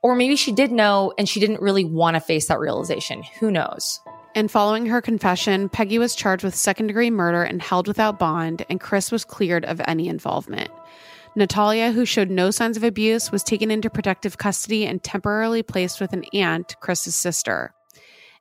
or 0.01 0.15
maybe 0.15 0.35
she 0.35 0.51
did 0.51 0.71
know 0.71 1.13
and 1.17 1.27
she 1.27 1.39
didn't 1.39 1.61
really 1.61 1.83
want 1.83 2.15
to 2.15 2.19
face 2.19 2.47
that 2.47 2.59
realization. 2.59 3.23
Who 3.39 3.49
knows? 3.49 3.99
And 4.35 4.51
following 4.51 4.87
her 4.87 5.01
confession, 5.01 5.69
Peggy 5.69 5.97
was 5.97 6.13
charged 6.13 6.43
with 6.43 6.55
second 6.55 6.87
degree 6.87 7.09
murder 7.09 7.43
and 7.43 7.61
held 7.61 7.87
without 7.87 8.19
bond, 8.19 8.65
and 8.69 8.81
Chris 8.81 9.09
was 9.09 9.23
cleared 9.23 9.63
of 9.63 9.81
any 9.87 10.09
involvement. 10.09 10.69
Natalia, 11.37 11.93
who 11.93 12.05
showed 12.05 12.29
no 12.29 12.51
signs 12.51 12.75
of 12.75 12.83
abuse, 12.83 13.31
was 13.31 13.43
taken 13.43 13.71
into 13.71 13.89
protective 13.89 14.37
custody 14.37 14.85
and 14.85 15.01
temporarily 15.01 15.63
placed 15.63 16.01
with 16.01 16.11
an 16.11 16.25
aunt, 16.33 16.75
Chris's 16.81 17.15
sister. 17.15 17.73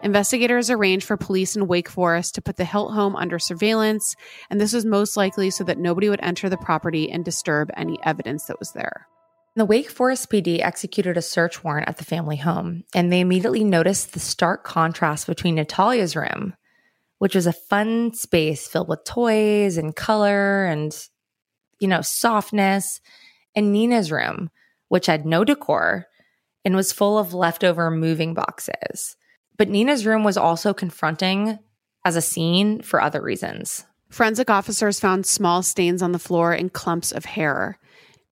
Investigators 0.02 0.68
arranged 0.68 1.06
for 1.06 1.16
police 1.16 1.54
in 1.54 1.68
Wake 1.68 1.88
Forest 1.88 2.34
to 2.34 2.42
put 2.42 2.56
the 2.56 2.64
Hilt 2.64 2.92
home 2.92 3.14
under 3.14 3.38
surveillance, 3.38 4.16
and 4.50 4.60
this 4.60 4.72
was 4.72 4.84
most 4.84 5.16
likely 5.16 5.48
so 5.50 5.62
that 5.62 5.78
nobody 5.78 6.08
would 6.08 6.20
enter 6.22 6.48
the 6.48 6.56
property 6.56 7.08
and 7.08 7.24
disturb 7.24 7.70
any 7.76 8.00
evidence 8.02 8.46
that 8.46 8.58
was 8.58 8.72
there. 8.72 9.06
The 9.56 9.64
Wake 9.64 9.88
Forest 9.88 10.30
PD 10.30 10.60
executed 10.60 11.16
a 11.16 11.22
search 11.22 11.62
warrant 11.62 11.88
at 11.88 11.98
the 11.98 12.04
family 12.04 12.36
home, 12.36 12.82
and 12.92 13.12
they 13.12 13.20
immediately 13.20 13.62
noticed 13.62 14.12
the 14.12 14.18
stark 14.18 14.64
contrast 14.64 15.28
between 15.28 15.54
Natalia's 15.54 16.16
room, 16.16 16.54
which 17.18 17.36
was 17.36 17.46
a 17.46 17.52
fun 17.52 18.14
space 18.14 18.66
filled 18.66 18.88
with 18.88 19.04
toys 19.04 19.76
and 19.76 19.94
color 19.94 20.64
and, 20.64 20.92
you 21.78 21.86
know, 21.86 22.00
softness, 22.00 23.00
and 23.54 23.72
Nina's 23.72 24.10
room, 24.10 24.50
which 24.88 25.06
had 25.06 25.24
no 25.24 25.44
decor 25.44 26.06
and 26.64 26.74
was 26.74 26.92
full 26.92 27.16
of 27.16 27.32
leftover 27.32 27.92
moving 27.92 28.34
boxes. 28.34 29.16
But 29.56 29.68
Nina's 29.68 30.04
room 30.04 30.24
was 30.24 30.36
also 30.36 30.74
confronting 30.74 31.60
as 32.04 32.16
a 32.16 32.22
scene 32.22 32.82
for 32.82 33.00
other 33.00 33.22
reasons. 33.22 33.86
Forensic 34.08 34.50
officers 34.50 34.98
found 34.98 35.26
small 35.26 35.62
stains 35.62 36.02
on 36.02 36.10
the 36.10 36.18
floor 36.18 36.52
and 36.52 36.72
clumps 36.72 37.12
of 37.12 37.24
hair. 37.24 37.78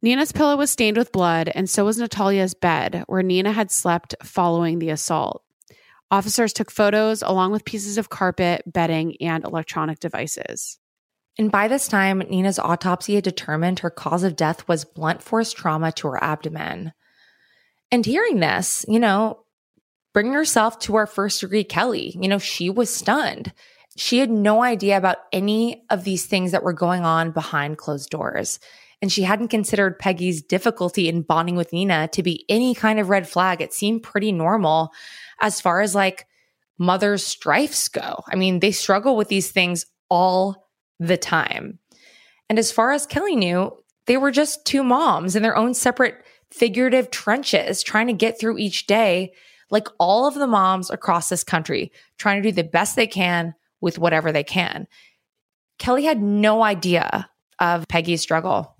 Nina's 0.03 0.33
pillow 0.33 0.57
was 0.57 0.71
stained 0.71 0.97
with 0.97 1.13
blood, 1.13 1.49
and 1.55 1.71
so 1.71 1.85
was 1.85 1.97
Natalia's 1.97 2.55
bed, 2.55 3.05
where 3.07 3.23
Nina 3.23 3.53
had 3.53 3.71
slept 3.71 4.17
following 4.25 4.81
the 4.81 4.91
assault. 4.91 5.45
Officers 6.11 6.53
took 6.53 6.73
photos 6.73 7.23
along 7.23 7.53
with 7.53 7.65
pieces 7.65 7.97
of 7.99 8.11
carpet, 8.11 8.63
bedding, 8.67 9.17
and 9.21 9.45
electronic 9.45 10.01
devices. 10.01 10.79
And 11.39 11.53
by 11.53 11.69
this 11.69 11.87
time, 11.87 12.19
Nina's 12.19 12.59
autopsy 12.59 13.15
had 13.15 13.25
determined 13.25 13.79
her 13.79 13.91
cause 13.91 14.25
of 14.25 14.37
death 14.37 14.67
was 14.69 14.85
blunt 14.85 15.23
force 15.23 15.53
trauma 15.53 15.93
to 15.93 16.09
her 16.09 16.23
abdomen. 16.23 16.93
And 17.91 18.05
hearing 18.05 18.41
this, 18.41 18.85
you 18.89 18.99
know, 18.99 19.45
bringing 20.13 20.33
herself 20.33 20.81
to 20.81 20.97
our 20.97 21.07
first 21.07 21.41
degree 21.41 21.65
Kelly, 21.65 22.17
you 22.21 22.29
know, 22.29 22.39
she 22.39 22.69
was 22.69 22.91
stunned. 22.91 23.53
She 23.97 24.19
had 24.19 24.31
no 24.31 24.63
idea 24.63 24.97
about 24.97 25.19
any 25.33 25.85
of 25.91 26.05
these 26.05 26.27
things 26.27 26.53
that 26.53 26.63
were 26.63 26.73
going 26.73 27.05
on 27.05 27.31
behind 27.31 27.79
closed 27.79 28.11
doors 28.11 28.59
and 29.03 29.11
she 29.11 29.25
hadn't 29.25 29.49
considered 29.49 29.99
Peggy's 29.99 30.41
difficulty 30.41 31.09
in 31.09 31.23
bonding 31.23 31.57
with 31.57 31.73
Nina 31.73 32.09
to 32.13 32.23
be 32.23 32.47
any 32.49 32.73
kind 32.73 33.01
of 33.01 33.11
red 33.11 33.29
flag. 33.29 33.61
It 33.61 33.75
seemed 33.75 34.05
pretty 34.05 34.31
normal 34.31 34.93
as 35.41 35.61
far 35.61 35.81
as 35.81 35.93
like 35.95 36.27
mother's 36.79 37.27
strifes 37.27 37.89
go. 37.89 38.23
I 38.29 38.37
mean, 38.37 38.61
they 38.61 38.71
struggle 38.71 39.17
with 39.17 39.27
these 39.29 39.51
things 39.51 39.87
all 40.09 40.69
the 41.01 41.17
time. 41.17 41.81
And 42.49 42.61
as 42.61 42.71
far 42.71 42.93
as 42.93 43.07
Kelly 43.07 43.35
knew, 43.35 43.77
they 44.07 44.17
were 44.17 44.31
just 44.31 44.65
two 44.65 44.85
moms 44.85 45.35
in 45.35 45.43
their 45.43 45.57
own 45.57 45.75
separate 45.75 46.25
figurative 46.53 47.11
trenches 47.11 47.83
trying 47.83 48.07
to 48.07 48.13
get 48.13 48.39
through 48.39 48.59
each 48.59 48.87
day, 48.87 49.33
like 49.71 49.89
all 49.99 50.29
of 50.29 50.35
the 50.35 50.47
moms 50.47 50.91
across 50.91 51.29
this 51.29 51.43
country, 51.43 51.91
trying 52.19 52.41
to 52.41 52.49
do 52.51 52.55
the 52.55 52.63
best 52.63 52.95
they 52.95 53.07
can 53.07 53.55
with 53.81 53.99
whatever 53.99 54.31
they 54.31 54.45
can. 54.45 54.87
Kelly 55.79 56.05
had 56.05 56.23
no 56.23 56.63
idea 56.63 57.29
of 57.59 57.89
Peggy's 57.89 58.21
struggle. 58.21 58.77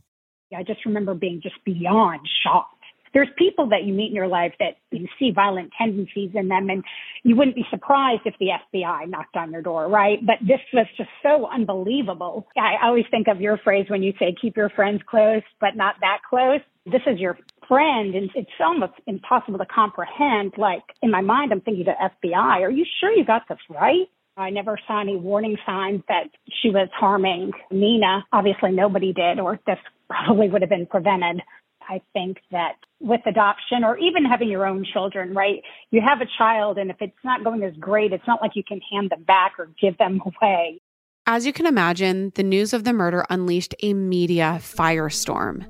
I 0.57 0.63
just 0.63 0.85
remember 0.85 1.15
being 1.15 1.41
just 1.43 1.57
beyond 1.65 2.21
shocked. 2.43 2.77
There's 3.15 3.29
people 3.37 3.69
that 3.69 3.85
you 3.85 3.93
meet 3.93 4.09
in 4.09 4.15
your 4.15 4.29
life 4.29 4.55
that 4.59 4.79
you 4.91 5.07
see 5.19 5.33
violent 5.33 5.71
tendencies 5.77 6.31
in 6.35 6.49
them, 6.49 6.71
and 6.71 6.83
you 7.25 7.37
wouldn't 7.37 7.57
be 7.57 7.67
surprised 7.71 8.23
if 8.25 8.35
the 8.41 8.49
FBI 8.73 9.09
knocked 9.09 9.37
on 9.37 9.53
your 9.53 9.61
door, 9.61 9.87
right? 9.89 10.19
But 10.25 10.37
this 10.41 10.61
was 10.73 10.87
just 10.97 11.11
so 11.23 11.47
unbelievable. 11.47 12.47
I 12.57 12.87
always 12.87 13.05
think 13.11 13.29
of 13.29 13.41
your 13.41 13.59
phrase 13.59 13.87
when 13.89 14.03
you 14.03 14.15
say, 14.19 14.35
keep 14.41 14.57
your 14.57 14.71
friends 14.71 15.03
close, 15.07 15.43
but 15.61 15.77
not 15.77 15.97
that 16.01 16.21
close. 16.29 16.61
This 16.87 17.03
is 17.07 17.21
your 17.21 17.39
friend, 17.69 18.15
and 18.15 18.31
it's 18.35 18.51
almost 18.61 18.95
impossible 19.07 19.59
to 19.59 19.67
comprehend. 19.67 20.55
Like, 20.57 20.83
in 21.03 21.11
my 21.11 21.21
mind, 21.21 21.53
I'm 21.53 21.61
thinking 21.61 21.85
to 21.85 21.93
FBI, 21.93 22.63
are 22.63 22.71
you 22.71 22.87
sure 22.99 23.13
you 23.13 23.27
got 23.27 23.43
this 23.47 23.59
right? 23.69 24.09
I 24.37 24.49
never 24.49 24.79
saw 24.87 25.01
any 25.03 25.17
warning 25.17 25.59
signs 25.67 26.03
that 26.09 26.31
she 26.63 26.71
was 26.71 26.89
harming 26.99 27.53
Nina. 27.71 28.25
Obviously, 28.33 28.73
nobody 28.73 29.13
did, 29.13 29.39
or 29.39 29.61
this 29.67 29.77
probably 30.13 30.49
would 30.49 30.63
have 30.63 30.71
been 30.71 30.87
prevented. 30.87 31.43
I 31.89 32.01
think 32.13 32.39
that 32.51 32.75
with 33.01 33.21
adoption 33.27 33.85
or 33.85 33.99
even 33.99 34.25
having 34.25 34.49
your 34.49 34.67
own 34.67 34.85
children, 34.93 35.35
right? 35.35 35.63
You 35.91 36.01
have 36.01 36.21
a 36.21 36.27
child, 36.39 36.79
and 36.79 36.91
if 36.91 36.97
it's 37.01 37.13
not 37.25 37.45
going 37.45 37.63
as 37.65 37.75
great, 37.79 38.13
it's 38.13 38.27
not 38.27 38.41
like 38.41 38.53
you 38.55 38.63
can 38.65 38.81
hand 38.91 39.11
them 39.11 39.25
back 39.25 39.55
or 39.59 39.69
give 39.81 39.99
them 39.99 40.21
away. 40.43 40.81
As 41.27 41.47
you 41.47 41.53
can 41.53 41.67
imagine, 41.67 42.33
the 42.35 42.43
news 42.43 42.73
of 42.73 42.83
the 42.83 42.93
murder 42.93 43.25
unleashed 43.31 43.75
a 43.83 43.95
media 43.95 44.59
firestorm. 44.61 45.67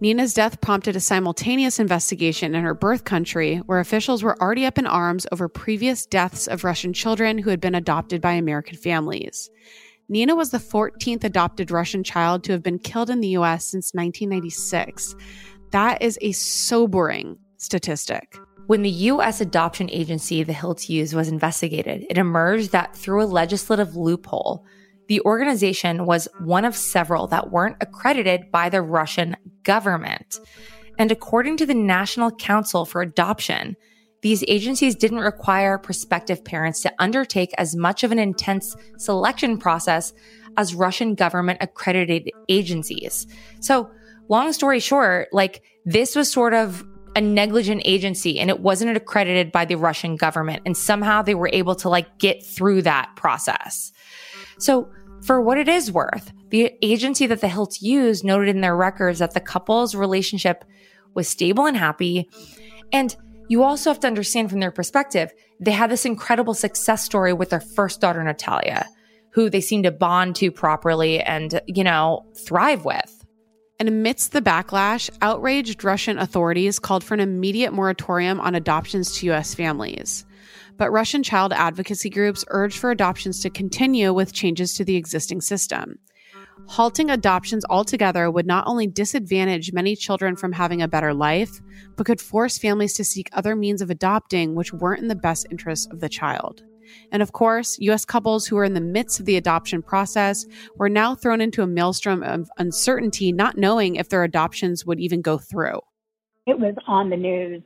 Nina's 0.00 0.34
death 0.34 0.60
prompted 0.60 0.96
a 0.96 1.00
simultaneous 1.00 1.78
investigation 1.78 2.54
in 2.54 2.64
her 2.64 2.74
birth 2.74 3.04
country, 3.04 3.58
where 3.66 3.80
officials 3.80 4.22
were 4.22 4.40
already 4.42 4.66
up 4.66 4.78
in 4.78 4.86
arms 4.86 5.26
over 5.32 5.48
previous 5.48 6.06
deaths 6.06 6.46
of 6.48 6.64
Russian 6.64 6.92
children 6.92 7.38
who 7.38 7.50
had 7.50 7.60
been 7.60 7.74
adopted 7.74 8.20
by 8.20 8.32
American 8.32 8.76
families. 8.76 9.48
Nina 10.08 10.34
was 10.36 10.50
the 10.50 10.58
14th 10.58 11.24
adopted 11.24 11.70
Russian 11.70 12.04
child 12.04 12.44
to 12.44 12.52
have 12.52 12.62
been 12.62 12.78
killed 12.78 13.10
in 13.10 13.20
the 13.20 13.36
US 13.38 13.64
since 13.66 13.92
1996. 13.92 15.16
That 15.72 16.00
is 16.00 16.18
a 16.20 16.32
sobering 16.32 17.38
statistic. 17.56 18.38
When 18.68 18.82
the 18.82 18.90
U.S. 18.90 19.40
adoption 19.40 19.88
agency 19.90 20.42
the 20.42 20.52
Hilts 20.52 20.88
used 20.88 21.14
was 21.14 21.28
investigated, 21.28 22.04
it 22.10 22.18
emerged 22.18 22.72
that 22.72 22.96
through 22.96 23.22
a 23.22 23.26
legislative 23.26 23.94
loophole, 23.96 24.64
the 25.08 25.20
organization 25.20 26.04
was 26.04 26.26
one 26.40 26.64
of 26.64 26.74
several 26.74 27.28
that 27.28 27.50
weren't 27.50 27.76
accredited 27.80 28.50
by 28.50 28.68
the 28.68 28.82
Russian 28.82 29.36
government. 29.62 30.40
And 30.98 31.12
according 31.12 31.58
to 31.58 31.66
the 31.66 31.74
National 31.74 32.32
Council 32.32 32.84
for 32.84 33.02
Adoption, 33.02 33.76
these 34.26 34.42
agencies 34.48 34.96
didn't 34.96 35.20
require 35.20 35.78
prospective 35.78 36.44
parents 36.44 36.82
to 36.82 36.92
undertake 36.98 37.54
as 37.58 37.76
much 37.76 38.02
of 38.02 38.10
an 38.10 38.18
intense 38.18 38.74
selection 38.98 39.56
process 39.56 40.12
as 40.56 40.74
Russian 40.74 41.14
government 41.14 41.58
accredited 41.60 42.32
agencies. 42.48 43.28
So, 43.60 43.88
long 44.28 44.52
story 44.52 44.80
short, 44.80 45.28
like 45.30 45.62
this 45.84 46.16
was 46.16 46.28
sort 46.28 46.54
of 46.54 46.84
a 47.14 47.20
negligent 47.20 47.82
agency 47.84 48.40
and 48.40 48.50
it 48.50 48.58
wasn't 48.58 48.96
accredited 48.96 49.52
by 49.52 49.64
the 49.64 49.76
Russian 49.76 50.16
government. 50.16 50.62
And 50.66 50.76
somehow 50.76 51.22
they 51.22 51.36
were 51.36 51.50
able 51.52 51.76
to 51.76 51.88
like 51.88 52.18
get 52.18 52.44
through 52.44 52.82
that 52.82 53.12
process. 53.14 53.92
So 54.58 54.90
for 55.22 55.40
what 55.40 55.56
it 55.56 55.68
is 55.68 55.92
worth, 55.92 56.32
the 56.50 56.72
agency 56.82 57.28
that 57.28 57.42
the 57.42 57.46
Hilts 57.46 57.80
used 57.80 58.24
noted 58.24 58.48
in 58.48 58.60
their 58.60 58.76
records 58.76 59.20
that 59.20 59.34
the 59.34 59.40
couple's 59.40 59.94
relationship 59.94 60.64
was 61.14 61.28
stable 61.28 61.66
and 61.66 61.76
happy. 61.76 62.28
And 62.92 63.14
you 63.48 63.62
also 63.62 63.90
have 63.90 64.00
to 64.00 64.06
understand 64.06 64.50
from 64.50 64.60
their 64.60 64.70
perspective, 64.70 65.32
they 65.60 65.70
had 65.70 65.90
this 65.90 66.04
incredible 66.04 66.54
success 66.54 67.04
story 67.04 67.32
with 67.32 67.50
their 67.50 67.60
first 67.60 68.00
daughter, 68.00 68.22
Natalia, 68.22 68.86
who 69.32 69.50
they 69.50 69.60
seemed 69.60 69.84
to 69.84 69.90
bond 69.90 70.36
to 70.36 70.50
properly 70.50 71.20
and, 71.20 71.60
you 71.66 71.84
know, 71.84 72.24
thrive 72.46 72.84
with. 72.84 73.24
And 73.78 73.88
amidst 73.88 74.32
the 74.32 74.40
backlash, 74.40 75.10
outraged 75.20 75.84
Russian 75.84 76.18
authorities 76.18 76.78
called 76.78 77.04
for 77.04 77.14
an 77.14 77.20
immediate 77.20 77.72
moratorium 77.72 78.40
on 78.40 78.54
adoptions 78.54 79.12
to 79.16 79.26
U.S. 79.26 79.54
families. 79.54 80.24
But 80.78 80.90
Russian 80.90 81.22
child 81.22 81.52
advocacy 81.52 82.10
groups 82.10 82.44
urged 82.48 82.78
for 82.78 82.90
adoptions 82.90 83.40
to 83.40 83.50
continue 83.50 84.12
with 84.12 84.32
changes 84.32 84.74
to 84.74 84.84
the 84.84 84.96
existing 84.96 85.42
system. 85.42 85.98
Halting 86.68 87.10
adoptions 87.10 87.64
altogether 87.70 88.30
would 88.30 88.46
not 88.46 88.66
only 88.66 88.86
disadvantage 88.86 89.72
many 89.72 89.94
children 89.94 90.34
from 90.34 90.52
having 90.52 90.82
a 90.82 90.88
better 90.88 91.14
life, 91.14 91.60
but 91.96 92.06
could 92.06 92.20
force 92.20 92.58
families 92.58 92.94
to 92.94 93.04
seek 93.04 93.28
other 93.32 93.54
means 93.54 93.80
of 93.80 93.88
adopting 93.88 94.54
which 94.54 94.72
weren't 94.72 95.00
in 95.00 95.08
the 95.08 95.14
best 95.14 95.46
interests 95.50 95.86
of 95.90 96.00
the 96.00 96.08
child. 96.08 96.62
And 97.12 97.22
of 97.22 97.32
course, 97.32 97.78
US 97.80 98.04
couples 98.04 98.46
who 98.46 98.56
were 98.56 98.64
in 98.64 98.74
the 98.74 98.80
midst 98.80 99.20
of 99.20 99.26
the 99.26 99.36
adoption 99.36 99.80
process 99.80 100.44
were 100.76 100.88
now 100.88 101.14
thrown 101.14 101.40
into 101.40 101.62
a 101.62 101.66
maelstrom 101.66 102.22
of 102.22 102.50
uncertainty, 102.58 103.32
not 103.32 103.56
knowing 103.56 103.96
if 103.96 104.08
their 104.08 104.24
adoptions 104.24 104.84
would 104.84 105.00
even 105.00 105.22
go 105.22 105.38
through. 105.38 105.80
It 106.46 106.58
was 106.58 106.74
on 106.86 107.10
the 107.10 107.16
news 107.16 107.62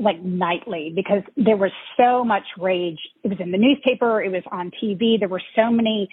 like 0.00 0.22
nightly 0.22 0.92
because 0.94 1.22
there 1.36 1.56
was 1.56 1.70
so 1.96 2.24
much 2.24 2.44
rage. 2.58 2.98
It 3.22 3.28
was 3.28 3.38
in 3.40 3.52
the 3.52 3.58
newspaper, 3.58 4.22
it 4.22 4.30
was 4.30 4.42
on 4.50 4.72
TV. 4.82 5.18
There 5.18 5.28
were 5.28 5.42
so 5.54 5.70
many 5.70 6.08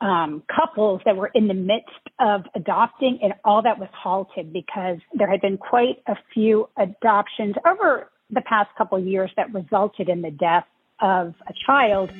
um, 0.00 0.42
couples 0.54 1.00
that 1.04 1.16
were 1.16 1.30
in 1.34 1.48
the 1.48 1.54
midst 1.54 1.90
of 2.20 2.42
adopting, 2.54 3.18
and 3.22 3.34
all 3.44 3.62
that 3.62 3.78
was 3.78 3.88
halted 3.92 4.52
because 4.52 4.98
there 5.14 5.30
had 5.30 5.40
been 5.40 5.58
quite 5.58 6.02
a 6.06 6.16
few 6.32 6.68
adoptions 6.76 7.54
over 7.66 8.10
the 8.30 8.42
past 8.42 8.70
couple 8.76 8.98
years 8.98 9.30
that 9.36 9.52
resulted 9.52 10.08
in 10.08 10.22
the 10.22 10.30
death 10.30 10.66
of 11.00 11.34
a 11.46 11.54
child. 11.66 12.10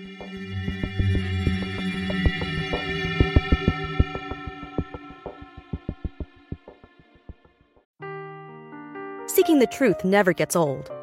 Seeking 9.27 9.61
the 9.61 9.69
truth 9.71 10.05
never 10.05 10.33
gets 10.33 10.57
old. 10.57 10.91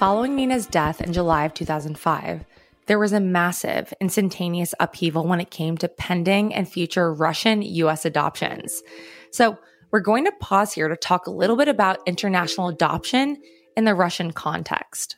Following 0.00 0.34
Nina's 0.34 0.64
death 0.64 1.02
in 1.02 1.12
July 1.12 1.44
of 1.44 1.52
2005, 1.52 2.46
there 2.86 2.98
was 2.98 3.12
a 3.12 3.20
massive, 3.20 3.92
instantaneous 4.00 4.74
upheaval 4.80 5.26
when 5.26 5.40
it 5.40 5.50
came 5.50 5.76
to 5.76 5.88
pending 5.90 6.54
and 6.54 6.66
future 6.66 7.12
Russian 7.12 7.60
US 7.60 8.06
adoptions. 8.06 8.82
So, 9.30 9.58
we're 9.90 10.00
going 10.00 10.24
to 10.24 10.32
pause 10.40 10.72
here 10.72 10.88
to 10.88 10.96
talk 10.96 11.26
a 11.26 11.30
little 11.30 11.54
bit 11.54 11.68
about 11.68 11.98
international 12.06 12.68
adoption 12.68 13.36
in 13.76 13.84
the 13.84 13.94
Russian 13.94 14.32
context. 14.32 15.16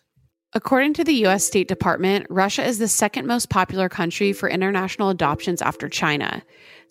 According 0.53 0.95
to 0.95 1.05
the 1.05 1.27
US 1.27 1.45
State 1.45 1.69
Department, 1.69 2.27
Russia 2.29 2.65
is 2.65 2.81
the 2.81 2.89
second 2.89 3.29
most 3.29 3.51
popular 3.51 3.89
country 3.89 4.33
for 4.33 4.51
international 4.51 5.11
adoptions 5.11 5.63
after 5.63 5.89
China. 5.89 6.43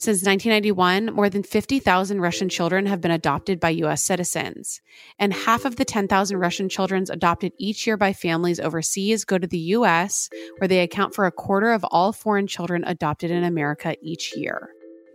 Since 0.02 0.24
1991, 0.24 1.14
more 1.14 1.30
than 1.30 1.43
50,000 1.43 2.22
Russian 2.22 2.49
children 2.49 2.88
have 2.88 3.02
been 3.02 3.12
adopted 3.12 3.60
by 3.60 3.70
US 3.70 4.02
citizens. 4.02 4.82
And 5.20 5.32
half 5.32 5.64
of 5.64 5.76
the 5.76 5.86
10,000 5.86 6.38
Russian 6.38 6.70
children 6.70 7.06
adopted 7.12 7.54
each 7.60 7.86
year 7.86 7.97
by 7.97 8.12
families 8.12 8.60
overseas 8.60 9.26
go 9.26 9.38
to 9.38 9.45
the 9.45 9.60
US, 9.78 10.28
where 10.58 10.68
they 10.68 10.80
account 10.80 11.14
for 11.14 11.28
a 11.28 11.32
quarter 11.32 11.72
of 11.72 11.86
all 11.91 12.14
foreign 12.14 12.47
children 12.47 12.84
adopted 12.84 13.30
in 13.30 13.43
America 13.43 13.95
each 14.02 14.36
year. 14.36 14.70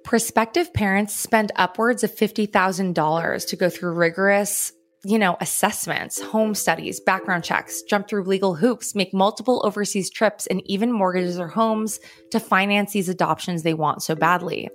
Prospective 0.05 0.73
parents 0.73 1.17
spend 1.17 1.51
upwards 1.57 2.05
of 2.05 2.15
$50,000 2.15 3.49
to 3.49 3.57
go 3.57 3.69
through 3.69 3.91
rigorous, 3.91 4.71
you 5.09 5.21
know, 5.21 5.37
assessments, 5.41 6.21
home 6.21 6.53
studies, 6.53 6.99
background 6.99 7.45
checks, 7.45 7.83
jump 7.83 8.09
through 8.09 8.25
legal 8.25 8.57
hoops, 8.57 8.97
make 8.97 9.15
multiple 9.15 9.63
overseas 9.65 10.11
trips, 10.11 10.49
and 10.49 10.61
even 10.67 10.91
mortgages 10.91 11.37
their 11.37 11.47
homes 11.47 12.01
to 12.33 12.41
finance 12.41 12.93
these 12.93 13.09
adoptions 13.09 13.63
they 13.63 13.73
want 13.73 14.03
so 14.03 14.17
badly. 14.17 14.69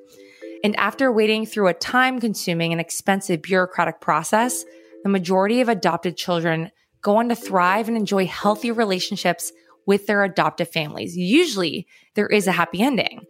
And 0.64 0.74
after 0.78 1.12
waiting 1.12 1.46
through 1.46 1.68
a 1.68 1.74
time 1.74 2.22
consuming 2.22 2.72
and 2.72 2.80
expensive 2.80 3.42
bureaucratic 3.42 4.00
process, 4.00 4.64
the 5.04 5.10
majority 5.10 5.60
of 5.60 5.68
adopted 5.68 6.16
children 6.16 6.72
go 7.02 7.18
on 7.18 7.28
to 7.28 7.36
thrive 7.36 7.90
and 7.90 7.98
enjoy 7.98 8.26
healthy 8.26 8.72
relationships 8.72 9.52
with 9.86 10.08
their 10.08 10.24
adoptive 10.24 10.70
families. 10.70 11.18
Usually 11.18 11.88
there 12.14 12.28
is 12.28 12.48
a 12.48 12.54
happy 12.54 12.82
ending, 12.82 13.26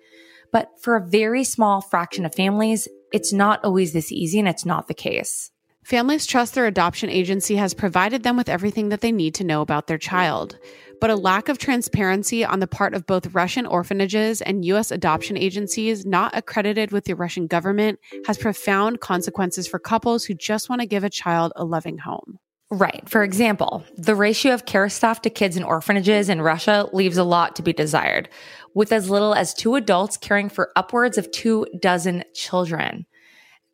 but 0.51 0.69
for 0.79 0.95
a 0.95 1.07
very 1.07 1.43
small 1.43 1.81
fraction 1.81 2.27
of 2.27 2.35
families, 2.35 2.87
it's 3.11 3.33
not 3.33 3.63
always 3.65 3.91
this 3.91 4.11
easy 4.11 4.37
and 4.37 4.47
it's 4.47 4.67
not 4.67 4.87
the 4.87 4.93
case. 4.93 5.49
Families 5.83 6.27
trust 6.27 6.53
their 6.53 6.67
adoption 6.67 7.09
agency 7.09 7.55
has 7.55 7.73
provided 7.73 8.21
them 8.21 8.37
with 8.37 8.49
everything 8.49 8.89
that 8.89 9.01
they 9.01 9.11
need 9.11 9.33
to 9.35 9.43
know 9.43 9.61
about 9.61 9.87
their 9.87 9.97
child. 9.97 10.57
But 10.99 11.09
a 11.09 11.15
lack 11.15 11.49
of 11.49 11.57
transparency 11.57 12.45
on 12.45 12.59
the 12.59 12.67
part 12.67 12.93
of 12.93 13.07
both 13.07 13.33
Russian 13.33 13.65
orphanages 13.65 14.41
and 14.41 14.63
U.S. 14.65 14.91
adoption 14.91 15.37
agencies 15.37 16.05
not 16.05 16.37
accredited 16.37 16.91
with 16.91 17.05
the 17.05 17.15
Russian 17.15 17.47
government 17.47 17.99
has 18.27 18.37
profound 18.37 18.99
consequences 18.99 19.67
for 19.67 19.79
couples 19.79 20.23
who 20.23 20.35
just 20.35 20.69
want 20.69 20.81
to 20.81 20.87
give 20.87 21.03
a 21.03 21.09
child 21.09 21.51
a 21.55 21.65
loving 21.65 21.97
home. 21.97 22.37
Right. 22.69 23.03
For 23.09 23.23
example, 23.23 23.83
the 23.97 24.15
ratio 24.15 24.53
of 24.53 24.65
care 24.65 24.87
staff 24.87 25.21
to 25.23 25.29
kids 25.29 25.57
in 25.57 25.63
orphanages 25.63 26.29
in 26.29 26.41
Russia 26.41 26.87
leaves 26.93 27.17
a 27.17 27.23
lot 27.25 27.55
to 27.57 27.63
be 27.63 27.73
desired, 27.73 28.29
with 28.75 28.93
as 28.93 29.09
little 29.09 29.33
as 29.33 29.53
two 29.53 29.75
adults 29.75 30.15
caring 30.15 30.47
for 30.47 30.71
upwards 30.77 31.17
of 31.17 31.29
two 31.31 31.65
dozen 31.81 32.23
children. 32.33 33.07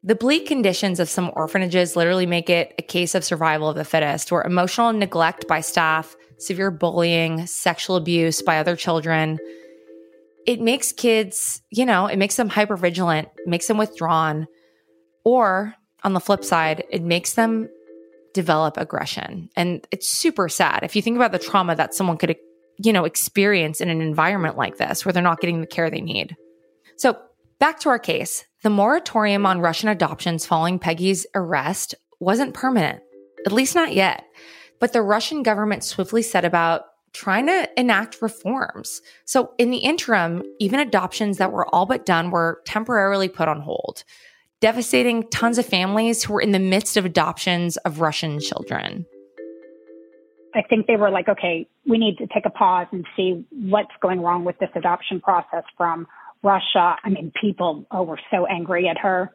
The 0.03 0.15
bleak 0.15 0.47
conditions 0.47 0.99
of 0.99 1.09
some 1.09 1.31
orphanages 1.35 1.95
literally 1.95 2.25
make 2.25 2.49
it 2.49 2.73
a 2.77 2.81
case 2.81 3.15
of 3.15 3.23
survival 3.23 3.69
of 3.69 3.75
the 3.75 3.83
fittest, 3.83 4.31
where 4.31 4.43
emotional 4.43 4.93
neglect 4.93 5.47
by 5.47 5.61
staff, 5.61 6.15
severe 6.37 6.71
bullying, 6.71 7.47
sexual 7.47 7.95
abuse 7.95 8.41
by 8.41 8.59
other 8.59 8.75
children, 8.75 9.39
it 10.45 10.61
makes 10.61 10.91
kids, 10.91 11.61
you 11.71 11.85
know, 11.85 12.05
it 12.05 12.17
makes 12.17 12.35
them 12.35 12.49
hypervigilant, 12.49 13.27
makes 13.45 13.67
them 13.67 13.77
withdrawn, 13.77 14.47
or 15.25 15.73
on 16.03 16.13
the 16.13 16.19
flip 16.21 16.45
side, 16.45 16.85
it 16.89 17.03
makes 17.03 17.33
them 17.33 17.67
develop 18.33 18.77
aggression. 18.77 19.49
And 19.55 19.85
it's 19.91 20.07
super 20.07 20.47
sad. 20.47 20.83
If 20.83 20.95
you 20.95 21.01
think 21.01 21.17
about 21.17 21.31
the 21.31 21.39
trauma 21.39 21.75
that 21.75 21.93
someone 21.93 22.17
could, 22.17 22.35
you 22.77 22.93
know, 22.93 23.03
experience 23.03 23.81
in 23.81 23.89
an 23.89 23.99
environment 23.99 24.55
like 24.55 24.77
this 24.77 25.03
where 25.03 25.11
they're 25.11 25.23
not 25.23 25.41
getting 25.41 25.59
the 25.59 25.67
care 25.67 25.89
they 25.89 26.01
need. 26.01 26.37
So 26.97 27.17
back 27.59 27.79
to 27.81 27.89
our 27.89 27.99
case. 27.99 28.45
The 28.63 28.69
moratorium 28.69 29.45
on 29.45 29.61
Russian 29.61 29.89
adoptions 29.89 30.45
following 30.45 30.79
Peggy's 30.79 31.25
arrest 31.35 31.95
wasn't 32.19 32.53
permanent, 32.53 33.01
at 33.45 33.51
least 33.51 33.75
not 33.75 33.93
yet. 33.93 34.25
But 34.79 34.93
the 34.93 35.01
Russian 35.01 35.43
government 35.43 35.83
swiftly 35.83 36.21
set 36.21 36.45
about 36.45 36.83
trying 37.13 37.47
to 37.47 37.69
enact 37.77 38.21
reforms. 38.21 39.01
So 39.25 39.51
in 39.57 39.71
the 39.71 39.77
interim, 39.77 40.43
even 40.59 40.79
adoptions 40.79 41.37
that 41.37 41.51
were 41.51 41.67
all 41.73 41.85
but 41.85 42.05
done 42.05 42.31
were 42.31 42.61
temporarily 42.65 43.29
put 43.29 43.47
on 43.47 43.61
hold 43.61 44.03
devastating 44.59 45.27
tons 45.29 45.57
of 45.57 45.65
families 45.65 46.23
who 46.23 46.33
were 46.33 46.41
in 46.41 46.51
the 46.51 46.59
midst 46.59 46.97
of 46.97 47.05
adoptions 47.05 47.77
of 47.77 48.01
Russian 48.01 48.39
children. 48.39 49.05
I 50.55 50.63
think 50.63 50.87
they 50.87 50.95
were 50.95 51.11
like, 51.11 51.29
okay, 51.29 51.67
we 51.85 51.97
need 51.97 52.17
to 52.17 52.27
take 52.27 52.45
a 52.45 52.49
pause 52.49 52.87
and 52.91 53.05
see 53.15 53.45
what's 53.51 53.91
going 54.01 54.21
wrong 54.21 54.43
with 54.43 54.57
this 54.57 54.69
adoption 54.75 55.21
process 55.21 55.63
from 55.77 56.07
Russia. 56.43 56.95
I 57.03 57.09
mean, 57.09 57.31
people 57.39 57.85
oh, 57.91 58.03
were 58.03 58.19
so 58.31 58.45
angry 58.45 58.87
at 58.87 58.97
her. 58.99 59.33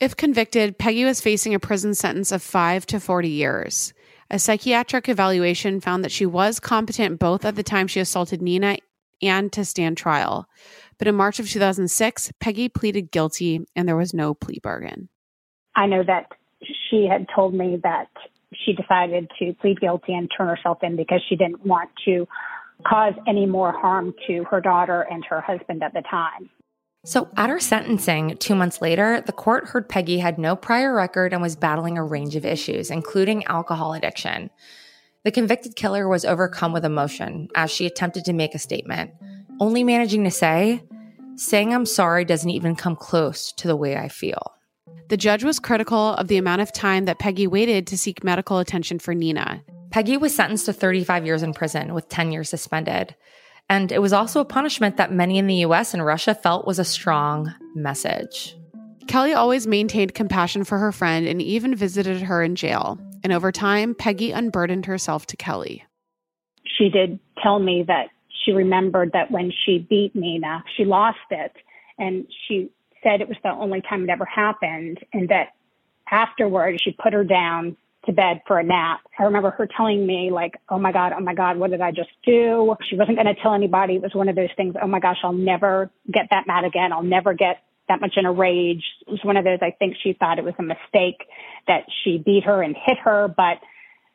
If 0.00 0.16
convicted, 0.16 0.78
Peggy 0.78 1.04
was 1.04 1.20
facing 1.20 1.54
a 1.54 1.60
prison 1.60 1.94
sentence 1.94 2.32
of 2.32 2.42
5 2.42 2.86
to 2.86 3.00
40 3.00 3.28
years. 3.28 3.92
A 4.30 4.38
psychiatric 4.38 5.08
evaluation 5.08 5.80
found 5.80 6.04
that 6.04 6.12
she 6.12 6.26
was 6.26 6.58
competent 6.58 7.18
both 7.18 7.44
at 7.44 7.54
the 7.54 7.62
time 7.62 7.86
she 7.86 8.00
assaulted 8.00 8.42
Nina 8.42 8.78
and 9.22 9.52
to 9.52 9.64
stand 9.64 9.96
trial. 9.96 10.48
But 10.98 11.08
in 11.08 11.14
March 11.14 11.38
of 11.38 11.48
2006, 11.48 12.32
Peggy 12.40 12.68
pleaded 12.68 13.10
guilty 13.10 13.66
and 13.76 13.86
there 13.86 13.96
was 13.96 14.14
no 14.14 14.34
plea 14.34 14.60
bargain. 14.62 15.08
I 15.76 15.86
know 15.86 16.02
that 16.04 16.32
she 16.90 17.06
had 17.10 17.26
told 17.34 17.54
me 17.54 17.78
that 17.82 18.08
she 18.64 18.72
decided 18.72 19.30
to 19.38 19.52
plead 19.54 19.80
guilty 19.80 20.14
and 20.14 20.30
turn 20.36 20.48
herself 20.48 20.78
in 20.82 20.96
because 20.96 21.20
she 21.28 21.36
didn't 21.36 21.64
want 21.66 21.90
to 22.04 22.26
cause 22.86 23.14
any 23.26 23.46
more 23.46 23.72
harm 23.72 24.14
to 24.26 24.44
her 24.44 24.60
daughter 24.60 25.06
and 25.10 25.24
her 25.24 25.40
husband 25.40 25.82
at 25.82 25.92
the 25.94 26.02
time. 26.10 26.50
So, 27.06 27.28
at 27.36 27.50
her 27.50 27.60
sentencing 27.60 28.38
two 28.38 28.54
months 28.54 28.80
later, 28.80 29.20
the 29.20 29.32
court 29.32 29.68
heard 29.68 29.90
Peggy 29.90 30.18
had 30.18 30.38
no 30.38 30.56
prior 30.56 30.94
record 30.94 31.34
and 31.34 31.42
was 31.42 31.54
battling 31.54 31.98
a 31.98 32.04
range 32.04 32.34
of 32.34 32.46
issues, 32.46 32.90
including 32.90 33.44
alcohol 33.44 33.92
addiction. 33.92 34.48
The 35.22 35.30
convicted 35.30 35.76
killer 35.76 36.08
was 36.08 36.24
overcome 36.24 36.72
with 36.72 36.84
emotion 36.84 37.48
as 37.54 37.70
she 37.70 37.84
attempted 37.84 38.24
to 38.24 38.32
make 38.32 38.54
a 38.54 38.58
statement 38.58 39.10
only 39.60 39.84
managing 39.84 40.24
to 40.24 40.30
say, 40.30 40.82
saying 41.36 41.72
I'm 41.72 41.86
sorry 41.86 42.24
doesn't 42.24 42.50
even 42.50 42.76
come 42.76 42.96
close 42.96 43.52
to 43.52 43.68
the 43.68 43.76
way 43.76 43.96
I 43.96 44.08
feel. 44.08 44.54
The 45.08 45.16
judge 45.16 45.44
was 45.44 45.60
critical 45.60 46.14
of 46.14 46.28
the 46.28 46.38
amount 46.38 46.62
of 46.62 46.72
time 46.72 47.04
that 47.04 47.18
Peggy 47.18 47.46
waited 47.46 47.86
to 47.88 47.98
seek 47.98 48.24
medical 48.24 48.58
attention 48.58 48.98
for 48.98 49.14
Nina. 49.14 49.62
Peggy 49.94 50.16
was 50.16 50.34
sentenced 50.34 50.66
to 50.66 50.72
35 50.72 51.24
years 51.24 51.44
in 51.44 51.54
prison 51.54 51.94
with 51.94 52.08
10 52.08 52.32
years 52.32 52.48
suspended. 52.48 53.14
And 53.68 53.92
it 53.92 54.02
was 54.02 54.12
also 54.12 54.40
a 54.40 54.44
punishment 54.44 54.96
that 54.96 55.12
many 55.12 55.38
in 55.38 55.46
the 55.46 55.62
US 55.66 55.94
and 55.94 56.04
Russia 56.04 56.34
felt 56.34 56.66
was 56.66 56.80
a 56.80 56.84
strong 56.84 57.54
message. 57.76 58.56
Kelly 59.06 59.34
always 59.34 59.68
maintained 59.68 60.12
compassion 60.12 60.64
for 60.64 60.78
her 60.78 60.90
friend 60.90 61.28
and 61.28 61.40
even 61.40 61.76
visited 61.76 62.22
her 62.22 62.42
in 62.42 62.56
jail. 62.56 62.98
And 63.22 63.32
over 63.32 63.52
time, 63.52 63.94
Peggy 63.94 64.32
unburdened 64.32 64.86
herself 64.86 65.26
to 65.26 65.36
Kelly. 65.36 65.84
She 66.64 66.88
did 66.88 67.20
tell 67.40 67.60
me 67.60 67.84
that 67.86 68.08
she 68.44 68.50
remembered 68.50 69.12
that 69.12 69.30
when 69.30 69.52
she 69.64 69.78
beat 69.78 70.16
Nina, 70.16 70.64
she 70.76 70.84
lost 70.84 71.18
it. 71.30 71.52
And 72.00 72.26
she 72.48 72.68
said 73.04 73.20
it 73.20 73.28
was 73.28 73.38
the 73.44 73.50
only 73.50 73.80
time 73.80 74.02
it 74.02 74.10
ever 74.10 74.24
happened. 74.24 74.98
And 75.12 75.28
that 75.28 75.50
afterwards, 76.10 76.82
she 76.82 76.90
put 77.00 77.12
her 77.12 77.22
down 77.22 77.76
to 78.06 78.12
bed 78.12 78.40
for 78.46 78.58
a 78.58 78.64
nap. 78.64 79.00
I 79.18 79.24
remember 79.24 79.50
her 79.50 79.68
telling 79.76 80.06
me 80.06 80.30
like, 80.30 80.54
Oh 80.68 80.78
my 80.78 80.92
God, 80.92 81.12
oh 81.16 81.20
my 81.20 81.34
God, 81.34 81.56
what 81.56 81.70
did 81.70 81.80
I 81.80 81.90
just 81.90 82.10
do? 82.24 82.74
She 82.88 82.96
wasn't 82.96 83.16
going 83.16 83.34
to 83.34 83.40
tell 83.42 83.54
anybody. 83.54 83.96
It 83.96 84.02
was 84.02 84.14
one 84.14 84.28
of 84.28 84.36
those 84.36 84.50
things. 84.56 84.74
Oh 84.80 84.86
my 84.86 85.00
gosh, 85.00 85.18
I'll 85.22 85.32
never 85.32 85.90
get 86.12 86.26
that 86.30 86.46
mad 86.46 86.64
again. 86.64 86.92
I'll 86.92 87.02
never 87.02 87.34
get 87.34 87.62
that 87.88 88.00
much 88.00 88.14
in 88.16 88.24
a 88.24 88.32
rage. 88.32 88.82
It 89.06 89.10
was 89.10 89.20
one 89.24 89.36
of 89.36 89.44
those, 89.44 89.58
I 89.60 89.70
think 89.78 89.96
she 90.02 90.14
thought 90.14 90.38
it 90.38 90.44
was 90.44 90.54
a 90.58 90.62
mistake 90.62 91.26
that 91.66 91.84
she 92.02 92.18
beat 92.18 92.44
her 92.44 92.62
and 92.62 92.74
hit 92.86 92.98
her, 93.04 93.28
but 93.28 93.58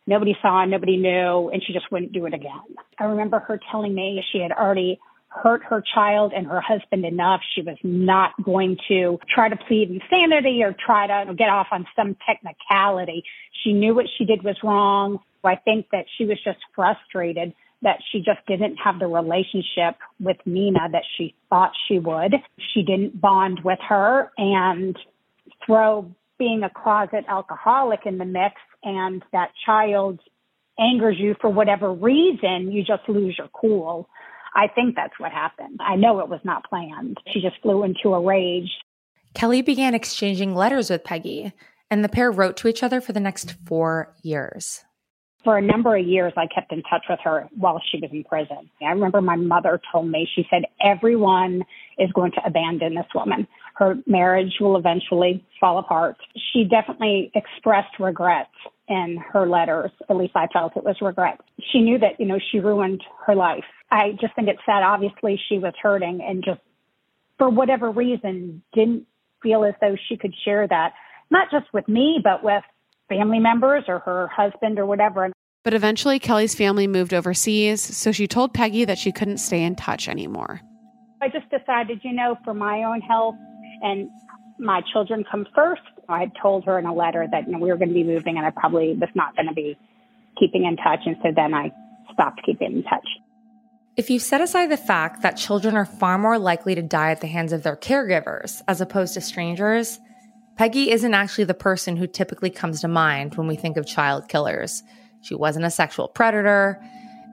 Nobody 0.09 0.35
saw, 0.41 0.65
nobody 0.65 0.97
knew, 0.97 1.49
and 1.49 1.61
she 1.63 1.71
just 1.71 1.91
wouldn't 1.91 2.13
do 2.13 2.25
it 2.25 2.33
again. 2.33 2.59
I 2.97 3.03
remember 3.03 3.37
her 3.41 3.59
telling 3.71 3.93
me 3.93 4.23
she 4.31 4.39
had 4.39 4.51
already 4.51 4.99
hurt 5.27 5.61
her 5.63 5.83
child 5.93 6.33
and 6.35 6.47
her 6.47 6.59
husband 6.59 7.05
enough. 7.05 7.41
She 7.53 7.61
was 7.61 7.77
not 7.83 8.31
going 8.43 8.75
to 8.87 9.19
try 9.33 9.49
to 9.49 9.55
plead 9.55 9.91
insanity 9.91 10.63
or 10.63 10.75
try 10.83 11.05
to 11.05 11.33
get 11.35 11.49
off 11.49 11.67
on 11.71 11.85
some 11.95 12.17
technicality. 12.25 13.23
She 13.64 13.74
knew 13.74 13.93
what 13.93 14.05
she 14.18 14.26
did 14.26 14.43
was 14.43 14.57
wrong. 14.64 15.20
I 15.43 15.55
think 15.55 15.88
that 15.91 16.05
she 16.18 16.26
was 16.26 16.38
just 16.43 16.60
frustrated 16.76 17.53
that 17.82 17.99
she 18.12 18.20
just 18.20 18.45
didn't 18.45 18.76
have 18.76 18.99
the 18.99 19.07
relationship 19.07 19.95
with 20.20 20.38
Nina 20.45 20.89
that 20.91 21.03
she 21.18 21.34
thought 21.49 21.72
she 21.88 21.97
would. 21.97 22.34
She 22.74 22.84
didn't 22.84 23.20
bond 23.20 23.62
with 23.64 23.80
her 23.88 24.32
and 24.38 24.97
throw 25.66 26.12
being 26.38 26.64
a 26.64 26.70
closet 26.70 27.26
alcoholic 27.28 28.01
in 28.05 28.18
the 28.18 28.26
mix 28.26 28.55
and 28.84 29.24
that 29.32 29.51
child 29.66 30.20
angers 30.78 31.18
you 31.20 31.36
for 31.39 31.49
whatever 31.49 31.93
reason, 31.93 32.72
you 32.72 32.84
just 32.84 33.07
lose 33.07 33.36
your 33.38 33.49
cool. 33.49 34.07
I 34.55 34.68
think 34.68 34.95
that's 34.95 35.14
what 35.20 35.32
happened. 35.32 35.80
I 35.82 35.95
know 35.95 36.20
it 36.20 36.30
was 36.30 36.39
not 36.43 36.68
planned. 36.68 37.18
She 37.32 37.41
just 37.41 37.62
flew 37.62 37.84
into 37.84 38.14
a 38.14 38.22
rage. 38.22 38.70
Kelly 39.36 39.62
began 39.62 39.93
exchanging 39.93 40.55
letters 40.55 40.89
with 40.89 41.03
Peggy, 41.03 41.53
and 41.89 42.03
the 42.03 42.09
pair 42.09 42.31
wrote 42.31 42.57
to 42.57 42.67
each 42.67 42.83
other 42.83 43.01
for 43.01 43.13
the 43.13 43.19
next 43.19 43.55
four 43.65 44.13
years. 44.21 44.83
For 45.43 45.57
a 45.57 45.61
number 45.61 45.95
of 45.95 46.05
years, 46.05 46.33
I 46.35 46.47
kept 46.53 46.73
in 46.73 46.83
touch 46.83 47.05
with 47.09 47.19
her 47.23 47.47
while 47.55 47.81
she 47.89 47.97
was 47.99 48.09
in 48.11 48.25
prison. 48.25 48.69
I 48.81 48.91
remember 48.91 49.21
my 49.21 49.37
mother 49.37 49.79
told 49.89 50.09
me, 50.09 50.27
she 50.35 50.45
said, 50.49 50.63
everyone 50.83 51.63
is 51.97 52.11
going 52.11 52.33
to 52.33 52.41
abandon 52.45 52.95
this 52.95 53.05
woman. 53.15 53.47
Her 53.75 53.95
marriage 54.05 54.55
will 54.59 54.75
eventually 54.75 55.45
fall 55.59 55.77
apart. 55.77 56.17
She 56.51 56.65
definitely 56.65 57.31
expressed 57.35 57.99
regrets 57.99 58.49
in 58.89 59.17
her 59.31 59.47
letters. 59.47 59.91
At 60.09 60.17
least 60.17 60.33
I 60.35 60.47
felt 60.47 60.75
it 60.75 60.83
was 60.83 60.97
regret. 61.01 61.39
She 61.71 61.79
knew 61.79 61.97
that, 61.99 62.19
you 62.19 62.25
know, 62.25 62.39
she 62.51 62.59
ruined 62.59 63.01
her 63.25 63.35
life. 63.35 63.63
I 63.91 64.17
just 64.19 64.35
think 64.35 64.49
it's 64.49 64.59
sad. 64.65 64.83
Obviously, 64.83 65.39
she 65.47 65.57
was 65.57 65.73
hurting 65.81 66.19
and 66.21 66.43
just 66.43 66.59
for 67.37 67.49
whatever 67.49 67.89
reason 67.89 68.61
didn't 68.73 69.07
feel 69.41 69.63
as 69.63 69.73
though 69.79 69.95
she 70.09 70.17
could 70.17 70.33
share 70.43 70.67
that, 70.67 70.93
not 71.32 71.49
just 71.51 71.65
with 71.73 71.88
me, 71.88 72.19
but 72.23 72.43
with 72.43 72.63
family 73.07 73.39
members 73.39 73.84
or 73.88 73.99
her 73.99 74.27
husband 74.27 74.80
or 74.80 74.86
whatever. 74.86 75.32
But 75.63 75.73
eventually, 75.73 76.19
Kelly's 76.19 76.55
family 76.55 76.88
moved 76.88 77.13
overseas, 77.13 77.82
so 77.82 78.11
she 78.11 78.27
told 78.27 78.53
Peggy 78.53 78.86
that 78.86 78.97
she 78.97 79.11
couldn't 79.11 79.39
stay 79.39 79.61
in 79.63 79.75
touch 79.75 80.07
anymore. 80.07 80.61
I 81.21 81.27
just 81.27 81.49
decided, 81.49 81.99
you 82.03 82.13
know, 82.13 82.38
for 82.45 82.53
my 82.53 82.84
own 82.84 83.01
health 83.01 83.36
and 83.82 84.09
my 84.57 84.82
children 84.93 85.25
come 85.30 85.45
first. 85.53 85.82
I 86.07 86.19
had 86.21 86.32
told 86.41 86.65
her 86.65 86.80
in 86.80 86.86
a 86.86 86.93
letter 86.93 87.27
that 87.32 87.47
you 87.47 87.53
know, 87.53 87.59
we 87.59 87.69
were 87.69 87.77
going 87.77 87.89
to 87.89 87.93
be 87.93 88.03
moving 88.03 88.38
and 88.38 88.45
I 88.45 88.51
probably 88.51 88.93
was 88.93 89.09
not 89.15 89.36
going 89.36 89.47
to 89.47 89.53
be 89.53 89.77
keeping 90.39 90.65
in 90.65 90.77
touch. 90.77 91.01
And 91.05 91.17
so 91.21 91.30
then 91.36 91.53
I 91.53 91.71
stopped 92.13 92.41
keeping 92.45 92.71
in 92.71 92.84
touch. 92.84 93.07
If 93.97 94.09
you 94.09 94.17
set 94.17 94.39
aside 94.39 94.67
the 94.67 94.77
fact 94.77 95.21
that 95.23 95.36
children 95.36 95.75
are 95.75 95.86
far 95.86 96.17
more 96.17 96.39
likely 96.39 96.73
to 96.73 96.82
die 96.82 97.11
at 97.11 97.19
the 97.19 97.27
hands 97.27 97.51
of 97.51 97.63
their 97.63 97.75
caregivers 97.75 98.61
as 98.67 98.80
opposed 98.80 99.13
to 99.15 99.21
strangers, 99.21 99.99
Peggy 100.60 100.91
isn't 100.91 101.14
actually 101.14 101.45
the 101.45 101.53
person 101.53 101.95
who 101.95 102.05
typically 102.05 102.49
comes 102.49 102.82
to 102.82 102.89
mind 102.89 103.36
when 103.36 103.47
we 103.47 103.55
think 103.55 103.78
of 103.78 103.88
child 103.88 104.28
killers. 104.28 104.84
She 105.22 105.34
wasn't 105.34 105.64
a 105.64 105.72
sexual 105.72 106.10
predator. 106.10 106.78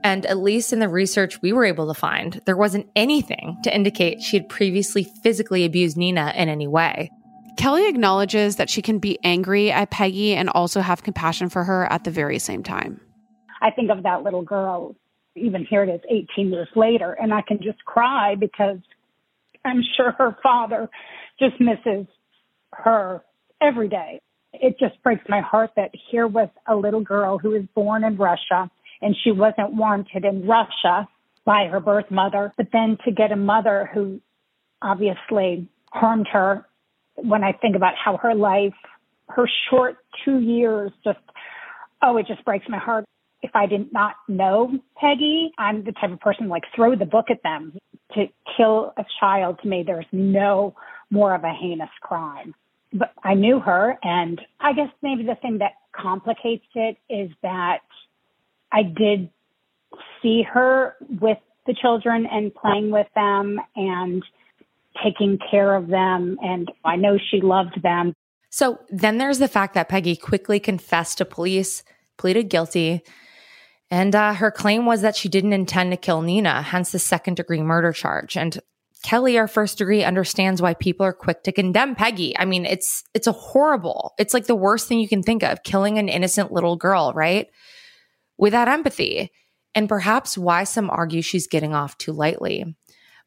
And 0.05 0.25
at 0.27 0.39
least 0.39 0.73
in 0.73 0.79
the 0.79 0.89
research 0.89 1.43
we 1.43 1.53
were 1.53 1.65
able 1.65 1.89
to 1.89 1.99
find, 1.99 2.41
there 2.47 2.57
wasn't 2.57 2.89
anything 2.95 3.57
to 3.65 3.75
indicate 3.75 4.23
she 4.23 4.37
had 4.37 4.49
previously 4.49 5.03
physically 5.25 5.65
abused 5.65 5.97
Nina 5.97 6.35
in 6.37 6.49
any 6.49 6.69
way. 6.69 7.11
Kelly 7.59 7.89
acknowledges 7.89 8.55
that 8.57 8.71
she 8.71 8.81
can 8.81 9.01
be 9.01 9.19
angry 9.25 9.73
at 9.73 9.91
Peggy 9.91 10.37
and 10.37 10.49
also 10.51 10.81
have 10.81 11.03
compassion 11.03 11.49
for 11.49 11.65
her 11.65 11.91
at 11.91 12.05
the 12.05 12.13
very 12.13 12.39
same 12.39 12.63
time. 12.63 13.01
I 13.61 13.73
think 13.73 13.91
of 13.91 14.05
that 14.05 14.23
little 14.23 14.43
girl, 14.43 14.95
even 15.35 15.67
here 15.69 15.83
it 15.83 15.89
is 15.89 16.01
18 16.09 16.53
years 16.53 16.69
later, 16.77 17.15
and 17.21 17.35
I 17.35 17.43
can 17.43 17.59
just 17.61 17.85
cry 17.87 18.37
because 18.37 18.79
I'm 19.65 19.83
sure 19.97 20.13
her 20.13 20.39
father 20.45 20.89
just 21.41 21.61
misses 21.61 22.07
her 22.73 23.23
every 23.61 23.89
day. 23.89 24.21
It 24.53 24.79
just 24.79 25.03
breaks 25.03 25.25
my 25.29 25.41
heart 25.41 25.71
that 25.77 25.91
here 26.11 26.27
was 26.27 26.49
a 26.67 26.75
little 26.75 27.03
girl 27.03 27.39
who 27.39 27.51
was 27.51 27.63
born 27.75 28.05
in 28.05 28.17
Russia 28.17 28.71
and 29.03 29.15
she 29.23 29.31
wasn't 29.31 29.75
wanted 29.75 30.25
in 30.25 30.47
Russia 30.47 31.09
by 31.45 31.67
her 31.67 31.81
birth 31.81 32.11
mother, 32.11 32.53
but 32.57 32.69
then 32.73 32.99
to 33.05 33.13
get 33.13 33.33
a 33.33 33.37
mother 33.37 33.91
who 33.93 34.21
obviously 34.83 35.69
harmed 35.93 36.27
her 36.33 36.67
when 37.15 37.45
I 37.45 37.53
think 37.53 37.77
about 37.77 37.95
how 38.03 38.17
her 38.19 38.35
life, 38.35 38.75
her 39.29 39.49
short 39.71 39.97
two 40.25 40.41
years 40.41 40.91
just, 41.05 41.19
oh, 42.03 42.17
it 42.17 42.27
just 42.27 42.45
breaks 42.45 42.67
my 42.69 42.79
heart. 42.79 43.05
If 43.43 43.51
I 43.55 43.67
did 43.67 43.93
not 43.93 44.15
know 44.29 44.73
Peggy, 44.97 45.53
I'm 45.59 45.85
the 45.85 45.93
type 45.93 46.11
of 46.11 46.21
person 46.21 46.49
like 46.49 46.65
throw 46.75 46.97
the 46.97 47.07
book 47.07 47.27
at 47.31 47.43
them. 47.43 47.79
To 48.15 48.27
kill 48.57 48.93
a 48.97 49.05
child 49.21 49.59
to 49.63 49.69
me, 49.69 49.83
there's 49.87 50.07
no 50.13 50.75
more 51.11 51.35
of 51.35 51.45
a 51.45 51.53
heinous 51.53 51.91
crime. 52.01 52.55
But 52.93 53.13
I 53.23 53.35
knew 53.35 53.59
her, 53.61 53.99
and 54.03 54.41
I 54.61 54.73
guess 54.73 54.89
maybe 55.03 55.25
the 55.25 55.35
thing 55.37 55.59
that 55.59 55.73
complicates 55.93 56.67
it 56.75 56.97
is 57.09 57.31
that 57.43 57.81
I 58.73 58.83
did 58.83 59.31
see 60.23 60.43
her 60.43 60.95
with 61.21 61.39
the 61.67 61.75
children 61.75 62.27
and 62.27 62.55
playing 62.55 62.91
with 62.91 63.09
them 63.15 63.61
and 63.75 64.23
taking 65.03 65.39
care 65.51 65.75
of 65.75 65.89
them. 65.89 66.39
And 66.43 66.71
I 66.85 66.97
know 66.97 67.19
she 67.31 67.41
loved 67.41 67.83
them. 67.83 68.15
So 68.51 68.79
then 68.89 69.19
there's 69.19 69.39
the 69.39 69.49
fact 69.49 69.75
that 69.75 69.89
Peggy 69.89 70.17
quickly 70.17 70.61
confessed 70.61 71.19
to 71.19 71.25
police, 71.25 71.83
pleaded 72.17 72.49
guilty, 72.49 73.03
and 73.91 74.15
uh, 74.15 74.35
her 74.35 74.51
claim 74.51 74.87
was 74.87 75.03
that 75.03 75.17
she 75.17 75.29
didn't 75.29 75.53
intend 75.53 75.93
to 75.93 75.97
kill 75.97 76.23
Nina, 76.23 76.63
hence 76.63 76.91
the 76.91 76.99
second 76.99 77.35
degree 77.35 77.63
murder 77.63 77.93
charge. 77.93 78.37
And 78.37 78.59
Kelly, 79.03 79.39
our 79.39 79.47
first 79.47 79.79
degree, 79.79 80.03
understands 80.03 80.61
why 80.61 80.75
people 80.75 81.07
are 81.07 81.13
quick 81.13 81.43
to 81.45 81.53
condemn 81.53 81.95
Peggy. 81.95 82.37
I 82.39 82.45
mean, 82.45 82.65
it's 82.65 83.05
it's 83.15 83.27
a 83.27 83.33
horrible. 83.33 84.15
It's 84.19 84.35
like 84.35 84.47
the 84.47 84.55
worst 84.55 84.89
thing 84.89 84.99
you 84.99 85.09
can 85.09 85.23
think 85.23 85.43
of, 85.43 85.63
killing 85.63 85.99
an 85.99 86.09
innocent 86.09 86.53
little 86.53 86.77
girl, 86.77 87.13
right? 87.15 87.49
Without 88.39 88.69
empathy. 88.69 89.31
And 89.75 89.89
perhaps 89.89 90.39
why 90.39 90.65
some 90.65 90.89
argue 90.89 91.21
she's 91.23 91.47
getting 91.47 91.75
off 91.75 91.99
too 91.99 92.13
lightly. 92.13 92.77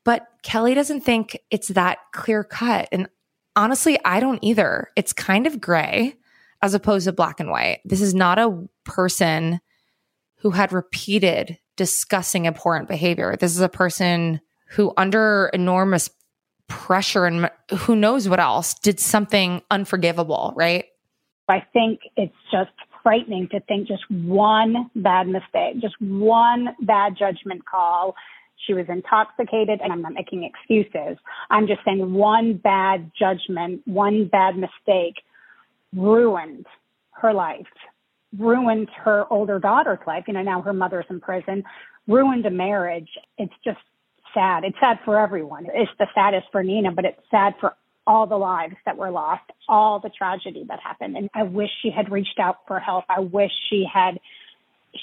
But 0.03 0.26
Kelly 0.41 0.74
doesn't 0.74 1.01
think 1.01 1.39
it's 1.51 1.67
that 1.70 1.99
clear 2.11 2.43
cut. 2.43 2.89
And 2.91 3.07
honestly, 3.55 3.99
I 4.03 4.20
don't 4.20 4.39
either. 4.41 4.89
It's 4.95 5.13
kind 5.13 5.45
of 5.45 5.61
gray 5.61 6.15
as 6.61 6.74
opposed 6.74 7.05
to 7.05 7.13
black 7.13 7.39
and 7.39 7.51
white. 7.51 7.82
This 7.86 8.01
is 8.01 8.15
not 8.15 8.39
a 8.39 8.67
person 8.84 9.59
who 10.38 10.51
had 10.51 10.74
repeated 10.74 11.59
discussing 11.78 12.47
abhorrent 12.47 12.88
behavior. 12.88 13.36
This 13.39 13.51
is 13.51 13.61
a 13.61 13.70
person 13.70 14.41
who, 14.70 14.93
under 14.97 15.49
enormous 15.53 16.09
pressure 16.67 17.26
and 17.26 17.49
who 17.80 17.95
knows 17.95 18.30
what 18.30 18.39
else, 18.39 18.74
did 18.76 18.99
something 18.99 19.61
unforgivable, 19.72 20.53
right? 20.55 20.86
I 21.47 21.65
think 21.74 22.01
it's 22.15 22.36
just 22.51 22.72
frightening 23.01 23.47
to 23.49 23.59
think 23.61 23.88
just 23.88 24.09
one 24.09 24.91
bad 24.95 25.28
mistake, 25.28 25.82
just 25.82 25.99
one 25.99 26.70
bad 26.82 27.15
judgment 27.17 27.65
call 27.65 28.15
she 28.67 28.74
was 28.74 28.86
intoxicated, 28.89 29.80
and 29.82 29.91
I'm 29.91 30.01
not 30.01 30.13
making 30.13 30.43
excuses. 30.43 31.17
I'm 31.49 31.65
just 31.65 31.80
saying 31.86 32.13
one 32.13 32.55
bad 32.57 33.11
judgment, 33.17 33.82
one 33.86 34.28
bad 34.28 34.57
mistake 34.57 35.15
ruined 35.95 36.65
her 37.11 37.34
life, 37.34 37.65
ruined 38.38 38.89
her 39.03 39.26
older 39.32 39.59
daughter's 39.59 39.99
life. 40.05 40.26
You 40.28 40.34
know, 40.34 40.41
now 40.41 40.61
her 40.61 40.74
mother's 40.74 41.05
in 41.09 41.20
prison, 41.20 41.63
ruined 42.07 42.45
a 42.45 42.51
marriage. 42.51 43.09
It's 43.38 43.53
just 43.63 43.80
sad. 44.34 44.63
It's 44.63 44.77
sad 44.80 44.99
for 45.05 45.19
everyone. 45.19 45.67
It's 45.73 45.91
the 45.99 46.07
saddest 46.13 46.47
for 46.51 46.63
Nina, 46.63 46.91
but 46.91 47.05
it's 47.05 47.21
sad 47.32 47.53
for 47.59 47.73
all 48.07 48.25
the 48.25 48.38
lives 48.38 48.75
that 48.86 48.97
were 48.97 49.11
lost, 49.11 49.43
all 49.67 49.99
the 49.99 50.09
tragedy 50.09 50.65
that 50.67 50.80
happened. 50.80 51.15
And 51.15 51.30
I 51.36 51.43
wish 51.43 51.69
she 51.82 51.91
had 51.91 52.11
reached 52.11 52.39
out 52.39 52.57
for 52.67 52.80
help. 52.80 53.05
I 53.07 53.19
wish 53.19 53.51
she 53.69 53.86
had 53.91 54.19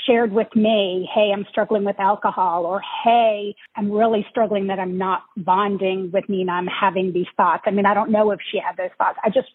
shared 0.07 0.33
with 0.33 0.49
me, 0.57 1.09
hey, 1.15 1.31
I'm 1.33 1.47
struggling 1.51 1.85
with 1.85 2.01
alcohol, 2.01 2.67
or 2.67 2.83
hey, 3.05 3.55
I'm 3.77 3.91
really 3.93 4.27
struggling 4.31 4.67
that 4.67 4.81
I'm 4.81 4.99
not 4.99 5.23
bonding 5.37 6.11
with 6.13 6.25
Nina. 6.29 6.53
I'm 6.53 6.67
having 6.67 7.13
these 7.13 7.27
thoughts. 7.37 7.63
I 7.67 7.71
mean, 7.71 7.87
I 7.87 7.95
don't 7.95 8.11
know 8.11 8.33
if 8.33 8.41
she 8.51 8.59
had 8.59 8.77
those 8.77 8.91
thoughts. 8.99 9.19
I 9.23 9.29
just 9.29 9.49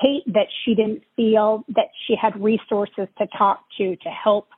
hate 0.00 0.24
that 0.26 0.46
she 0.64 0.74
didn't 0.74 1.02
feel 1.16 1.64
that 1.74 1.88
she 2.06 2.14
had 2.20 2.38
resources 2.40 3.08
to 3.18 3.26
talk 3.38 3.64
to 3.78 3.96
to 3.96 4.08
help 4.10 4.48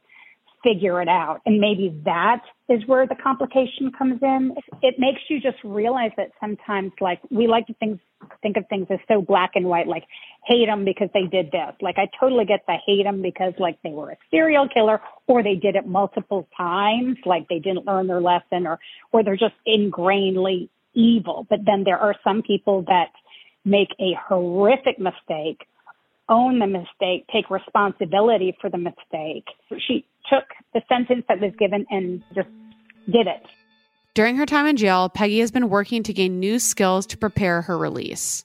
figure 0.62 1.00
it 1.00 1.08
out. 1.08 1.40
And 1.46 1.60
maybe 1.60 2.00
that 2.04 2.42
is 2.68 2.82
where 2.86 3.06
the 3.06 3.16
complication 3.22 3.90
comes 3.96 4.20
in. 4.22 4.54
It 4.82 4.96
makes 4.98 5.20
you 5.28 5.40
just 5.40 5.56
realize 5.64 6.10
that 6.16 6.30
sometimes, 6.40 6.92
like, 7.00 7.20
we 7.30 7.46
like 7.46 7.66
to 7.66 7.74
think, 7.74 8.00
think 8.42 8.56
of 8.56 8.64
things 8.68 8.86
as 8.90 8.98
so 9.08 9.22
black 9.22 9.52
and 9.54 9.66
white, 9.66 9.86
like, 9.86 10.04
hate 10.44 10.66
them 10.66 10.84
because 10.84 11.08
they 11.14 11.24
did 11.24 11.50
this. 11.50 11.74
Like, 11.80 11.96
I 11.98 12.08
totally 12.18 12.44
get 12.44 12.60
the 12.66 12.76
hate 12.86 13.04
them 13.04 13.22
because, 13.22 13.54
like, 13.58 13.78
they 13.82 13.90
were 13.90 14.10
a 14.10 14.16
serial 14.30 14.68
killer 14.68 15.00
or 15.26 15.42
they 15.42 15.54
did 15.54 15.76
it 15.76 15.86
multiple 15.86 16.48
times, 16.56 17.16
like 17.24 17.48
they 17.48 17.58
didn't 17.58 17.86
learn 17.86 18.06
their 18.06 18.20
lesson 18.20 18.66
or, 18.66 18.78
or 19.12 19.24
they're 19.24 19.36
just 19.36 19.54
ingrainedly 19.66 20.68
evil. 20.94 21.46
But 21.48 21.60
then 21.64 21.84
there 21.84 21.98
are 21.98 22.14
some 22.22 22.42
people 22.42 22.84
that 22.88 23.10
make 23.64 23.90
a 23.98 24.12
horrific 24.28 24.98
mistake 24.98 25.66
own 26.30 26.60
the 26.60 26.66
mistake, 26.66 27.26
take 27.32 27.50
responsibility 27.50 28.56
for 28.60 28.70
the 28.70 28.78
mistake. 28.78 29.44
She 29.86 30.06
took 30.30 30.44
the 30.72 30.80
sentence 30.88 31.24
that 31.28 31.40
was 31.40 31.52
given 31.58 31.84
and 31.90 32.22
just 32.34 32.48
did 33.06 33.26
it. 33.26 33.42
During 34.14 34.36
her 34.36 34.46
time 34.46 34.66
in 34.66 34.76
jail, 34.76 35.08
Peggy 35.08 35.40
has 35.40 35.50
been 35.50 35.68
working 35.68 36.02
to 36.04 36.12
gain 36.12 36.40
new 36.40 36.58
skills 36.58 37.06
to 37.06 37.18
prepare 37.18 37.62
her 37.62 37.78
release. 37.78 38.44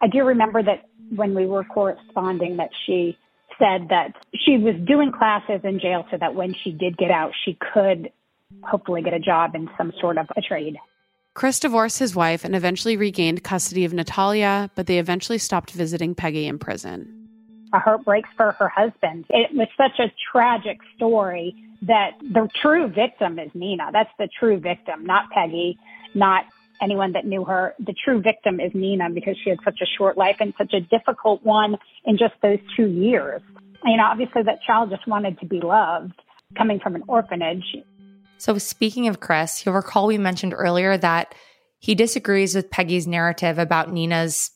I 0.00 0.08
do 0.08 0.24
remember 0.24 0.62
that 0.62 0.88
when 1.14 1.34
we 1.34 1.46
were 1.46 1.64
corresponding 1.64 2.56
that 2.56 2.70
she 2.86 3.16
said 3.58 3.88
that 3.90 4.12
she 4.34 4.58
was 4.58 4.74
doing 4.86 5.12
classes 5.12 5.60
in 5.62 5.78
jail 5.78 6.04
so 6.10 6.16
that 6.18 6.34
when 6.34 6.54
she 6.64 6.72
did 6.72 6.96
get 6.96 7.10
out, 7.10 7.30
she 7.44 7.56
could 7.72 8.10
hopefully 8.64 9.02
get 9.02 9.14
a 9.14 9.20
job 9.20 9.54
in 9.54 9.68
some 9.78 9.92
sort 10.00 10.18
of 10.18 10.26
a 10.36 10.40
trade. 10.40 10.76
Chris 11.34 11.60
divorced 11.60 11.98
his 11.98 12.14
wife 12.14 12.44
and 12.44 12.54
eventually 12.54 12.96
regained 12.96 13.42
custody 13.42 13.84
of 13.84 13.92
Natalia, 13.92 14.70
but 14.74 14.86
they 14.86 14.98
eventually 14.98 15.38
stopped 15.38 15.70
visiting 15.70 16.14
Peggy 16.14 16.46
in 16.46 16.58
prison 16.58 17.23
a 17.74 17.80
heart 17.80 18.04
breaks 18.04 18.28
for 18.36 18.52
her 18.52 18.68
husband. 18.68 19.26
It 19.28 19.54
was 19.54 19.68
such 19.76 19.98
a 19.98 20.12
tragic 20.32 20.78
story 20.96 21.54
that 21.82 22.12
the 22.20 22.48
true 22.62 22.86
victim 22.88 23.38
is 23.38 23.50
Nina. 23.52 23.90
That's 23.92 24.10
the 24.18 24.28
true 24.38 24.58
victim, 24.58 25.04
not 25.04 25.28
Peggy, 25.30 25.78
not 26.14 26.44
anyone 26.80 27.12
that 27.12 27.26
knew 27.26 27.44
her. 27.44 27.74
The 27.80 27.94
true 28.04 28.22
victim 28.22 28.60
is 28.60 28.70
Nina 28.74 29.10
because 29.10 29.36
she 29.42 29.50
had 29.50 29.58
such 29.64 29.80
a 29.82 29.86
short 29.98 30.16
life 30.16 30.36
and 30.38 30.54
such 30.56 30.72
a 30.72 30.80
difficult 30.80 31.44
one 31.44 31.76
in 32.04 32.16
just 32.16 32.34
those 32.42 32.58
two 32.76 32.86
years. 32.86 33.42
You 33.84 33.96
know, 33.96 34.04
obviously 34.04 34.42
that 34.44 34.62
child 34.62 34.90
just 34.90 35.06
wanted 35.06 35.38
to 35.40 35.46
be 35.46 35.60
loved 35.60 36.14
coming 36.56 36.78
from 36.78 36.94
an 36.94 37.02
orphanage. 37.08 37.76
So 38.38 38.56
speaking 38.58 39.08
of 39.08 39.20
Chris, 39.20 39.64
you'll 39.66 39.74
recall 39.74 40.06
we 40.06 40.18
mentioned 40.18 40.54
earlier 40.56 40.96
that 40.96 41.34
he 41.80 41.94
disagrees 41.94 42.54
with 42.54 42.70
Peggy's 42.70 43.06
narrative 43.06 43.58
about 43.58 43.92
Nina's 43.92 44.50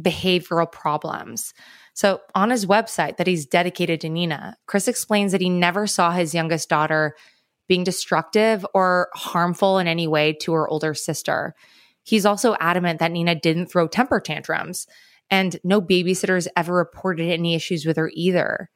behavioral 0.00 0.70
problems. 0.70 1.52
So, 1.94 2.20
on 2.34 2.50
his 2.50 2.66
website 2.66 3.18
that 3.18 3.26
he's 3.26 3.46
dedicated 3.46 4.00
to 4.00 4.08
Nina, 4.08 4.56
Chris 4.66 4.88
explains 4.88 5.32
that 5.32 5.40
he 5.40 5.50
never 5.50 5.86
saw 5.86 6.10
his 6.12 6.34
youngest 6.34 6.68
daughter 6.68 7.14
being 7.68 7.84
destructive 7.84 8.66
or 8.74 9.08
harmful 9.14 9.78
in 9.78 9.86
any 9.86 10.06
way 10.06 10.32
to 10.32 10.52
her 10.52 10.68
older 10.68 10.94
sister. 10.94 11.54
He's 12.02 12.26
also 12.26 12.56
adamant 12.60 12.98
that 12.98 13.12
Nina 13.12 13.34
didn't 13.34 13.66
throw 13.66 13.88
temper 13.88 14.20
tantrums, 14.20 14.86
and 15.30 15.58
no 15.64 15.80
babysitters 15.80 16.48
ever 16.56 16.74
reported 16.74 17.30
any 17.30 17.54
issues 17.54 17.86
with 17.86 17.96
her 17.96 18.10
either. 18.14 18.70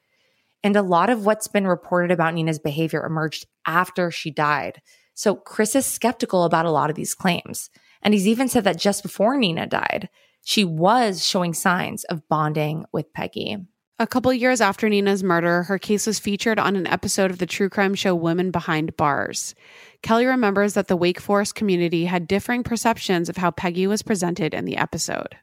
And 0.63 0.75
a 0.75 0.81
lot 0.81 1.09
of 1.09 1.25
what's 1.25 1.47
been 1.47 1.67
reported 1.67 2.11
about 2.11 2.33
Nina's 2.33 2.59
behavior 2.59 3.05
emerged 3.05 3.45
after 3.65 4.11
she 4.11 4.31
died. 4.31 4.81
So 5.13 5.35
Chris 5.35 5.75
is 5.75 5.85
skeptical 5.85 6.43
about 6.43 6.65
a 6.65 6.71
lot 6.71 6.89
of 6.89 6.95
these 6.95 7.13
claims. 7.13 7.69
And 8.01 8.13
he's 8.13 8.27
even 8.27 8.47
said 8.47 8.63
that 8.63 8.77
just 8.77 9.03
before 9.03 9.37
Nina 9.37 9.67
died, 9.67 10.09
she 10.47 10.63
was 10.63 11.27
showing 11.27 11.53
signs 11.53 12.05
of 12.05 12.25
bonding 12.29 12.85
with 12.93 13.11
Peggy. 13.11 13.57
A 13.99 14.07
couple 14.07 14.31
years 14.31 14.61
after 14.61 14.87
Nina's 14.87 15.21
murder, 15.21 15.63
her 15.63 15.77
case 15.77 16.07
was 16.07 16.19
featured 16.19 16.57
on 16.57 16.77
an 16.77 16.87
episode 16.87 17.31
of 17.31 17.39
the 17.39 17.45
true 17.45 17.67
crime 17.67 17.93
show 17.95 18.15
Women 18.15 18.51
Behind 18.51 18.95
Bars. 18.95 19.55
Kelly 20.03 20.25
remembers 20.25 20.73
that 20.75 20.87
the 20.87 20.95
Wake 20.95 21.19
Forest 21.19 21.55
community 21.55 22.05
had 22.05 22.29
differing 22.29 22.63
perceptions 22.63 23.27
of 23.27 23.35
how 23.35 23.51
Peggy 23.51 23.87
was 23.87 24.01
presented 24.01 24.53
in 24.53 24.63
the 24.63 24.77
episode. 24.77 25.35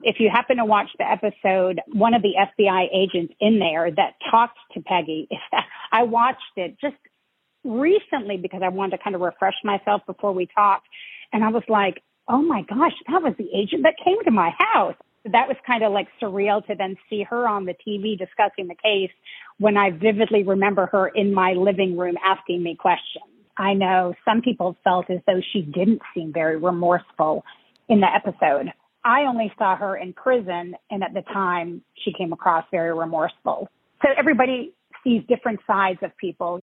If 0.00 0.20
you 0.20 0.30
happen 0.32 0.56
to 0.56 0.64
watch 0.64 0.88
the 0.98 1.06
episode, 1.06 1.82
one 1.92 2.14
of 2.14 2.22
the 2.22 2.32
FBI 2.38 2.86
agents 2.94 3.34
in 3.40 3.58
there 3.58 3.90
that 3.90 4.14
talked 4.30 4.56
to 4.72 4.80
Peggy, 4.80 5.28
I 5.92 6.04
watched 6.04 6.40
it 6.56 6.78
just 6.80 6.96
recently 7.62 8.38
because 8.38 8.62
I 8.64 8.70
wanted 8.70 8.96
to 8.96 9.02
kind 9.04 9.14
of 9.14 9.20
refresh 9.20 9.56
myself 9.64 10.00
before 10.06 10.32
we 10.32 10.46
talked. 10.46 10.86
And 11.34 11.44
I 11.44 11.50
was 11.50 11.64
like, 11.68 12.00
oh 12.28 12.42
my 12.42 12.62
gosh, 12.62 12.92
that 13.08 13.22
was 13.22 13.34
the 13.38 13.48
agent 13.54 13.82
that 13.84 13.94
came 14.02 14.22
to 14.24 14.30
my 14.30 14.50
house. 14.58 14.94
That 15.24 15.48
was 15.48 15.56
kind 15.66 15.82
of 15.82 15.92
like 15.92 16.08
surreal 16.22 16.64
to 16.66 16.74
then 16.74 16.96
see 17.10 17.24
her 17.24 17.48
on 17.48 17.64
the 17.64 17.74
TV 17.86 18.16
discussing 18.16 18.68
the 18.68 18.76
case 18.76 19.10
when 19.58 19.76
I 19.76 19.90
vividly 19.90 20.44
remember 20.44 20.86
her 20.86 21.08
in 21.08 21.34
my 21.34 21.52
living 21.52 21.96
room 21.96 22.16
asking 22.24 22.62
me 22.62 22.76
questions. 22.76 23.24
I 23.56 23.74
know 23.74 24.14
some 24.24 24.42
people 24.42 24.76
felt 24.84 25.10
as 25.10 25.18
though 25.26 25.40
she 25.52 25.62
didn't 25.62 26.02
seem 26.14 26.32
very 26.32 26.56
remorseful 26.56 27.44
in 27.88 28.00
the 28.00 28.06
episode. 28.06 28.72
I 29.04 29.22
only 29.22 29.52
saw 29.56 29.76
her 29.76 29.96
in 29.96 30.12
prison, 30.12 30.74
and 30.90 31.02
at 31.02 31.14
the 31.14 31.22
time, 31.32 31.82
she 32.04 32.12
came 32.12 32.32
across 32.32 32.64
very 32.70 32.92
remorseful. 32.92 33.68
So 34.02 34.08
everybody 34.16 34.74
sees 35.04 35.22
different 35.28 35.60
sides 35.66 36.00
of 36.02 36.10
people. 36.16 36.60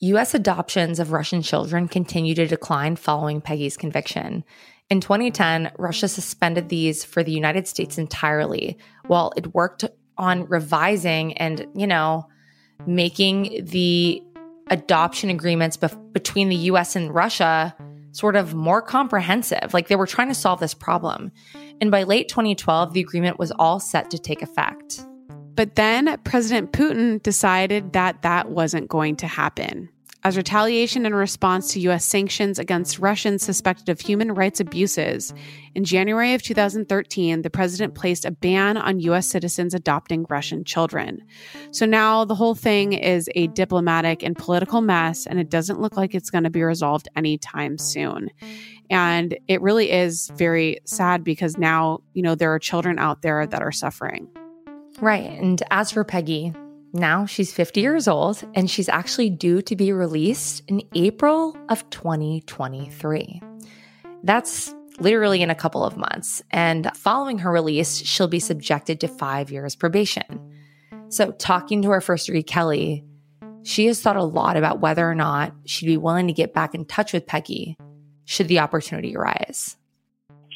U.S. 0.00 0.34
adoptions 0.34 1.00
of 1.00 1.12
Russian 1.12 1.40
children 1.40 1.88
continue 1.88 2.34
to 2.34 2.46
decline 2.46 2.96
following 2.96 3.40
Peggy's 3.40 3.76
conviction. 3.76 4.44
In 4.94 5.00
2010, 5.00 5.72
Russia 5.76 6.06
suspended 6.06 6.68
these 6.68 7.02
for 7.02 7.24
the 7.24 7.32
United 7.32 7.66
States 7.66 7.98
entirely 7.98 8.78
while 9.08 9.32
it 9.36 9.52
worked 9.52 9.84
on 10.16 10.46
revising 10.46 11.32
and, 11.36 11.66
you 11.74 11.88
know, 11.88 12.28
making 12.86 13.64
the 13.64 14.22
adoption 14.70 15.30
agreements 15.30 15.76
bef- 15.76 16.12
between 16.12 16.48
the 16.48 16.70
US 16.70 16.94
and 16.94 17.12
Russia 17.12 17.74
sort 18.12 18.36
of 18.36 18.54
more 18.54 18.80
comprehensive. 18.80 19.74
Like 19.74 19.88
they 19.88 19.96
were 19.96 20.06
trying 20.06 20.28
to 20.28 20.34
solve 20.34 20.60
this 20.60 20.74
problem. 20.74 21.32
And 21.80 21.90
by 21.90 22.04
late 22.04 22.28
2012, 22.28 22.92
the 22.92 23.00
agreement 23.00 23.36
was 23.36 23.50
all 23.50 23.80
set 23.80 24.12
to 24.12 24.18
take 24.20 24.42
effect. 24.42 25.04
But 25.56 25.74
then 25.74 26.16
President 26.22 26.70
Putin 26.70 27.20
decided 27.20 27.94
that 27.94 28.22
that 28.22 28.48
wasn't 28.48 28.86
going 28.86 29.16
to 29.16 29.26
happen. 29.26 29.88
As 30.26 30.38
retaliation 30.38 31.04
in 31.04 31.14
response 31.14 31.70
to 31.72 31.80
U.S. 31.80 32.02
sanctions 32.02 32.58
against 32.58 32.98
Russians 32.98 33.44
suspected 33.44 33.90
of 33.90 34.00
human 34.00 34.32
rights 34.32 34.58
abuses, 34.58 35.34
in 35.74 35.84
January 35.84 36.32
of 36.32 36.42
2013, 36.42 37.42
the 37.42 37.50
president 37.50 37.94
placed 37.94 38.24
a 38.24 38.30
ban 38.30 38.78
on 38.78 39.00
U.S. 39.00 39.26
citizens 39.26 39.74
adopting 39.74 40.24
Russian 40.30 40.64
children. 40.64 41.22
So 41.72 41.84
now 41.84 42.24
the 42.24 42.34
whole 42.34 42.54
thing 42.54 42.94
is 42.94 43.28
a 43.34 43.48
diplomatic 43.48 44.22
and 44.22 44.34
political 44.34 44.80
mess, 44.80 45.26
and 45.26 45.38
it 45.38 45.50
doesn't 45.50 45.78
look 45.78 45.98
like 45.98 46.14
it's 46.14 46.30
going 46.30 46.44
to 46.44 46.50
be 46.50 46.62
resolved 46.62 47.06
anytime 47.14 47.76
soon. 47.76 48.30
And 48.88 49.36
it 49.46 49.60
really 49.60 49.90
is 49.90 50.30
very 50.36 50.78
sad 50.86 51.22
because 51.22 51.58
now, 51.58 52.00
you 52.14 52.22
know, 52.22 52.34
there 52.34 52.54
are 52.54 52.58
children 52.58 52.98
out 52.98 53.20
there 53.20 53.46
that 53.46 53.60
are 53.60 53.72
suffering. 53.72 54.30
Right. 55.02 55.38
And 55.38 55.62
as 55.70 55.90
for 55.90 56.02
Peggy, 56.02 56.54
now 56.94 57.26
she's 57.26 57.52
50 57.52 57.80
years 57.80 58.06
old 58.06 58.42
and 58.54 58.70
she's 58.70 58.88
actually 58.88 59.28
due 59.28 59.60
to 59.62 59.76
be 59.76 59.92
released 59.92 60.62
in 60.68 60.82
April 60.94 61.56
of 61.68 61.88
2023. 61.90 63.42
That's 64.22 64.72
literally 65.00 65.42
in 65.42 65.50
a 65.50 65.54
couple 65.54 65.84
of 65.84 65.96
months. 65.96 66.42
And 66.50 66.90
following 66.96 67.38
her 67.38 67.50
release, 67.50 67.98
she'll 67.98 68.28
be 68.28 68.38
subjected 68.38 69.00
to 69.00 69.08
five 69.08 69.50
years 69.50 69.74
probation. 69.74 70.40
So, 71.08 71.32
talking 71.32 71.82
to 71.82 71.90
her 71.90 72.00
first 72.00 72.26
degree, 72.26 72.42
Kelly, 72.42 73.04
she 73.62 73.86
has 73.86 74.00
thought 74.00 74.16
a 74.16 74.24
lot 74.24 74.56
about 74.56 74.80
whether 74.80 75.08
or 75.08 75.14
not 75.14 75.52
she'd 75.64 75.86
be 75.86 75.96
willing 75.96 76.26
to 76.28 76.32
get 76.32 76.54
back 76.54 76.74
in 76.74 76.84
touch 76.84 77.12
with 77.12 77.26
Peggy 77.26 77.76
should 78.24 78.48
the 78.48 78.60
opportunity 78.60 79.16
arise. 79.16 79.76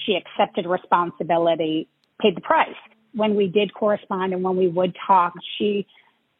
She 0.06 0.14
accepted 0.16 0.66
responsibility, 0.66 1.88
paid 2.20 2.36
the 2.36 2.40
price. 2.40 2.74
When 3.14 3.34
we 3.34 3.48
did 3.48 3.74
correspond 3.74 4.32
and 4.32 4.42
when 4.42 4.56
we 4.56 4.68
would 4.68 4.96
talk, 5.06 5.34
she 5.58 5.86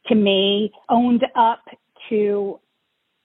to 0.09 0.15
me, 0.15 0.73
owned 0.89 1.25
up 1.37 1.61
to 2.09 2.59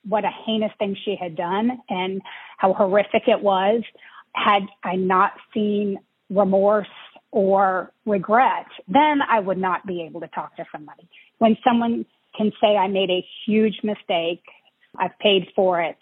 what 0.07 0.25
a 0.25 0.31
heinous 0.45 0.71
thing 0.79 0.95
she 1.03 1.15
had 1.15 1.35
done 1.35 1.81
and 1.89 2.21
how 2.57 2.73
horrific 2.73 3.23
it 3.27 3.41
was. 3.41 3.81
Had 4.33 4.63
I 4.83 4.95
not 4.95 5.33
seen 5.53 5.99
remorse 6.29 6.87
or 7.31 7.91
regret, 8.05 8.65
then 8.87 9.21
I 9.27 9.39
would 9.39 9.57
not 9.57 9.85
be 9.85 10.03
able 10.03 10.21
to 10.21 10.27
talk 10.27 10.55
to 10.57 10.65
somebody. 10.71 11.07
When 11.37 11.57
someone 11.63 12.05
can 12.35 12.51
say, 12.61 12.75
I 12.75 12.87
made 12.87 13.09
a 13.09 13.25
huge 13.45 13.79
mistake, 13.83 14.43
I've 14.97 15.17
paid 15.19 15.47
for 15.55 15.81
it, 15.81 15.97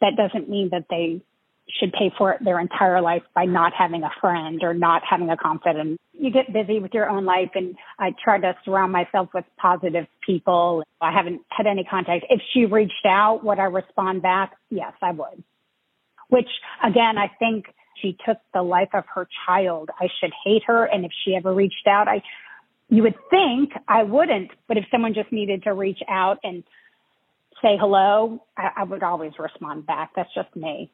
that 0.00 0.16
doesn't 0.16 0.48
mean 0.48 0.70
that 0.70 0.86
they 0.88 1.20
should 1.68 1.92
pay 1.92 2.10
for 2.16 2.32
it 2.32 2.44
their 2.44 2.60
entire 2.60 3.00
life 3.00 3.22
by 3.34 3.44
not 3.44 3.72
having 3.74 4.02
a 4.02 4.10
friend 4.20 4.62
or 4.62 4.72
not 4.72 5.02
having 5.08 5.30
a 5.30 5.36
confidant. 5.36 6.00
You 6.18 6.30
get 6.32 6.52
busy 6.52 6.80
with 6.80 6.92
your 6.92 7.08
own 7.08 7.24
life 7.24 7.50
and 7.54 7.76
I 7.98 8.12
try 8.22 8.38
to 8.40 8.54
surround 8.64 8.92
myself 8.92 9.28
with 9.32 9.44
positive 9.56 10.06
people. 10.26 10.82
I 11.00 11.12
haven't 11.12 11.42
had 11.48 11.66
any 11.66 11.84
contact. 11.84 12.26
If 12.28 12.40
she 12.52 12.64
reached 12.64 13.06
out, 13.06 13.44
would 13.44 13.58
I 13.58 13.64
respond 13.64 14.22
back? 14.22 14.56
Yes, 14.68 14.92
I 15.00 15.12
would. 15.12 15.42
Which 16.28 16.48
again, 16.82 17.18
I 17.18 17.30
think 17.38 17.66
she 18.02 18.16
took 18.26 18.38
the 18.52 18.62
life 18.62 18.90
of 18.94 19.04
her 19.14 19.28
child. 19.46 19.90
I 20.00 20.08
should 20.20 20.32
hate 20.44 20.62
her. 20.66 20.84
And 20.84 21.04
if 21.04 21.12
she 21.24 21.36
ever 21.36 21.54
reached 21.54 21.86
out, 21.86 22.08
I, 22.08 22.22
you 22.88 23.02
would 23.02 23.16
think 23.30 23.72
I 23.86 24.02
wouldn't, 24.02 24.50
but 24.66 24.76
if 24.76 24.84
someone 24.90 25.14
just 25.14 25.30
needed 25.32 25.62
to 25.64 25.74
reach 25.74 26.00
out 26.08 26.38
and 26.42 26.64
say 27.62 27.76
hello, 27.78 28.42
I, 28.56 28.70
I 28.78 28.84
would 28.84 29.02
always 29.02 29.32
respond 29.38 29.86
back. 29.86 30.10
That's 30.16 30.32
just 30.34 30.54
me. 30.56 30.90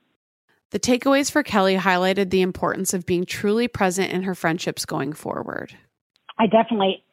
The 0.74 0.80
takeaways 0.80 1.30
for 1.30 1.44
Kelly 1.44 1.76
highlighted 1.76 2.30
the 2.30 2.42
importance 2.42 2.94
of 2.94 3.06
being 3.06 3.24
truly 3.24 3.68
present 3.68 4.10
in 4.10 4.24
her 4.24 4.34
friendships 4.34 4.84
going 4.84 5.12
forward. 5.12 5.72
I 6.36 6.48
definitely 6.48 7.04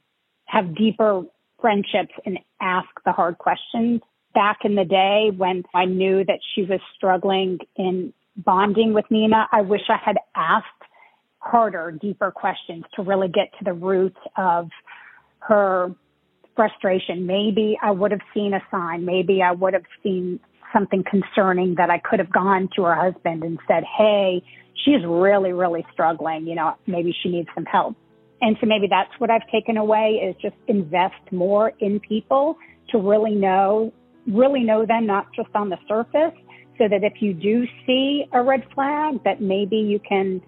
have 0.46 0.76
deeper 0.76 1.22
friendships 1.60 2.12
and 2.26 2.40
ask 2.60 2.88
the 3.06 3.12
hard 3.12 3.38
questions. 3.38 4.02
Back 4.34 4.62
in 4.64 4.74
the 4.74 4.84
day 4.84 5.30
when 5.38 5.62
I 5.76 5.86
knew 5.86 6.26
that 6.26 6.40
she 6.56 6.64
was 6.64 6.80
struggling 6.96 7.60
in 7.76 8.16
bonding 8.36 8.94
with 8.96 9.06
Nina, 9.12 9.48
I 9.52 9.62
wish 9.62 9.82
I 9.90 9.98
had 10.04 10.18
asked 10.36 10.66
harder, 11.38 11.92
deeper 11.92 12.32
questions 12.32 12.86
to 12.96 13.04
really 13.04 13.28
get 13.28 13.52
to 13.60 13.64
the 13.64 13.74
roots 13.74 14.18
of 14.38 14.70
her 15.38 15.94
frustration. 16.56 17.28
Maybe 17.28 17.78
I 17.80 17.92
would 17.92 18.10
have 18.10 18.22
seen 18.34 18.56
a 18.56 18.62
sign. 18.72 19.06
Maybe 19.06 19.44
I 19.44 19.52
would 19.52 19.76
have 19.76 19.86
seen 20.02 20.40
something 20.74 21.04
concerning 21.04 21.76
that 21.76 21.90
I 21.90 22.00
could 22.00 22.20
have 22.20 22.32
gone 22.32 22.70
to 22.76 22.84
her 22.84 22.96
husband 22.96 23.44
and 23.44 23.60
said, 23.68 23.84
Hey, 23.98 24.44
she's 24.86 25.04
really, 25.06 25.54
really 25.54 25.86
struggling. 25.92 26.48
You 26.48 26.56
know, 26.56 26.76
maybe 26.88 27.16
she 27.22 27.30
needs 27.30 27.50
some 27.56 27.66
help. 27.66 27.96
And 28.42 28.58
so 28.60 28.66
maybe 28.66 28.88
that's 28.90 29.12
what 29.20 29.30
I've 29.30 29.48
taken 29.52 29.78
away 29.78 30.20
is 30.24 30.36
just 30.42 30.56
invest 30.68 31.32
more 31.32 31.74
in 31.80 32.00
people 32.00 32.58
to 32.90 32.98
really 32.98 33.36
know, 33.36 33.94
really 34.28 34.64
know 34.64 34.86
them, 34.86 35.06
not 35.06 35.28
just 35.36 35.50
on 35.54 35.70
the 35.70 35.78
surface, 35.88 36.34
so 36.78 36.88
that 36.88 37.04
if 37.04 37.22
you 37.22 37.34
do 37.34 37.68
see 37.86 38.26
a 38.34 38.42
red 38.42 38.66
flag, 38.74 39.24
that 39.24 39.42
maybe 39.42 39.78
you 39.78 40.00
can 40.00 40.42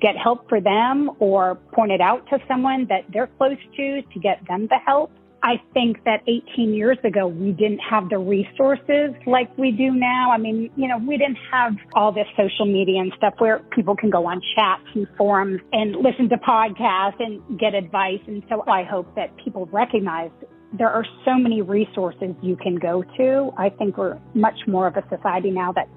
get 0.00 0.16
help 0.16 0.48
for 0.48 0.60
them 0.60 1.10
or 1.18 1.56
point 1.72 1.92
it 1.92 2.00
out 2.00 2.26
to 2.30 2.38
someone 2.48 2.86
that 2.88 3.04
they're 3.12 3.26
close 3.38 3.58
to 3.76 4.02
to 4.02 4.20
get 4.20 4.40
them 4.48 4.66
the 4.68 4.78
help 4.86 5.10
I 5.42 5.60
think 5.72 6.02
that 6.04 6.22
18 6.26 6.74
years 6.74 6.98
ago, 7.04 7.28
we 7.28 7.52
didn't 7.52 7.78
have 7.78 8.08
the 8.08 8.18
resources 8.18 9.14
like 9.26 9.56
we 9.56 9.70
do 9.70 9.92
now. 9.92 10.32
I 10.32 10.38
mean, 10.38 10.70
you 10.76 10.88
know, 10.88 10.98
we 10.98 11.16
didn't 11.16 11.38
have 11.52 11.76
all 11.94 12.10
this 12.10 12.26
social 12.36 12.66
media 12.66 13.00
and 13.00 13.12
stuff 13.16 13.34
where 13.38 13.60
people 13.70 13.94
can 13.94 14.10
go 14.10 14.26
on 14.26 14.42
chats 14.56 14.82
and 14.94 15.06
forums 15.16 15.60
and 15.72 15.94
listen 15.96 16.28
to 16.30 16.36
podcasts 16.38 17.20
and 17.20 17.58
get 17.58 17.74
advice. 17.74 18.20
And 18.26 18.42
so 18.48 18.64
I 18.66 18.82
hope 18.82 19.14
that 19.14 19.36
people 19.36 19.66
recognize 19.66 20.30
there 20.76 20.90
are 20.90 21.04
so 21.24 21.34
many 21.34 21.62
resources 21.62 22.34
you 22.42 22.56
can 22.56 22.76
go 22.76 23.04
to. 23.16 23.52
I 23.56 23.70
think 23.70 23.96
we're 23.96 24.18
much 24.34 24.58
more 24.66 24.88
of 24.88 24.96
a 24.96 25.04
society 25.08 25.50
now 25.50 25.72
that 25.72 25.88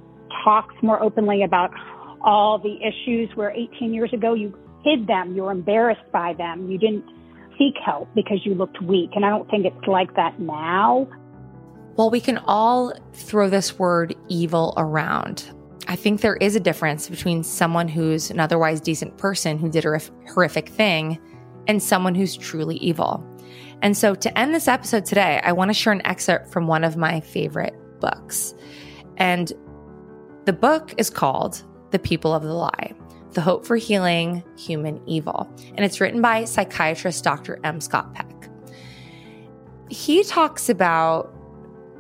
talks 0.43 0.75
more 0.83 1.01
openly 1.01 1.43
about 1.43 1.71
all 2.23 2.59
the 2.59 2.77
issues 2.77 3.29
where 3.35 3.49
18 3.51 3.93
years 3.93 4.13
ago 4.13 4.35
you 4.35 4.55
hid 4.83 5.07
them, 5.07 5.35
you 5.35 5.43
were 5.43 5.51
embarrassed 5.51 6.09
by 6.11 6.33
them, 6.33 6.69
you 6.69 6.77
didn't 6.77 7.03
seek 7.58 7.76
help 7.84 8.08
because 8.16 8.45
you 8.45 8.56
looked 8.56 8.82
weak. 8.82 9.12
And 9.16 9.26
I 9.26 9.30
don't 9.30 9.49
think 9.49 9.66
it's 9.66 9.88
like 9.88 10.16
that 10.16 10.39
now. 10.39 11.08
While 11.95 12.10
we 12.10 12.20
can 12.20 12.38
all 12.39 12.93
throw 13.14 13.49
this 13.49 13.78
word 13.78 14.16
evil 14.30 14.74
around, 14.78 15.52
I 15.88 15.95
think 15.95 16.22
there 16.22 16.38
is 16.38 16.56
a 16.56 16.60
difference 16.60 17.10
between 17.10 17.43
someone 17.43 17.88
who's 17.88 18.32
an 18.32 18.39
otherwise 18.39 18.80
decent 18.80 19.18
person 19.18 19.58
who 19.58 19.70
did 19.70 19.86
a 19.86 19.99
horrific 20.34 20.70
thing 20.70 21.20
and 21.68 21.82
someone 21.82 22.16
who's 22.16 22.38
truly 22.38 22.78
evil. 22.78 23.24
And 23.82 23.97
so 23.97 24.16
to 24.16 24.38
end 24.38 24.54
this 24.54 24.68
episode 24.68 25.06
today, 25.06 25.41
I 25.43 25.52
want 25.52 25.70
to 25.70 25.74
share 25.74 25.91
an 25.91 26.06
excerpt 26.06 26.52
from 26.52 26.68
one 26.68 26.84
of 26.84 26.97
my 26.97 27.20
favorite 27.20 27.74
books. 27.99 28.54
And 29.18 29.52
the 30.45 30.54
book 30.54 30.93
is 30.97 31.10
called 31.10 31.64
The 31.91 31.99
People 31.99 32.34
of 32.34 32.43
the 32.43 32.54
Lie 32.54 32.93
The 33.34 33.41
Hope 33.41 33.65
for 33.65 33.77
Healing 33.77 34.43
Human 34.57 35.01
Evil. 35.07 35.49
And 35.75 35.86
it's 35.86 36.01
written 36.01 36.21
by 36.21 36.45
psychiatrist 36.45 37.23
Dr. 37.23 37.59
M. 37.63 37.79
Scott 37.79 38.13
Peck. 38.13 38.49
He 39.89 40.23
talks 40.23 40.69
about 40.69 41.34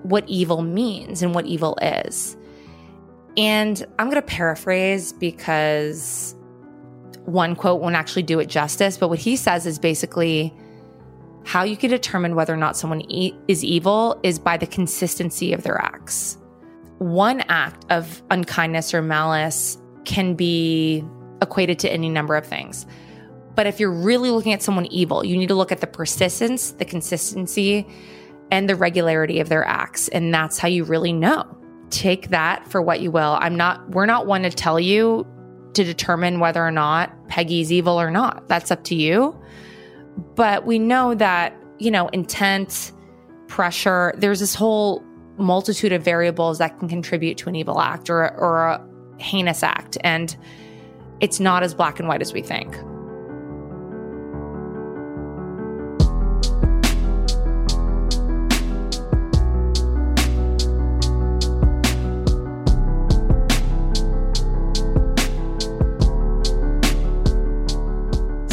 what 0.03 0.27
evil 0.27 0.61
means 0.61 1.21
and 1.21 1.33
what 1.33 1.45
evil 1.45 1.77
is. 1.81 2.35
And 3.37 3.85
I'm 3.97 4.07
going 4.07 4.15
to 4.15 4.21
paraphrase 4.21 5.13
because 5.13 6.35
one 7.25 7.55
quote 7.55 7.81
won't 7.81 7.95
actually 7.95 8.23
do 8.23 8.39
it 8.39 8.47
justice, 8.47 8.97
but 8.97 9.09
what 9.09 9.19
he 9.19 9.35
says 9.35 9.65
is 9.65 9.79
basically 9.79 10.53
how 11.45 11.63
you 11.63 11.77
can 11.77 11.89
determine 11.89 12.35
whether 12.35 12.53
or 12.53 12.57
not 12.57 12.77
someone 12.77 13.01
e- 13.09 13.33
is 13.47 13.63
evil 13.63 14.19
is 14.23 14.37
by 14.37 14.57
the 14.57 14.67
consistency 14.67 15.53
of 15.53 15.63
their 15.63 15.79
acts. 15.81 16.37
One 16.97 17.41
act 17.49 17.85
of 17.89 18.21
unkindness 18.29 18.93
or 18.93 19.01
malice 19.01 19.77
can 20.05 20.35
be 20.35 21.03
equated 21.41 21.79
to 21.79 21.91
any 21.91 22.09
number 22.09 22.35
of 22.35 22.45
things. 22.45 22.85
But 23.55 23.67
if 23.67 23.79
you're 23.79 23.91
really 23.91 24.29
looking 24.29 24.53
at 24.53 24.61
someone 24.61 24.85
evil, 24.87 25.25
you 25.25 25.37
need 25.37 25.47
to 25.47 25.55
look 25.55 25.71
at 25.71 25.81
the 25.81 25.87
persistence, 25.87 26.71
the 26.71 26.85
consistency, 26.85 27.87
and 28.49 28.69
the 28.69 28.75
regularity 28.75 29.39
of 29.39 29.49
their 29.49 29.65
acts. 29.65 30.07
And 30.09 30.33
that's 30.33 30.57
how 30.57 30.67
you 30.67 30.83
really 30.83 31.13
know. 31.13 31.57
Take 31.89 32.29
that 32.29 32.67
for 32.69 32.81
what 32.81 33.01
you 33.01 33.11
will. 33.11 33.37
I'm 33.39 33.55
not, 33.55 33.89
we're 33.89 34.05
not 34.05 34.25
one 34.25 34.43
to 34.43 34.49
tell 34.49 34.79
you 34.79 35.27
to 35.73 35.83
determine 35.83 36.39
whether 36.39 36.65
or 36.65 36.71
not 36.71 37.27
Peggy's 37.27 37.71
evil 37.71 37.99
or 37.99 38.11
not. 38.11 38.47
That's 38.47 38.71
up 38.71 38.83
to 38.85 38.95
you. 38.95 39.37
But 40.35 40.65
we 40.65 40.79
know 40.79 41.15
that, 41.15 41.55
you 41.79 41.91
know, 41.91 42.07
intent, 42.09 42.91
pressure, 43.47 44.13
there's 44.17 44.39
this 44.39 44.55
whole 44.55 45.03
multitude 45.37 45.91
of 45.91 46.03
variables 46.03 46.57
that 46.59 46.77
can 46.79 46.87
contribute 46.87 47.37
to 47.37 47.49
an 47.49 47.55
evil 47.55 47.81
act 47.81 48.09
or, 48.09 48.33
or 48.37 48.67
a 48.67 48.87
heinous 49.17 49.63
act. 49.63 49.97
And 50.01 50.35
it's 51.21 51.39
not 51.39 51.63
as 51.63 51.73
black 51.73 51.99
and 51.99 52.07
white 52.07 52.21
as 52.21 52.33
we 52.33 52.41
think. 52.41 52.75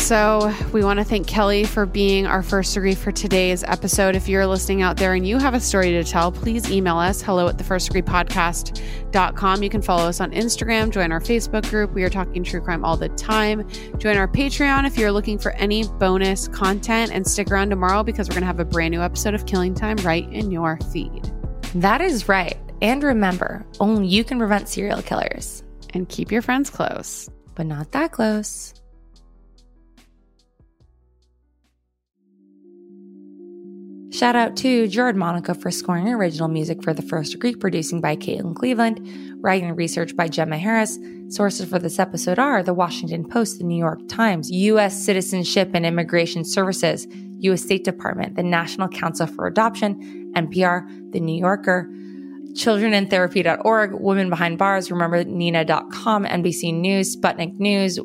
So, 0.09 0.55
we 0.73 0.83
want 0.83 1.01
to 1.01 1.05
thank 1.05 1.27
Kelly 1.27 1.65
for 1.65 1.85
being 1.85 2.27
our 2.27 2.43
first 2.43 2.73
degree 2.73 2.95
for 2.95 3.13
today's 3.13 3.63
episode. 3.65 4.17
If 4.17 4.27
you're 4.27 4.47
listening 4.47 4.81
out 4.81 4.97
there 4.97 5.13
and 5.13 5.29
you 5.29 5.37
have 5.37 5.53
a 5.53 5.61
story 5.61 5.91
to 5.91 6.03
tell, 6.03 6.33
please 6.33 6.71
email 6.71 6.97
us 6.97 7.21
hello 7.21 7.47
at 7.47 7.59
the 7.59 7.65
first 7.65 7.89
degree 7.89 8.01
podcast.com. 8.01 9.63
You 9.63 9.69
can 9.69 9.83
follow 9.83 10.09
us 10.09 10.23
on 10.23 10.31
Instagram, 10.31 10.89
join 10.89 11.13
our 11.13 11.21
Facebook 11.21 11.69
group. 11.69 11.93
We 11.93 12.05
are 12.05 12.09
talking 12.09 12.43
true 12.43 12.63
crime 12.63 12.87
all 12.87 12.97
the 12.97 13.11
time. 13.11 13.69
Join 13.99 14.17
our 14.17 14.27
Patreon 14.27 14.87
if 14.87 14.97
you're 14.97 15.13
looking 15.13 15.39
for 15.39 15.53
any 15.53 15.87
bonus 15.99 16.49
content 16.49 17.13
and 17.13 17.27
stick 17.27 17.51
around 17.51 17.69
tomorrow 17.69 18.03
because 18.03 18.31
we're 18.31 18.37
going 18.37 18.45
to 18.45 18.47
have 18.47 18.61
a 18.61 18.65
brand 18.65 18.93
new 18.93 19.03
episode 19.03 19.35
of 19.35 19.45
Killing 19.45 19.75
Time 19.75 19.99
right 19.99 20.27
in 20.33 20.51
your 20.51 20.79
feed. 20.91 21.31
That 21.75 22.01
is 22.01 22.31
right. 22.31 22.57
And 22.81 23.03
remember, 23.03 23.67
only 23.79 24.07
you 24.07 24.25
can 24.25 24.39
prevent 24.39 24.71
serial 24.71 25.03
killers. 25.03 25.63
And 25.93 26.09
keep 26.09 26.33
your 26.33 26.41
friends 26.41 26.71
close, 26.71 27.29
but 27.55 27.67
not 27.67 27.93
that 27.93 28.13
close. 28.13 28.73
Shout 34.19 34.35
out 34.35 34.57
to 34.57 34.89
Jared 34.89 35.15
Monica 35.15 35.55
for 35.55 35.71
scoring 35.71 36.09
original 36.09 36.49
music 36.49 36.83
for 36.83 36.93
The 36.93 37.03
First 37.03 37.31
Degree, 37.31 37.55
producing 37.55 38.01
by 38.01 38.17
Caitlin 38.17 38.57
Cleveland, 38.57 39.01
writing 39.45 39.69
and 39.69 39.79
research 39.79 40.17
by 40.17 40.27
Gemma 40.27 40.59
Harris. 40.59 40.99
Sources 41.29 41.69
for 41.69 41.79
this 41.79 42.01
episode 42.01 42.37
are 42.37 42.65
The 42.65 42.75
Washington 42.75 43.29
Post, 43.29 43.59
The 43.59 43.65
New 43.65 43.79
York 43.79 44.01
Times, 44.09 44.51
U.S. 44.51 45.01
Citizenship 45.01 45.71
and 45.73 45.87
Immigration 45.87 46.45
Services, 46.45 47.07
U.S. 47.39 47.63
State 47.63 47.85
Department, 47.85 48.35
the 48.35 48.43
National 48.43 48.89
Council 48.89 49.29
for 49.29 49.47
Adoption, 49.47 50.33
NPR, 50.35 51.13
The 51.13 51.21
New 51.21 51.39
Yorker, 51.39 51.89
childrenintherapy.org, 52.55 54.01
Women 54.01 54.31
Behind 54.31 54.59
Bars, 54.59 54.91
Remember 54.91 55.23
Nina.com, 55.23 56.25
NBC 56.25 56.75
News, 56.75 57.15
Sputnik 57.15 57.57
News, 57.61 58.01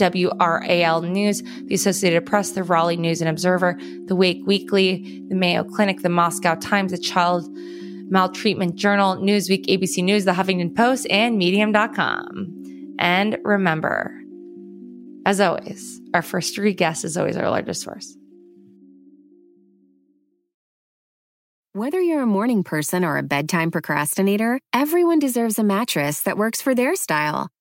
WRAL 0.00 1.02
News, 1.02 1.42
the 1.64 1.74
Associated 1.74 2.26
Press, 2.26 2.52
the 2.52 2.62
Raleigh 2.62 2.96
News 2.96 3.20
and 3.20 3.28
Observer, 3.30 3.78
the 4.06 4.16
Wake 4.16 4.42
Weekly, 4.46 5.22
the 5.28 5.34
Mayo 5.34 5.64
Clinic, 5.64 6.02
the 6.02 6.08
Moscow 6.08 6.54
Times, 6.56 6.92
the 6.92 6.98
Child 6.98 7.48
Maltreatment 8.10 8.74
Journal, 8.74 9.16
Newsweek, 9.16 9.66
ABC 9.66 10.02
News, 10.02 10.24
the 10.24 10.32
Huffington 10.32 10.74
Post, 10.74 11.06
and 11.10 11.38
Medium.com. 11.38 12.96
And 12.98 13.38
remember, 13.44 14.12
as 15.24 15.40
always, 15.40 16.00
our 16.12 16.22
first 16.22 16.54
degree 16.54 16.74
guest 16.74 17.04
is 17.04 17.16
always 17.16 17.36
our 17.36 17.48
largest 17.48 17.82
source. 17.82 18.16
Whether 21.72 22.00
you're 22.00 22.22
a 22.22 22.26
morning 22.26 22.64
person 22.64 23.04
or 23.04 23.16
a 23.16 23.22
bedtime 23.22 23.70
procrastinator, 23.70 24.58
everyone 24.72 25.20
deserves 25.20 25.56
a 25.56 25.62
mattress 25.62 26.22
that 26.22 26.36
works 26.36 26.60
for 26.60 26.74
their 26.74 26.96
style. 26.96 27.48